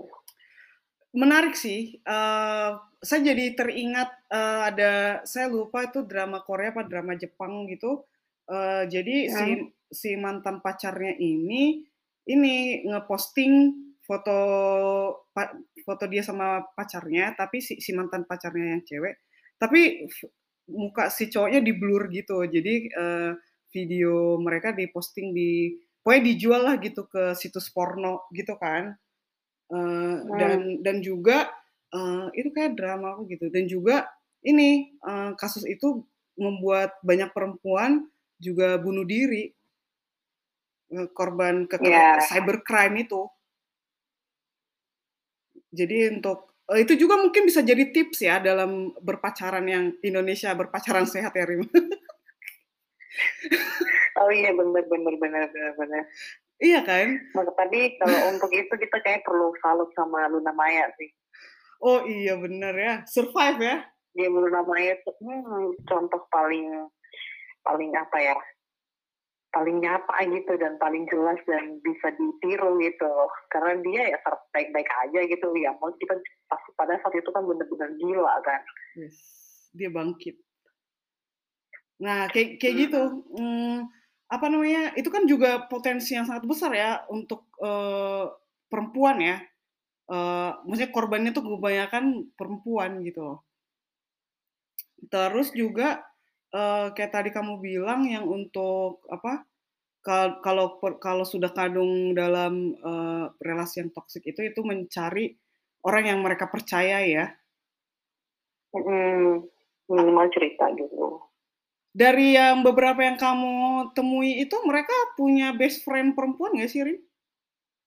Menarik 1.16 1.56
sih, 1.56 1.96
eee, 2.04 2.70
saya 3.00 3.20
jadi 3.32 3.44
teringat, 3.56 4.10
eee, 4.28 4.60
ada 4.74 4.92
saya 5.24 5.48
lupa 5.48 5.88
itu 5.88 6.04
drama 6.04 6.44
Korea 6.44 6.74
apa 6.76 6.84
drama 6.84 7.16
Jepang 7.16 7.64
gitu, 7.72 8.04
eee, 8.50 8.84
jadi 8.92 9.16
si 9.32 9.46
Mhm. 9.46 9.66
si 9.88 10.12
mantan 10.20 10.60
pacarnya 10.60 11.16
ini, 11.16 11.86
ini 12.28 12.84
ngeposting 12.84 13.52
foto 14.04 14.38
pa 15.32 15.56
foto 15.86 16.04
dia 16.10 16.20
sama 16.26 16.60
pacarnya, 16.76 17.32
tapi 17.38 17.64
si 17.64 17.80
si 17.80 17.90
mantan 17.96 18.28
pacarnya 18.28 18.76
yang 18.76 18.82
cewek, 18.84 19.14
tapi 19.56 20.04
muka 20.70 21.08
si 21.12 21.28
cowoknya 21.32 21.60
di-blur 21.64 22.08
gitu. 22.12 22.42
Jadi, 22.46 22.90
eee, 22.90 23.30
video 23.74 24.38
mereka 24.40 24.72
diposting 24.76 25.34
di 25.36 25.76
pokoknya 26.02 26.22
dijual 26.32 26.62
lah 26.66 26.76
gitu 26.82 27.04
ke 27.10 27.34
situs 27.38 27.68
porno 27.74 28.26
gitu 28.34 28.54
kan. 28.60 28.94
Eee, 29.72 30.16
dan 30.38 30.52
Mmm. 30.54 30.76
dan 30.84 30.96
juga, 31.04 31.50
eee, 31.94 32.26
itu 32.40 32.50
kayak 32.54 32.74
drama 32.78 33.16
apa 33.18 33.22
gitu, 33.32 33.46
dan 33.52 33.64
juga 33.70 33.96
ini, 34.46 34.94
eee, 35.00 35.30
kasus 35.40 35.64
itu 35.68 36.04
membuat 36.38 36.98
banyak 37.06 37.30
perempuan 37.36 38.08
juga 38.42 38.76
bunuh 38.80 39.04
diri. 39.08 39.54
Korban 41.18 41.56
kekera 41.66 42.02
Iya. 42.04 42.26
cybercrime 42.26 42.96
itu. 43.04 43.20
Jadi 45.74 45.96
untuk 46.18 46.55
eee, 46.72 46.82
itu 46.86 46.94
juga 47.06 47.18
mungkin 47.20 47.46
bisa 47.46 47.62
jadi 47.62 47.90
tips 47.90 48.18
ya 48.22 48.36
dalam 48.42 48.94
berpacaran 48.98 49.66
yang 49.66 49.94
Indonesia 50.02 50.50
berpacaran 50.54 51.06
sehat 51.06 51.34
ya, 51.34 51.44
Rim. 51.46 51.66
Oh 54.16 54.32
iya, 54.32 54.52
bener 54.52 54.84
bener 54.88 55.14
bener 55.20 55.44
bener 55.52 55.72
bener. 55.76 56.02
Iya 56.56 56.80
kan? 56.88 57.20
Maka 57.36 57.52
tadi 57.52 58.00
kalau 58.00 58.32
untuk 58.32 58.48
itu 58.48 58.72
kita 58.72 58.96
kayaknya 59.04 59.28
perlu 59.28 59.52
salut 59.60 59.92
sama 59.92 60.24
Luna 60.32 60.56
Maya 60.56 60.88
sih. 60.96 61.12
Oh 61.84 62.08
iya 62.08 62.40
bener 62.40 62.72
ya, 62.72 62.94
survive 63.04 63.60
ya. 63.60 63.76
Dia 64.16 64.28
Luna 64.32 64.64
Maya 64.64 64.96
hmm, 65.04 65.84
contoh 65.84 66.24
paling 66.32 66.88
paling 67.60 67.92
apa 67.92 68.16
ya, 68.16 68.36
paling 69.54 69.78
nyata 69.82 70.16
gitu 70.28 70.52
dan 70.60 70.76
paling 70.82 71.04
jelas 71.10 71.38
dan 71.48 71.78
bisa 71.84 72.08
ditiru 72.18 72.78
gitu. 72.82 73.10
Karena 73.52 73.78
dia 73.84 74.02
ya 74.16 74.18
baik-baik 74.54 74.88
aja 75.06 75.20
gitu, 75.28 75.48
ya 75.58 75.72
mau 75.80 75.90
kita 75.96 76.14
pas 76.50 76.62
pada 76.78 76.94
saat 77.02 77.14
itu 77.16 77.30
kan 77.34 77.42
bener-bener 77.46 77.90
gila 78.00 78.34
kan. 78.46 78.60
Yes, 78.94 79.70
dia 79.74 79.90
bangkit. 79.90 80.36
Nah, 82.00 82.28
kayak 82.28 82.60
kayak 82.60 82.74
gitu, 82.88 83.02
Mhm. 83.02 83.22
mmm, 83.32 83.88
apa 84.28 84.46
namanya, 84.52 84.92
itu 85.00 85.08
kan 85.08 85.24
juga 85.24 85.64
potensi 85.70 86.12
yang 86.12 86.28
sangat 86.28 86.44
besar 86.44 86.70
ya 86.76 86.90
untuk, 87.08 87.48
eee, 87.56 88.24
perempuan 88.68 89.16
ya, 89.22 89.36
eee, 90.10 90.50
maksudnya 90.66 90.92
korbannya 90.94 91.30
tuh 91.36 91.44
kebanyakan 91.46 92.04
perempuan 92.38 93.00
gitu. 93.06 93.42
Terus 95.12 95.52
juga, 95.52 96.02
eee, 96.56 96.84
kayak 96.96 97.12
tadi 97.16 97.30
kamu 97.36 97.54
bilang 97.68 98.00
yang 98.14 98.24
untuk 98.38 99.04
apa, 99.16 99.32
kal 100.06 100.40
kalau 100.46 100.66
kalau 101.06 101.24
sudah 101.28 101.50
kadung 101.58 102.14
dalam, 102.22 102.54
eee, 102.88 103.24
relasi 103.48 103.74
yang 103.84 103.90
toksik 103.96 104.24
itu, 104.30 104.40
itu 104.50 104.60
mencari 104.70 105.26
orang 105.88 106.04
yang 106.12 106.20
mereka 106.26 106.46
percaya 106.54 106.98
ya. 107.06 107.26
A 108.74 108.78
minimal 109.94 110.26
cerita 110.34 110.64
gitu. 110.78 111.06
Dari 111.94 112.34
yang 112.34 112.66
beberapa 112.66 112.98
yang 113.06 113.14
kamu 113.20 113.54
temui 113.94 114.42
itu 114.42 114.56
mereka 114.66 114.94
punya 115.14 115.54
best 115.54 115.84
friend 115.86 116.16
perempuan 116.18 116.56
nggak 116.56 116.70
sih, 116.72 116.82
Rin? 116.82 116.98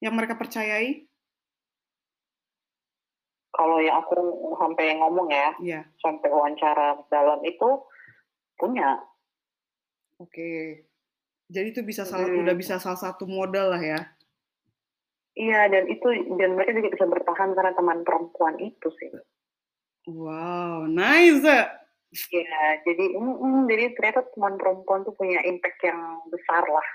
Yang 0.04 0.14
mereka 0.18 0.36
percayai? 0.40 1.08
Kalau 3.54 3.82
yang 3.82 3.98
aku 4.06 4.18
sampai 4.62 4.94
ngomong 5.02 5.28
ya, 5.34 5.50
Iya. 5.58 5.90
sampai 6.06 6.30
wawancara 6.30 7.02
dalam 7.10 7.42
itu, 7.42 7.82
punya. 8.60 9.00
Oke. 10.20 10.84
Jadi 11.50 11.68
itu 11.74 11.82
bisa 11.82 12.04
salah 12.06 12.28
udah 12.30 12.54
Mhm. 12.54 12.62
bisa 12.62 12.78
salah 12.78 13.00
satu 13.00 13.26
modal 13.26 13.74
lah 13.74 13.82
ya. 13.82 14.00
Iya, 15.38 15.70
dan 15.72 15.86
itu 15.88 16.08
dan 16.36 16.58
mereka 16.58 16.76
juga 16.76 16.90
bisa 17.00 17.06
bertahan 17.08 17.56
karena 17.56 17.72
teman 17.78 18.00
perempuan 18.04 18.56
itu 18.60 18.90
sih. 19.00 19.10
Wow, 20.10 20.90
nice! 20.90 21.46
Iya, 22.34 22.64
jadi 22.84 23.06
mhm, 23.16 23.70
jadi 23.70 23.94
ternyata 23.94 24.26
teman 24.34 24.58
perempuan 24.58 25.06
tuh 25.06 25.14
punya 25.14 25.40
impact 25.46 25.80
yang 25.86 26.00
besar 26.34 26.66
lah. 26.66 26.88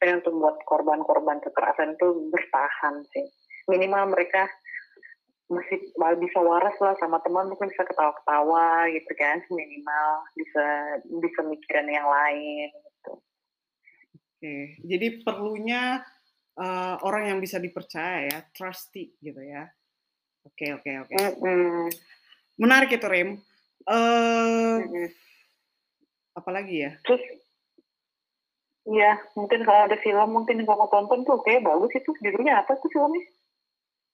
Dan 0.00 0.22
untuk 0.22 0.34
buat 0.38 0.56
korban-korban 0.64 1.42
kekerasan 1.44 1.98
tuh 2.00 2.30
bertahan 2.32 3.02
sih. 3.12 3.26
Minimal 3.68 4.14
mereka 4.14 4.48
masih 5.48 5.80
ma 5.96 6.12
bisa 6.12 6.38
waras 6.44 6.76
lah 6.80 6.92
sama 7.00 7.18
teman, 7.24 7.48
mungkin 7.48 7.72
bisa 7.72 7.84
ketawa-ketawa 7.88 8.84
gitu 8.92 9.12
kan, 9.16 9.40
minimal 9.48 10.08
bisa 10.36 10.64
bisa 11.08 11.40
mikirin 11.48 11.88
yang 11.88 12.04
lain 12.04 12.68
gitu. 12.68 13.12
Oke, 14.38 14.56
jadi 14.84 15.06
perlunya, 15.24 16.04
eee, 16.54 16.94
orang 17.02 17.32
yang 17.32 17.38
bisa 17.40 17.56
dipercaya 17.58 18.28
ya, 18.28 18.38
trusty 18.52 19.16
gitu 19.24 19.40
ya. 19.42 19.66
Oke 20.46 20.72
oke 20.76 20.90
oke. 21.08 21.16
Menarik 22.60 22.90
itu, 22.94 23.06
Rim. 23.08 23.40
Eee 23.88 24.84
Mhm. 24.84 25.06
apalagi 26.36 26.76
ya? 26.86 26.92
Terus 27.02 27.22
Iya, 28.88 29.20
mungkin 29.36 29.68
kalau 29.68 29.84
ada 29.84 30.00
film 30.00 30.28
mungkin 30.32 30.64
yang 30.64 30.68
kamu 30.70 30.88
tonton 30.88 31.20
tuh 31.28 31.44
kayak 31.44 31.60
bagus 31.66 31.92
itu. 31.92 32.08
Judulnya 32.24 32.64
apa 32.64 32.72
tuh 32.80 32.88
filmnya? 32.88 33.20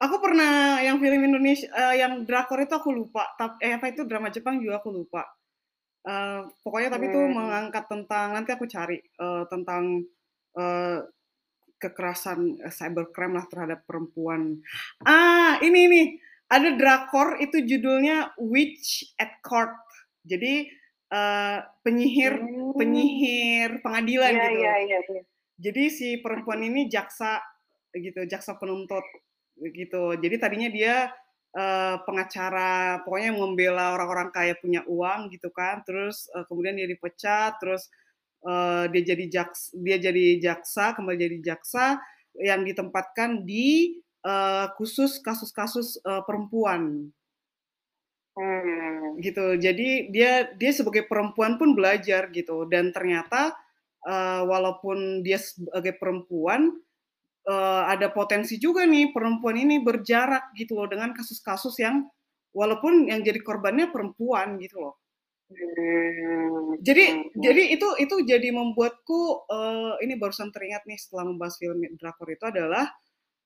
Aku 0.03 0.19
pernah 0.19 0.83
yang 0.83 0.99
film 0.99 1.23
Indonesia 1.23 1.71
uh, 1.71 1.95
yang 1.95 2.27
drakor 2.27 2.59
itu 2.59 2.75
aku 2.75 2.91
lupa. 2.91 3.31
Tapi 3.39 3.63
eh 3.63 3.73
apa 3.79 3.87
itu 3.95 4.03
drama 4.05 4.29
Jepang 4.29 4.59
juga 4.59 4.83
aku 4.83 4.91
lupa. 4.91 5.23
Uh, 6.05 6.45
pokoknya 6.61 6.93
tapi 6.93 7.09
itu 7.09 7.17
hmm. 7.17 7.33
mengangkat 7.33 7.85
tentang 7.89 8.37
nanti 8.37 8.51
aku 8.53 8.69
cari 8.69 9.01
uh, 9.23 9.49
tentang 9.49 10.05
uh, 10.59 11.01
kekerasan 11.81 12.61
uh, 12.61 12.73
cybercrime 12.75 13.39
lah 13.39 13.47
terhadap 13.49 13.87
perempuan. 13.89 14.61
Ah, 15.07 15.57
ini 15.63 15.89
nih. 15.89 16.09
Ada 16.45 16.77
drakor 16.77 17.41
itu 17.41 17.65
judulnya 17.65 18.37
Witch 18.37 19.17
at 19.17 19.41
Court. 19.41 19.73
Jadi 20.29 20.69
uh, 21.09 21.59
penyihir 21.81 22.37
hmm. 22.37 22.77
penyihir 22.77 23.71
pengadilan 23.81 24.33
yeah, 24.37 24.45
gitu. 24.45 24.61
Yeah, 24.61 24.79
yeah, 24.85 25.01
yeah. 25.09 25.25
Jadi 25.55 25.85
si 25.89 26.09
perempuan 26.21 26.61
ini 26.67 26.91
jaksa 26.91 27.41
gitu, 27.95 28.27
jaksa 28.29 28.59
penuntut 28.59 29.07
gitu. 29.59 30.15
Jadi 30.19 30.37
tadinya 30.41 30.71
dia 30.71 30.95
uh, 31.55 31.97
pengacara, 32.03 33.03
pokoknya 33.07 33.31
membela 33.35 33.95
orang-orang 33.95 34.29
kaya 34.35 34.55
punya 34.59 34.83
uang 34.87 35.31
gitu 35.31 35.51
kan. 35.55 35.83
Terus 35.87 36.27
uh, 36.35 36.47
kemudian 36.47 36.79
dia 36.79 36.89
dipecat, 36.91 37.59
terus 37.63 37.89
uh, 38.47 38.91
dia 38.91 39.03
jadi 39.15 39.25
jaksa, 39.31 39.75
dia 39.79 39.97
jadi 39.99 40.27
jaksa, 40.43 40.95
kembali 40.99 41.19
jadi 41.19 41.39
jaksa 41.55 41.99
yang 42.39 42.67
ditempatkan 42.67 43.47
di 43.47 44.03
uh, 44.27 44.71
khusus 44.75 45.23
kasus-kasus 45.23 46.03
uh, 46.03 46.27
perempuan 46.27 47.15
Hmm. 48.35 49.23
Gitu. 49.23 49.63
Jadi 49.63 50.11
dia 50.11 50.51
dia 50.59 50.73
sebagai 50.75 51.07
perempuan 51.07 51.55
pun 51.55 51.79
belajar 51.79 52.35
gitu 52.35 52.67
dan 52.67 52.91
ternyata 52.91 53.55
uh, 54.03 54.43
walaupun 54.43 55.23
dia 55.23 55.39
sebagai 55.39 55.95
perempuan 55.95 56.75
uh, 57.49 57.83
ada 57.89 58.11
potensi 58.11 58.57
juga 58.57 58.85
nih 58.89 59.13
perempuan 59.13 59.57
ini 59.61 59.81
berjarak 59.81 60.53
gitu 60.57 60.77
loh 60.77 60.89
dengan 60.89 61.13
kasus-kasus 61.13 61.77
yang 61.81 62.09
walaupun 62.55 63.11
yang 63.11 63.21
jadi 63.21 63.41
korbannya 63.43 63.91
perempuan 63.91 64.57
gitu 64.63 64.81
loh. 64.81 64.95
Hmm. 65.45 66.81
Jadi 66.81 67.05
hmm. 67.05 67.37
jadi 67.37 67.63
itu 67.77 67.89
itu 68.01 68.15
jadi 68.25 68.49
membuatku 68.49 69.45
uh, 69.51 70.01
ini 70.01 70.17
barusan 70.17 70.49
teringat 70.51 70.89
nih 70.89 70.97
setelah 70.97 71.29
membahas 71.29 71.61
film 71.61 71.85
drakor 72.01 72.33
itu 72.33 72.45
adalah 72.49 72.89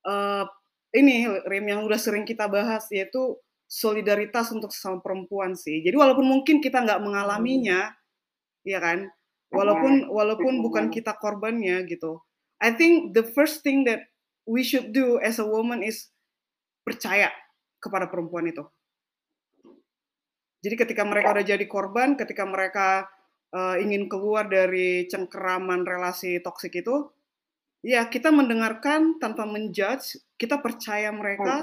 uh, 0.07 0.47
ini 0.95 1.27
Rim 1.45 1.67
yang 1.69 1.81
udah 1.85 1.99
sering 2.01 2.25
kita 2.25 2.47
bahas 2.47 2.87
yaitu 2.95 3.37
solidaritas 3.69 4.49
untuk 4.55 4.73
sesama 4.73 5.05
perempuan 5.05 5.53
sih. 5.53 5.85
Jadi 5.85 5.93
walaupun 5.99 6.25
mungkin 6.25 6.63
kita 6.65 6.81
nggak 6.87 7.05
mengalaminya, 7.05 7.93
hmm. 7.93 8.65
ya 8.65 8.79
kan, 8.81 9.11
walaupun 9.53 10.09
walaupun 10.09 10.65
bukan 10.65 10.89
kita 10.89 11.19
korbannya 11.19 11.85
gitu. 11.85 12.23
I 12.59 12.75
think 12.75 13.15
the 13.15 13.23
first 13.23 13.63
thing 13.63 13.87
that 13.87 14.11
we 14.49 14.67
should 14.67 14.91
do 14.91 15.23
as 15.23 15.39
a 15.39 15.47
woman 15.47 15.85
is 15.85 16.11
percaya 16.83 17.31
kepada 17.79 18.11
perempuan 18.11 18.51
itu. 18.51 18.67
Jadi 20.59 20.75
ketika 20.75 21.07
mereka 21.07 21.39
udah 21.39 21.47
jadi 21.47 21.67
korban, 21.71 22.19
ketika 22.19 22.43
mereka 22.43 23.07
uh, 23.55 23.79
ingin 23.79 24.11
keluar 24.11 24.51
dari 24.51 25.07
cengkeraman 25.07 25.87
relasi 25.87 26.43
toksik 26.43 26.83
itu, 26.83 27.07
ya 27.87 28.11
kita 28.11 28.35
mendengarkan 28.35 29.23
tanpa 29.23 29.47
menjudge, 29.47 30.19
kita 30.35 30.59
percaya 30.59 31.15
mereka, 31.15 31.63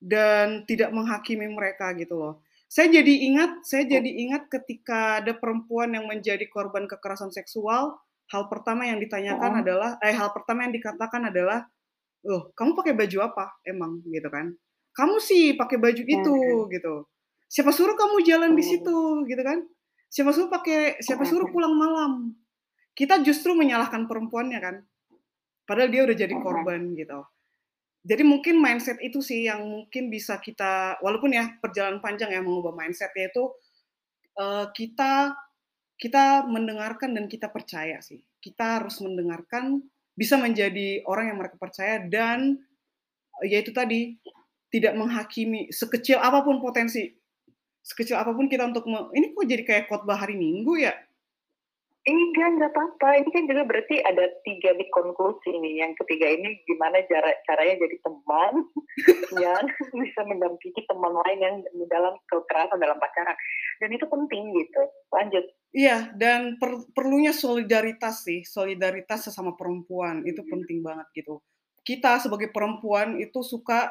dan 0.00 0.64
tidak 0.64 0.96
menghakimi 0.96 1.44
mereka 1.52 1.92
gitu 1.92 2.16
loh. 2.16 2.34
Saya 2.66 2.88
jadi 2.88 3.14
ingat, 3.30 3.62
saya 3.68 3.84
jadi 3.86 4.10
ingat 4.26 4.48
ketika 4.48 5.22
ada 5.22 5.36
perempuan 5.36 5.92
yang 5.92 6.08
menjadi 6.08 6.48
korban 6.48 6.88
kekerasan 6.88 7.30
seksual, 7.30 8.00
hal 8.32 8.50
pertama 8.50 8.86
yang 8.86 8.98
ditanyakan 8.98 9.52
oh. 9.58 9.62
adalah, 9.62 9.90
eh 10.02 10.14
hal 10.14 10.30
pertama 10.34 10.66
yang 10.66 10.74
dikatakan 10.74 11.30
adalah, 11.30 11.66
loh 12.26 12.50
kamu 12.58 12.74
pakai 12.74 12.94
baju 12.94 13.18
apa 13.22 13.44
emang 13.62 14.02
gitu 14.06 14.28
kan? 14.28 14.54
Kamu 14.96 15.20
sih 15.20 15.54
pakai 15.54 15.76
baju 15.76 16.02
itu 16.02 16.34
hmm. 16.34 16.68
gitu. 16.72 16.94
Siapa 17.46 17.70
suruh 17.70 17.94
kamu 17.94 18.26
jalan 18.26 18.52
di 18.58 18.64
situ 18.64 19.22
gitu 19.28 19.42
kan? 19.44 19.62
Siapa 20.10 20.34
suruh 20.34 20.50
pakai, 20.50 20.98
siapa 20.98 21.22
suruh 21.22 21.46
pulang 21.52 21.74
malam? 21.76 22.34
Kita 22.96 23.20
justru 23.22 23.52
menyalahkan 23.54 24.08
perempuannya 24.08 24.58
kan? 24.58 24.76
Padahal 25.68 25.90
dia 25.92 26.02
udah 26.02 26.16
jadi 26.16 26.34
korban 26.40 26.96
gitu 26.96 27.22
jadi 28.06 28.22
mungkin 28.22 28.62
mindset 28.62 29.02
itu 29.02 29.18
sih 29.18 29.50
yang 29.50 29.66
mungkin 29.66 30.06
bisa 30.06 30.38
kita 30.38 31.02
walaupun 31.02 31.34
ya 31.34 31.58
perjalanan 31.58 31.98
panjang 31.98 32.30
ya 32.30 32.38
mengubah 32.38 32.70
mindset 32.70 33.10
yaitu 33.18 33.50
uh, 34.38 34.70
kita 34.70 35.34
kita 35.96 36.44
mendengarkan 36.44 37.16
dan 37.16 37.24
kita 37.28 37.48
percaya 37.48 38.00
sih. 38.04 38.20
Kita 38.40 38.80
harus 38.80 39.00
mendengarkan 39.00 39.80
bisa 40.16 40.36
menjadi 40.40 41.04
orang 41.08 41.32
yang 41.32 41.38
mereka 41.40 41.56
percaya 41.60 42.00
dan 42.04 42.60
yaitu 43.44 43.72
tadi 43.72 44.16
tidak 44.72 44.96
menghakimi 44.96 45.68
sekecil 45.72 46.20
apa 46.20 46.44
pun 46.44 46.60
potensi. 46.60 47.12
Sekecil 47.80 48.18
apa 48.18 48.34
pun 48.34 48.50
kita 48.50 48.66
untuk 48.66 48.88
ini 49.14 49.30
kok 49.30 49.46
jadi 49.46 49.62
kayak 49.62 49.84
khotbah 49.86 50.18
hari 50.18 50.34
minggu 50.34 50.82
ya 50.82 50.92
Enggak, 52.06 52.48
nggak 52.54 52.70
apa-apa. 52.70 53.18
Ini 53.18 53.30
kan 53.34 53.44
juga 53.50 53.62
berarti 53.66 53.98
ada 53.98 54.30
tiga 54.46 54.70
di 54.78 54.86
konklusi 54.94 55.58
nih. 55.58 55.82
Yang 55.82 56.06
ketiga 56.06 56.30
ini 56.30 56.62
gimana 56.62 57.02
cara 57.10 57.34
caranya 57.50 57.82
jadi 57.82 57.96
teman 57.98 58.54
yang 59.42 59.64
bisa 59.90 60.20
mendampingi 60.22 60.86
teman 60.86 61.18
lain 61.18 61.38
yang 61.42 61.56
dalam 61.90 62.14
kekerasan 62.30 62.78
dalam 62.78 63.02
pacaran. 63.02 63.34
Dan 63.82 63.90
itu 63.90 64.06
penting 64.06 64.54
gitu. 64.54 64.82
Lanjut. 65.10 65.50
Iya, 65.74 66.14
dan 66.14 66.62
per, 66.62 66.86
perlunya 66.94 67.34
solidaritas 67.34 68.22
sih. 68.22 68.46
Solidaritas 68.46 69.26
sesama 69.26 69.58
perempuan 69.58 70.22
itu 70.22 70.46
hmm. 70.46 70.50
penting 70.54 70.78
banget 70.86 71.10
gitu. 71.10 71.42
Kita 71.82 72.22
sebagai 72.22 72.54
perempuan 72.54 73.18
itu 73.18 73.42
suka 73.42 73.90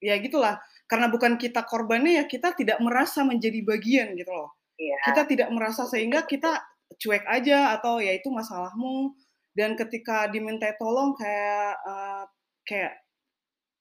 ya 0.00 0.16
gitulah. 0.16 0.56
Karena 0.88 1.12
bukan 1.12 1.36
kita 1.36 1.68
korbannya 1.68 2.18
ya 2.18 2.24
kita 2.24 2.56
tidak 2.56 2.80
merasa 2.80 3.20
menjadi 3.20 3.60
bagian 3.68 4.16
gitu 4.16 4.32
loh. 4.32 4.56
Iya. 4.80 5.12
Kita 5.12 5.22
tidak 5.28 5.52
merasa 5.52 5.84
sehingga 5.84 6.24
kita 6.24 6.69
cuek 6.98 7.24
aja 7.28 7.78
atau 7.78 8.02
ya 8.02 8.16
itu 8.16 8.32
masalahmu. 8.32 9.14
Dan 9.50 9.74
ketika 9.74 10.30
diminta 10.30 10.70
tolong 10.78 11.14
kayak 11.18 11.74
uh, 11.82 12.24
kayak 12.64 13.02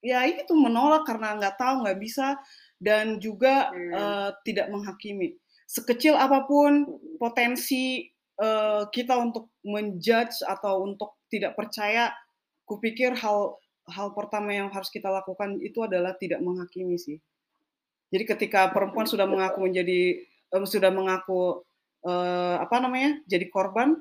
ya 0.01 0.26
itu 0.26 0.51
menolak 0.55 1.05
karena 1.05 1.38
nggak 1.38 1.55
tahu 1.57 1.86
nggak 1.86 1.99
bisa. 2.01 2.38
Dan 2.80 3.20
juga 3.20 3.72
hmm. 3.72 3.91
uh, 3.91 4.30
tidak 4.47 4.72
menghakimi. 4.72 5.36
Sekecil 5.70 6.16
apa 6.18 6.47
pun 6.49 6.88
potensi 7.20 8.07
uh, 8.39 8.88
kita 8.89 9.20
untuk 9.20 9.53
menjudge 9.62 10.41
atau 10.47 10.88
untuk 10.88 11.20
tidak 11.30 11.53
percaya 11.53 12.10
kupikir 12.66 13.14
hal 13.14 13.60
hal 13.89 14.14
pertama 14.14 14.53
yang 14.53 14.70
harus 14.70 14.89
kita 14.93 15.10
lakukan 15.10 15.57
itu 15.60 15.82
adalah 15.82 16.14
tidak 16.18 16.39
menghakimi 16.39 16.95
sih. 16.95 17.18
Jadi 18.10 18.24
ketika 18.26 18.70
perempuan 18.74 19.05
sudah 19.05 19.30
mengaku 19.30 19.66
menjadi 19.66 20.26
sudah 20.66 20.89
mengaku 20.89 21.62
uh, 22.06 22.56
apa 22.62 22.76
namanya 22.80 23.20
jadi 23.28 23.47
korban, 23.52 23.97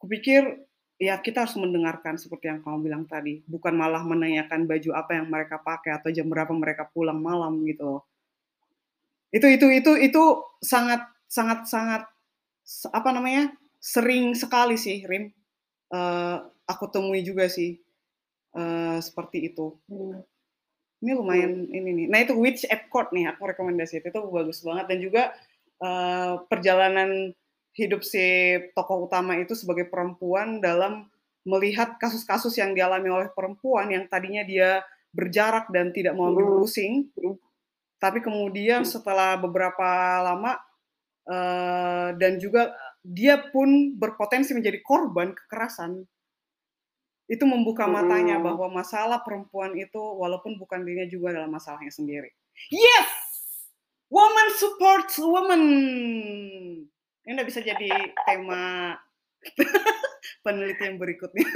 kupikir 0.00 0.66
ya 0.96 1.20
kita 1.20 1.44
harus 1.44 1.56
mendengarkan 1.60 2.16
seperti 2.16 2.48
yang 2.48 2.64
kamu 2.64 2.88
bilang 2.88 3.04
tadi, 3.04 3.44
bukan 3.44 3.76
malah 3.76 4.00
menanyakan 4.02 4.64
baju 4.64 4.90
apa 4.96 5.20
yang 5.20 5.26
mereka 5.28 5.60
pakai 5.60 6.00
atau 6.00 6.08
jam 6.08 6.26
berapa 6.26 6.50
mereka 6.56 6.88
pulang 6.88 7.20
malam 7.20 7.62
gitu. 7.68 8.00
Itu 9.30 9.46
itu 9.50 9.66
itu 9.68 9.92
itu 10.00 10.22
sangat 10.64 11.04
sangat 11.28 11.68
sangat 11.68 12.02
apa 12.90 13.08
namanya 13.12 13.52
sering 13.82 14.32
sekali 14.34 14.80
sih 14.80 15.04
Rim. 15.04 15.30
Uh, 15.86 16.42
aku 16.66 16.90
temui 16.90 17.22
juga 17.22 17.46
sih 17.46 17.78
uh, 18.58 18.98
seperti 18.98 19.54
itu. 19.54 19.78
Hmm. 19.86 20.24
Ini 21.04 21.12
lumayan 21.14 21.68
hmm. 21.68 21.76
ini 21.76 21.90
nih. 21.92 22.06
Nah 22.10 22.18
itu 22.24 22.34
Witch 22.34 22.64
at 22.66 22.88
Court 22.90 23.12
nih 23.14 23.30
aku 23.30 23.52
rekomendasi 23.52 24.02
itu, 24.02 24.08
itu 24.10 24.20
bagus 24.32 24.64
banget 24.64 24.86
dan 24.90 24.98
juga 24.98 25.22
uh, 25.80 26.44
perjalanan 26.46 27.32
hidup 27.76 28.00
si 28.00 28.56
tokoh 28.72 29.08
utama 29.08 29.36
itu 29.36 29.52
sebagai 29.52 29.88
perempuan 29.88 30.64
dalam 30.64 31.08
melihat 31.46 32.00
kasus-kasus 32.00 32.56
yang 32.58 32.74
dialami 32.74 33.06
oleh 33.06 33.28
perempuan 33.30 33.92
yang 33.92 34.08
tadinya 34.10 34.42
dia 34.42 34.82
berjarak 35.14 35.70
dan 35.72 35.94
tidak 35.94 36.12
mau 36.12 36.28
ambil 36.28 36.60
pusing, 36.60 37.08
tapi 37.96 38.20
kemudian 38.20 38.84
setelah 38.84 39.40
beberapa 39.40 40.20
lama 40.20 40.60
uh, 41.24 42.12
dan 42.20 42.36
juga 42.36 42.74
dia 43.00 43.38
pun 43.38 43.94
berpotensi 43.96 44.52
menjadi 44.52 44.82
korban 44.82 45.32
kekerasan, 45.32 46.04
itu 47.26 47.44
membuka 47.46 47.86
matanya 47.86 48.38
bahwa 48.38 48.70
masalah 48.70 49.22
perempuan 49.22 49.74
itu 49.78 49.98
walaupun 49.98 50.58
bukan 50.58 50.82
dirinya 50.82 51.06
juga 51.10 51.34
adalah 51.34 51.50
masalahnya 51.50 51.90
sendiri. 51.90 52.30
Yes, 52.70 53.08
supports 54.56 55.20
woman. 55.20 55.62
Ini 57.26 57.30
udah 57.36 57.46
bisa 57.46 57.60
jadi 57.60 57.90
tema 58.24 58.96
penelitian 60.44 60.96
berikutnya. 60.96 61.46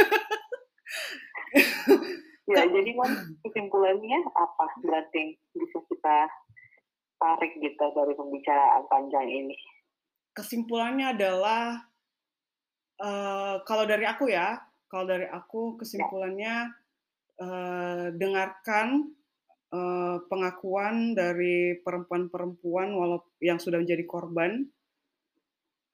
ya, 2.51 2.63
jadi 2.67 2.91
kan 2.99 3.11
kesimpulannya 3.47 4.19
apa 4.35 4.67
berarti 4.83 5.39
bisa 5.55 5.79
kita 5.89 6.19
tarik 7.21 7.53
gitu 7.61 7.85
dari 7.95 8.13
pembicaraan 8.17 8.85
panjang 8.89 9.29
ini? 9.29 9.57
Kesimpulannya 10.33 11.13
adalah 11.15 11.85
uh, 13.01 13.61
kalau 13.67 13.85
dari 13.85 14.09
aku 14.09 14.31
ya, 14.31 14.57
kalau 14.89 15.05
dari 15.07 15.27
aku 15.29 15.75
Ya. 15.75 15.77
kesimpulannya, 15.85 16.55
uh, 17.41 18.07
dengarkan, 18.15 19.15
uh, 19.75 20.17
pengakuan 20.31 21.15
dari 21.15 21.79
perempuan-perempuan 21.83 22.95
walau 22.95 23.23
yang 23.43 23.59
sudah 23.59 23.79
menjadi 23.83 24.05
korban. 24.07 24.67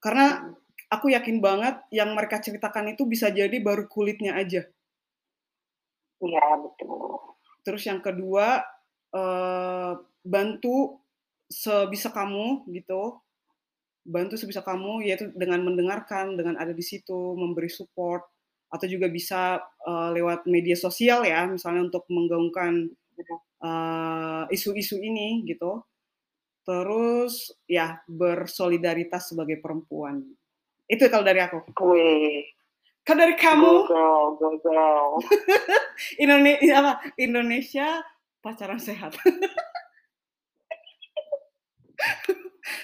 Karena 0.00 0.52
aku 0.92 1.10
yakin 1.12 1.40
banget 1.40 1.82
yang 1.90 2.12
mereka 2.14 2.38
ceritakan 2.40 2.94
itu 2.94 3.08
bisa 3.08 3.32
jadi 3.32 3.56
baru 3.60 3.88
kulitnya 3.88 4.36
aja. 4.36 4.68
Iya, 6.20 6.44
betul. 6.64 7.20
Terus 7.64 7.82
yang 7.84 8.00
kedua, 8.00 8.64
eee, 9.12 9.92
bantu 10.24 11.02
sebisa 11.46 12.10
kamu 12.10 12.66
gitu, 12.74 13.20
bantu 14.06 14.34
sebisa 14.38 14.62
kamu 14.64 15.04
yaitu 15.06 15.30
dengan 15.34 15.62
mendengarkan, 15.66 16.38
dengan 16.38 16.56
ada 16.58 16.72
di 16.74 16.84
situ, 16.84 17.34
memberi 17.36 17.68
support, 17.70 18.22
atau 18.70 18.86
juga 18.88 19.06
bisa, 19.10 19.60
eee, 19.86 20.08
lewat 20.20 20.46
media 20.50 20.76
sosial 20.78 21.26
ya, 21.26 21.46
misalnya 21.50 21.88
untuk 21.90 22.04
menggaungkan, 22.10 22.90
Eee, 23.62 24.42
isu-isu 24.52 25.00
ini 25.00 25.42
gitu. 25.48 25.80
Terus 26.66 27.54
ya 27.70 28.02
bersolidaritas 28.10 29.30
sebagai 29.32 29.62
perempuan. 29.62 30.22
Itu 30.90 31.06
kalau 31.10 31.22
dari 31.26 31.40
aku. 31.40 31.62
Wih. 31.86 32.46
Kalau 33.06 33.22
dari 33.22 33.34
Go 33.38 33.42
kamu? 33.42 33.70
girl, 33.86 34.24
go 34.34 34.50
girl. 34.66 35.08
Indone 36.22 36.58
apa, 36.74 37.06
Indonesia 37.16 38.02
pacaran 38.42 38.82
sehat. 38.82 39.14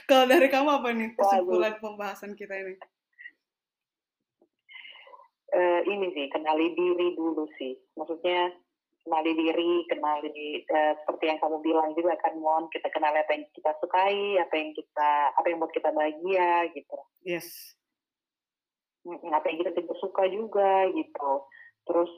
Kalau 0.09 0.31
dari 0.31 0.47
kamu 0.47 0.69
apa 0.79 0.89
nih 0.95 1.11
kesimpulan 1.19 1.75
pembahasan 1.83 2.39
kita 2.39 2.55
ini? 2.55 2.79
Eee, 5.53 5.81
ini 5.91 6.07
sih, 6.17 6.27
kenali 6.33 6.73
diri 6.73 7.13
dulu 7.19 7.45
sih. 7.59 7.77
Maksudnya 7.99 8.55
kenali 9.07 9.33
diri, 9.35 9.73
kenali, 9.91 10.63
eee, 10.65 10.93
seperti 11.03 11.25
yang 11.31 11.39
kamu 11.43 11.59
bilang 11.65 11.91
juga 11.99 12.15
kan, 12.23 12.35
Mon, 12.39 12.71
kita 12.71 12.89
kenali 12.95 13.19
apa 13.19 13.33
yang 13.35 13.45
kita 13.55 13.71
sukai, 13.83 14.39
apa 14.39 14.55
yang 14.55 14.71
kita 14.75 15.11
apa 15.39 15.47
yang 15.51 15.59
buat 15.63 15.73
kita 15.75 15.91
bahagia 15.91 16.71
gitu. 16.75 16.99
Yes. 17.27 17.75
Apa 19.35 19.51
yang 19.51 19.59
kita 19.67 19.73
tidak 19.75 19.97
suka 19.99 20.31
juga 20.31 20.87
gitu. 20.95 21.33
Terus, 21.91 22.13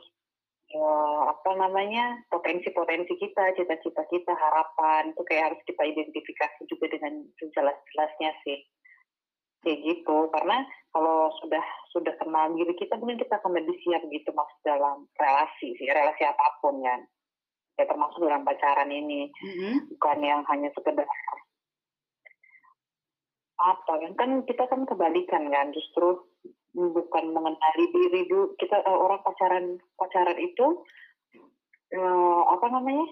eee, 0.73 1.21
apa 1.33 1.51
namanya, 1.57 2.21
potensi-potensi 2.33 3.15
kita, 3.21 3.57
cita-cita 3.57 4.05
kita, 4.13 4.33
harapan, 4.37 5.13
itu 5.13 5.23
kayak 5.29 5.45
harus 5.53 5.61
kita 5.69 5.83
identifikasi 5.85 6.61
juga 6.69 6.87
dengan 6.93 7.15
sejelas-jelasnya 7.41 8.33
sih. 8.45 8.59
Kayak 9.65 9.81
gitu, 9.85 10.19
karena 10.35 10.65
kalau 10.95 11.29
sudah 11.43 11.65
sudah 11.91 12.15
kenal 12.23 12.55
diri 12.55 12.71
kita 12.79 12.95
mungkin 13.03 13.19
kita 13.19 13.35
akan 13.43 13.53
lebih 13.59 13.75
siap 13.83 14.03
gitu 14.09 14.31
masuk 14.31 14.59
dalam 14.63 15.11
relasi 15.19 15.75
sih, 15.77 15.89
relasi 15.91 16.23
apa 16.23 16.47
pun 16.63 16.79
kan. 16.87 17.03
Ya 17.75 17.85
termasuk 17.91 18.23
dalam 18.23 18.47
pacaran 18.47 18.91
ini. 18.91 19.29
Mhm. 19.35 19.91
Bukan 19.99 20.19
yang 20.23 20.43
hanya 20.47 20.71
sekedar 20.79 21.07
apa 23.59 23.93
kan, 24.03 24.13
kan 24.19 24.31
kita 24.51 24.65
kan 24.67 24.83
kebalikan 24.87 25.47
kan, 25.51 25.71
justru 25.71 26.19
bukan 26.75 27.25
mengenali 27.31 27.85
diri 27.95 28.21
dulu, 28.27 28.55
kita 28.59 28.83
eee, 28.83 28.99
orang 28.99 29.23
pacaran 29.23 29.65
pacaran 29.95 30.39
itu, 30.43 30.67
eee, 31.95 32.41
apa 32.55 32.67
namanya 32.71 33.07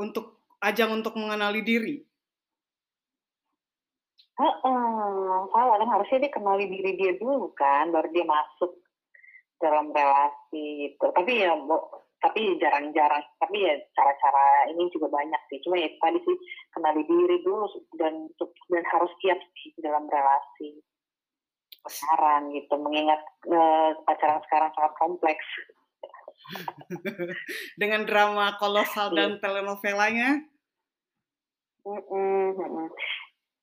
Untuk 0.00 0.40
ajang 0.64 0.90
untuk 1.02 1.14
mengenali 1.20 1.60
diri? 1.62 2.00
Heeh, 4.40 5.36
salah 5.52 5.76
kan, 5.76 5.88
harusnya 5.92 6.24
dia 6.24 6.32
kenali 6.32 6.64
diri 6.64 6.96
dia 6.96 7.12
dulu 7.20 7.52
kan, 7.52 7.92
baru 7.92 8.08
dia 8.16 8.24
masuk 8.24 8.80
dalam 9.60 9.92
relasi 9.92 10.88
gitu. 10.96 11.06
Tapi 11.12 11.32
ya 11.44 11.52
tapi 12.22 12.54
jarang-jarang, 12.62 13.20
tapi 13.42 13.66
ya 13.66 13.74
cara-cara 13.98 14.70
ini 14.70 14.86
juga 14.94 15.10
banyak 15.10 15.42
sih, 15.50 15.58
cuma 15.66 15.74
ya 15.76 15.90
tadi 15.98 16.22
sih, 16.22 16.36
kenali 16.70 17.02
diri 17.04 17.42
dulu 17.42 17.66
dan 17.98 18.30
dan 18.70 18.84
harus 18.94 19.10
siap 19.20 19.36
sih 19.58 19.74
dalam 19.84 20.06
relasi. 20.08 20.80
Pacaran 21.82 22.54
gitu, 22.54 22.74
mengingat, 22.78 23.20
eee, 23.50 23.90
pacaran 24.06 24.38
sekarang 24.46 24.70
sangat 24.72 24.92
kompleks. 25.02 25.46
Dengan 27.80 28.06
drama 28.06 28.54
kolosal 28.62 29.12
Iya. 29.12 29.18
dan 29.18 29.30
telenovelanya? 29.42 30.46
Mhm 31.84 32.54
mhm. 32.58 32.86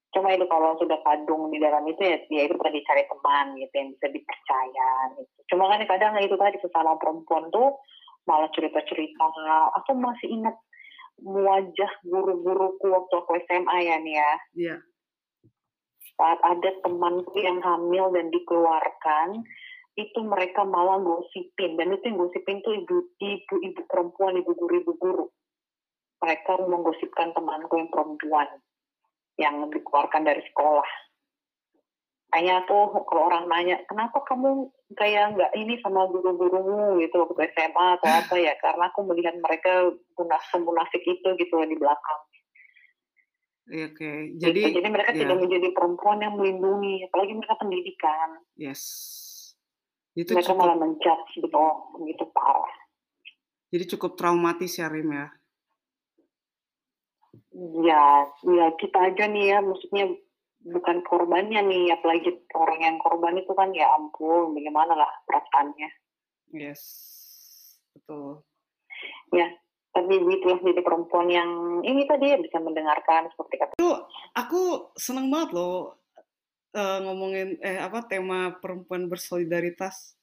Cuma 0.10 0.34
itu 0.34 0.46
kalau 0.50 0.74
sudah 0.82 0.98
kadung 1.06 1.54
di 1.54 1.62
dalam 1.62 1.86
itu 1.86 2.02
ya 2.02 2.18
ya 2.34 2.50
itu 2.50 2.58
tadi 2.58 2.82
cari 2.82 3.04
teman 3.06 3.46
gitu 3.62 3.74
yang 3.78 3.90
bisa 3.94 4.08
dipercaya 4.10 4.90
gitu. 5.22 5.40
Cuma 5.54 5.70
kan 5.70 5.86
kadang 5.86 6.18
itu 6.18 6.34
tadi 6.34 6.58
sesama 6.58 6.98
perempuan 6.98 7.54
tuh 7.54 7.78
malah 8.26 8.50
cerita-cerita, 8.54 9.26
aku 9.74 9.98
masih 9.98 10.30
ingat 10.30 10.54
wajah 11.24 11.92
guru-guruku 12.06 12.86
waktu 12.90 13.14
aku 13.18 13.32
SMA 13.50 13.78
ya 13.90 13.96
nih 14.02 14.16
ya. 14.18 14.32
Iya. 14.54 14.76
Saat 16.14 16.40
ada 16.46 16.70
temanku 16.84 17.40
yang 17.42 17.58
hamil 17.64 18.12
dan 18.14 18.30
dikeluarkan, 18.30 19.42
itu 19.98 20.20
mereka 20.24 20.64
malah 20.64 21.02
gosipin 21.02 21.76
dan 21.76 21.92
itu 21.96 22.04
yang 22.06 22.18
gosipin 22.22 22.62
tuh 22.62 22.76
ibu 22.76 23.08
ibu-ibu 23.18 23.82
perempuan, 23.88 24.38
ibu 24.40 24.52
guru 24.56 24.74
ibu 24.80 24.94
guru. 25.00 25.26
Mereka 26.20 26.68
menggosipkan 26.68 27.32
temanku 27.32 27.80
yang 27.80 27.88
perempuan, 27.88 28.48
yang 29.40 29.72
dikeluarkan 29.72 30.28
dari 30.28 30.44
sekolah. 30.52 30.90
Makanya 32.30 32.62
tuh 32.70 32.94
kalau 33.10 33.26
orang 33.26 33.50
nanya, 33.50 33.82
"Kenapa 33.90 34.22
kamu 34.22 34.70
kayak 34.94 35.34
nggak 35.34 35.52
ini 35.58 35.82
sama 35.82 36.06
guru-gurumu 36.06 37.02
gitu 37.02 37.26
waktu 37.26 37.50
SMA 37.58 37.88
atau 37.98 38.06
apa 38.06 38.38
ya?" 38.38 38.54
Karena 38.62 38.94
aku 38.94 39.02
melihat 39.02 39.34
mereka 39.42 39.90
munas 40.14 40.44
semunafik 40.54 41.02
itu 41.02 41.26
gitu 41.42 41.56
di 41.66 41.74
belakang. 41.74 42.22
Iya, 43.70 43.86
oke. 43.94 44.10
Gitu, 44.38 44.42
Jadi 44.46 44.62
jadi 44.78 44.88
mereka 44.94 45.12
iya. 45.14 45.20
tidak 45.26 45.38
menjadi 45.42 45.68
perempuan 45.74 46.18
yang 46.22 46.34
melindungi, 46.38 47.06
apalagi 47.10 47.34
mereka 47.38 47.56
pendidikan. 47.58 48.30
Yes. 48.58 48.82
Itu 50.18 50.34
Mereka 50.34 50.54
cukup 50.54 50.62
malah 50.66 50.78
men-judge 50.78 51.38
gitu, 51.38 51.64
gitu 52.06 52.26
parah. 52.34 52.74
jadi 53.70 53.86
cukup 53.94 54.18
traumatis 54.18 54.82
ya, 54.82 54.90
Rim, 54.90 55.14
ya? 55.14 55.30
Ya, 57.60 58.24
ya 58.48 58.66
kita 58.80 59.12
aja 59.12 59.28
nih 59.28 59.46
ya, 59.52 59.60
maksudnya 59.60 60.16
bukan 60.64 61.04
korbannya 61.04 61.60
nih, 61.68 61.92
apalagi 61.92 62.40
orang 62.56 62.80
yang 62.80 62.98
korban 63.04 63.36
itu 63.36 63.52
kan 63.52 63.76
ya 63.76 63.88
ampun, 64.00 64.56
bagaimana 64.56 64.96
lah 64.96 65.12
perasaannya. 65.28 65.90
Yes, 66.56 66.82
betul. 67.92 68.48
Ya, 69.36 69.52
tapi 69.92 70.24
gitulah 70.24 70.60
jadi 70.64 70.82
perempuan 70.84 71.28
yang 71.28 71.82
ini 71.84 72.08
tadi 72.08 72.32
ya 72.32 72.38
bisa 72.40 72.64
mendengarkan 72.64 73.28
seperti 73.36 73.56
kata 73.60 73.74
Itu 73.76 73.92
aku 74.36 74.94
seneng 74.96 75.28
banget 75.28 75.60
loh, 75.60 76.00
eee, 76.72 76.98
ngomongin 77.04 77.60
eh, 77.60 77.80
apa, 77.80 78.08
tema 78.08 78.56
perempuan 78.64 79.12
bersolidaritas. 79.12 80.16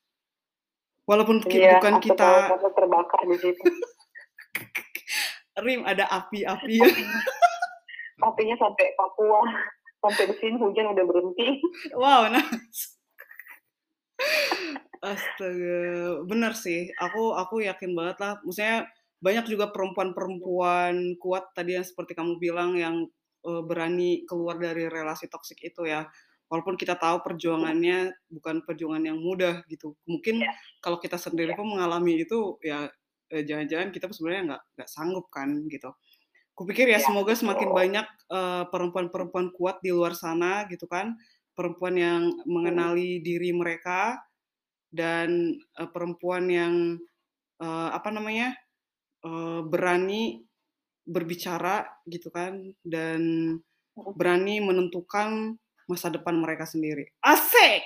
Walaupun 1.07 1.45
ki 1.45 1.63
Iya, 1.63 1.79
bukan 1.79 1.93
tahu 2.03 2.39
kita 2.51 2.69
terbakar 2.75 3.21
di 3.29 3.37
situ. 3.39 3.63
Rim, 5.57 5.89
ada 5.89 6.05
api-apinya. 6.13 6.85
Apinya 6.93 7.21
apinya 8.25 8.57
sampai 8.61 8.87
Papua, 8.97 9.41
sampai 10.05 10.25
di 10.33 10.35
sini 10.41 10.57
hujan 10.61 10.93
udah 10.93 11.05
berhenti. 11.09 11.49
Wow, 11.97 12.29
nice. 12.29 12.97
Astaga, 15.05 16.25
bener 16.25 16.53
sih. 16.57 16.89
Aku 16.97 17.33
aku 17.37 17.61
yakin 17.65 17.93
banget 17.97 18.17
lah, 18.23 18.33
maksudnya 18.45 18.89
banyak 19.21 19.45
juga 19.49 19.73
perempuan-perempuan 19.73 21.17
kuat 21.21 21.53
tadi 21.57 21.77
yang 21.77 21.85
seperti 21.87 22.13
kamu 22.17 22.37
bilang 22.41 22.77
yang, 22.77 23.09
eee, 23.45 23.63
berani 23.65 24.25
keluar 24.29 24.57
dari 24.61 24.89
relasi 24.89 25.29
toksik 25.29 25.61
itu 25.65 25.85
ya. 25.89 26.09
Walaupun 26.49 26.79
kita 26.79 26.95
tahu 27.01 27.21
perjuangannya 27.27 28.15
bukan 28.31 28.63
perjuangan 28.65 29.03
yang 29.05 29.19
mudah 29.19 29.65
gitu. 29.69 29.97
Mungkin 30.07 30.41
Iya. 30.47 30.53
kalau 30.85 30.97
kita 31.03 31.17
sendiri 31.21 31.53
Iya. 31.53 31.59
pun 31.59 31.67
mengalami 31.77 32.23
itu 32.23 32.57
ya, 32.63 32.89
jangan-jangan 33.33 33.89
kita 33.95 34.07
sebenarnya 34.15 34.43
nggak 34.55 34.63
nggak 34.81 34.91
sanggup 34.91 35.27
kan 35.33 35.51
gitu. 35.71 35.91
Kupikir 36.57 36.89
ya 36.91 36.99
Iya, 36.99 37.05
semoga 37.05 37.33
semakin 37.37 37.71
banyak, 37.77 38.07
eee, 38.33 38.65
perempuan-perempuan 38.73 39.53
kuat 39.57 39.81
di 39.85 39.91
luar 39.95 40.15
sana 40.19 40.65
gitu 40.73 40.87
kan, 40.91 41.17
perempuan 41.57 41.97
yang 41.99 42.23
mengenali 42.49 43.21
diri 43.25 43.53
mereka 43.57 44.21
dan, 44.93 45.57
eee, 45.79 45.89
perempuan 45.95 46.47
yang, 46.51 46.75
eee, 47.63 47.89
apa 47.95 48.11
namanya, 48.15 48.55
eee, 49.27 49.61
berani 49.69 50.45
berbicara 51.09 51.87
gitu 52.11 52.31
kan 52.35 52.75
dan 52.87 53.23
berani 54.17 54.61
menentukan 54.65 55.57
masa 55.91 56.09
depan 56.13 56.37
mereka 56.41 56.65
sendiri. 56.69 57.13
Asik! 57.25 57.83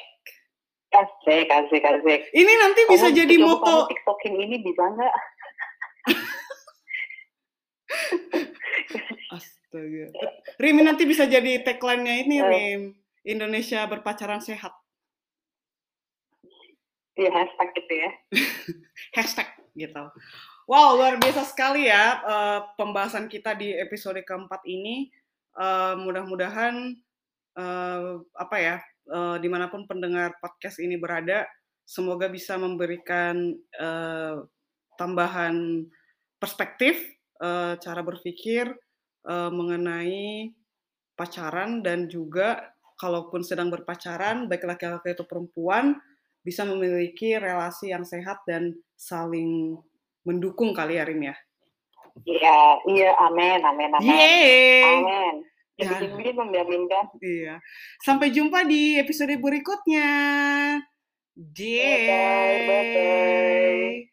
Asik 1.00 1.48
asik 1.48 1.80
asik. 1.80 2.20
Ini 2.36 2.52
nanti 2.60 2.80
bisa 2.92 3.08
Kamu 3.08 3.18
jadi 3.24 3.34
moto 3.40 3.88
tiktokin 3.88 4.36
ini 4.36 4.60
bisa 4.60 4.84
nggak? 4.84 5.14
Astaga. 9.36 10.04
Rim, 10.60 10.76
nanti 10.84 11.08
bisa 11.08 11.24
jadi 11.24 11.62
tagline-nya 11.64 12.14
ini 12.26 12.36
Eee 12.42 12.50
Rim, 12.50 12.82
Indonesia 13.24 13.86
berpacaran 13.88 14.44
sehat. 14.44 14.76
Iya, 17.16 17.30
hashtag 17.32 17.68
gitu 17.76 17.94
ya. 17.94 18.10
Hashtag 19.16 19.48
gitu. 19.76 20.04
Wow, 20.64 20.96
luar 20.96 21.18
biasa 21.18 21.44
sekali 21.44 21.90
ya 21.90 22.22
uh, 22.22 22.58
pembahasan 22.78 23.26
kita 23.26 23.52
di 23.58 23.74
episode 23.76 24.22
keempat 24.24 24.62
ini. 24.64 25.10
Uh, 25.50 25.98
mudah-mudahan 25.98 26.94
uh, 27.58 28.22
apa 28.38 28.56
ya, 28.56 28.76
uh, 29.10 29.36
di 29.42 29.50
mana 29.50 29.68
pun 29.68 29.84
pendengar 29.84 30.38
podcast 30.38 30.78
ini 30.78 30.96
berada, 30.96 31.44
semoga 31.84 32.30
bisa 32.30 32.54
memberikan 32.56 33.52
uh, 33.76 34.46
tambahan 34.94 35.84
perspektif, 36.38 36.96
uh, 37.42 37.74
cara 37.76 38.00
berpikir 38.00 38.70
uh, 39.26 39.50
mengenai 39.50 40.54
pacaran 41.18 41.84
dan 41.84 42.08
juga 42.08 42.72
kalaupun 42.96 43.44
sedang 43.44 43.68
berpacaran, 43.68 44.48
baik 44.48 44.64
laki-laki 44.64 45.12
atau 45.12 45.24
perempuan, 45.24 45.96
bisa 46.40 46.64
memiliki 46.64 47.36
relasi 47.36 47.92
yang 47.92 48.04
sehat 48.04 48.40
dan 48.48 48.72
saling 48.96 49.76
mendukung 50.24 50.72
kali 50.72 50.96
ya 50.96 51.04
Rim 51.04 51.32
ya. 51.32 51.36
Iya, 52.28 52.60
iya, 52.88 53.10
amin, 53.28 53.60
amin, 53.64 53.90
amin. 53.96 54.04
Yeay. 54.04 54.84
Amin. 54.84 55.34
Jadi 55.80 56.06
ya. 56.12 56.32
menjaminkan. 56.36 57.04
Iya. 57.20 57.54
Sampai 58.04 58.30
jumpa 58.30 58.64
di 58.68 59.00
episode 59.00 59.32
berikutnya. 59.40 60.10
Bye 61.40 61.96
bye. 62.04 62.60
bye, 62.68 62.84
-bye. 62.92 64.10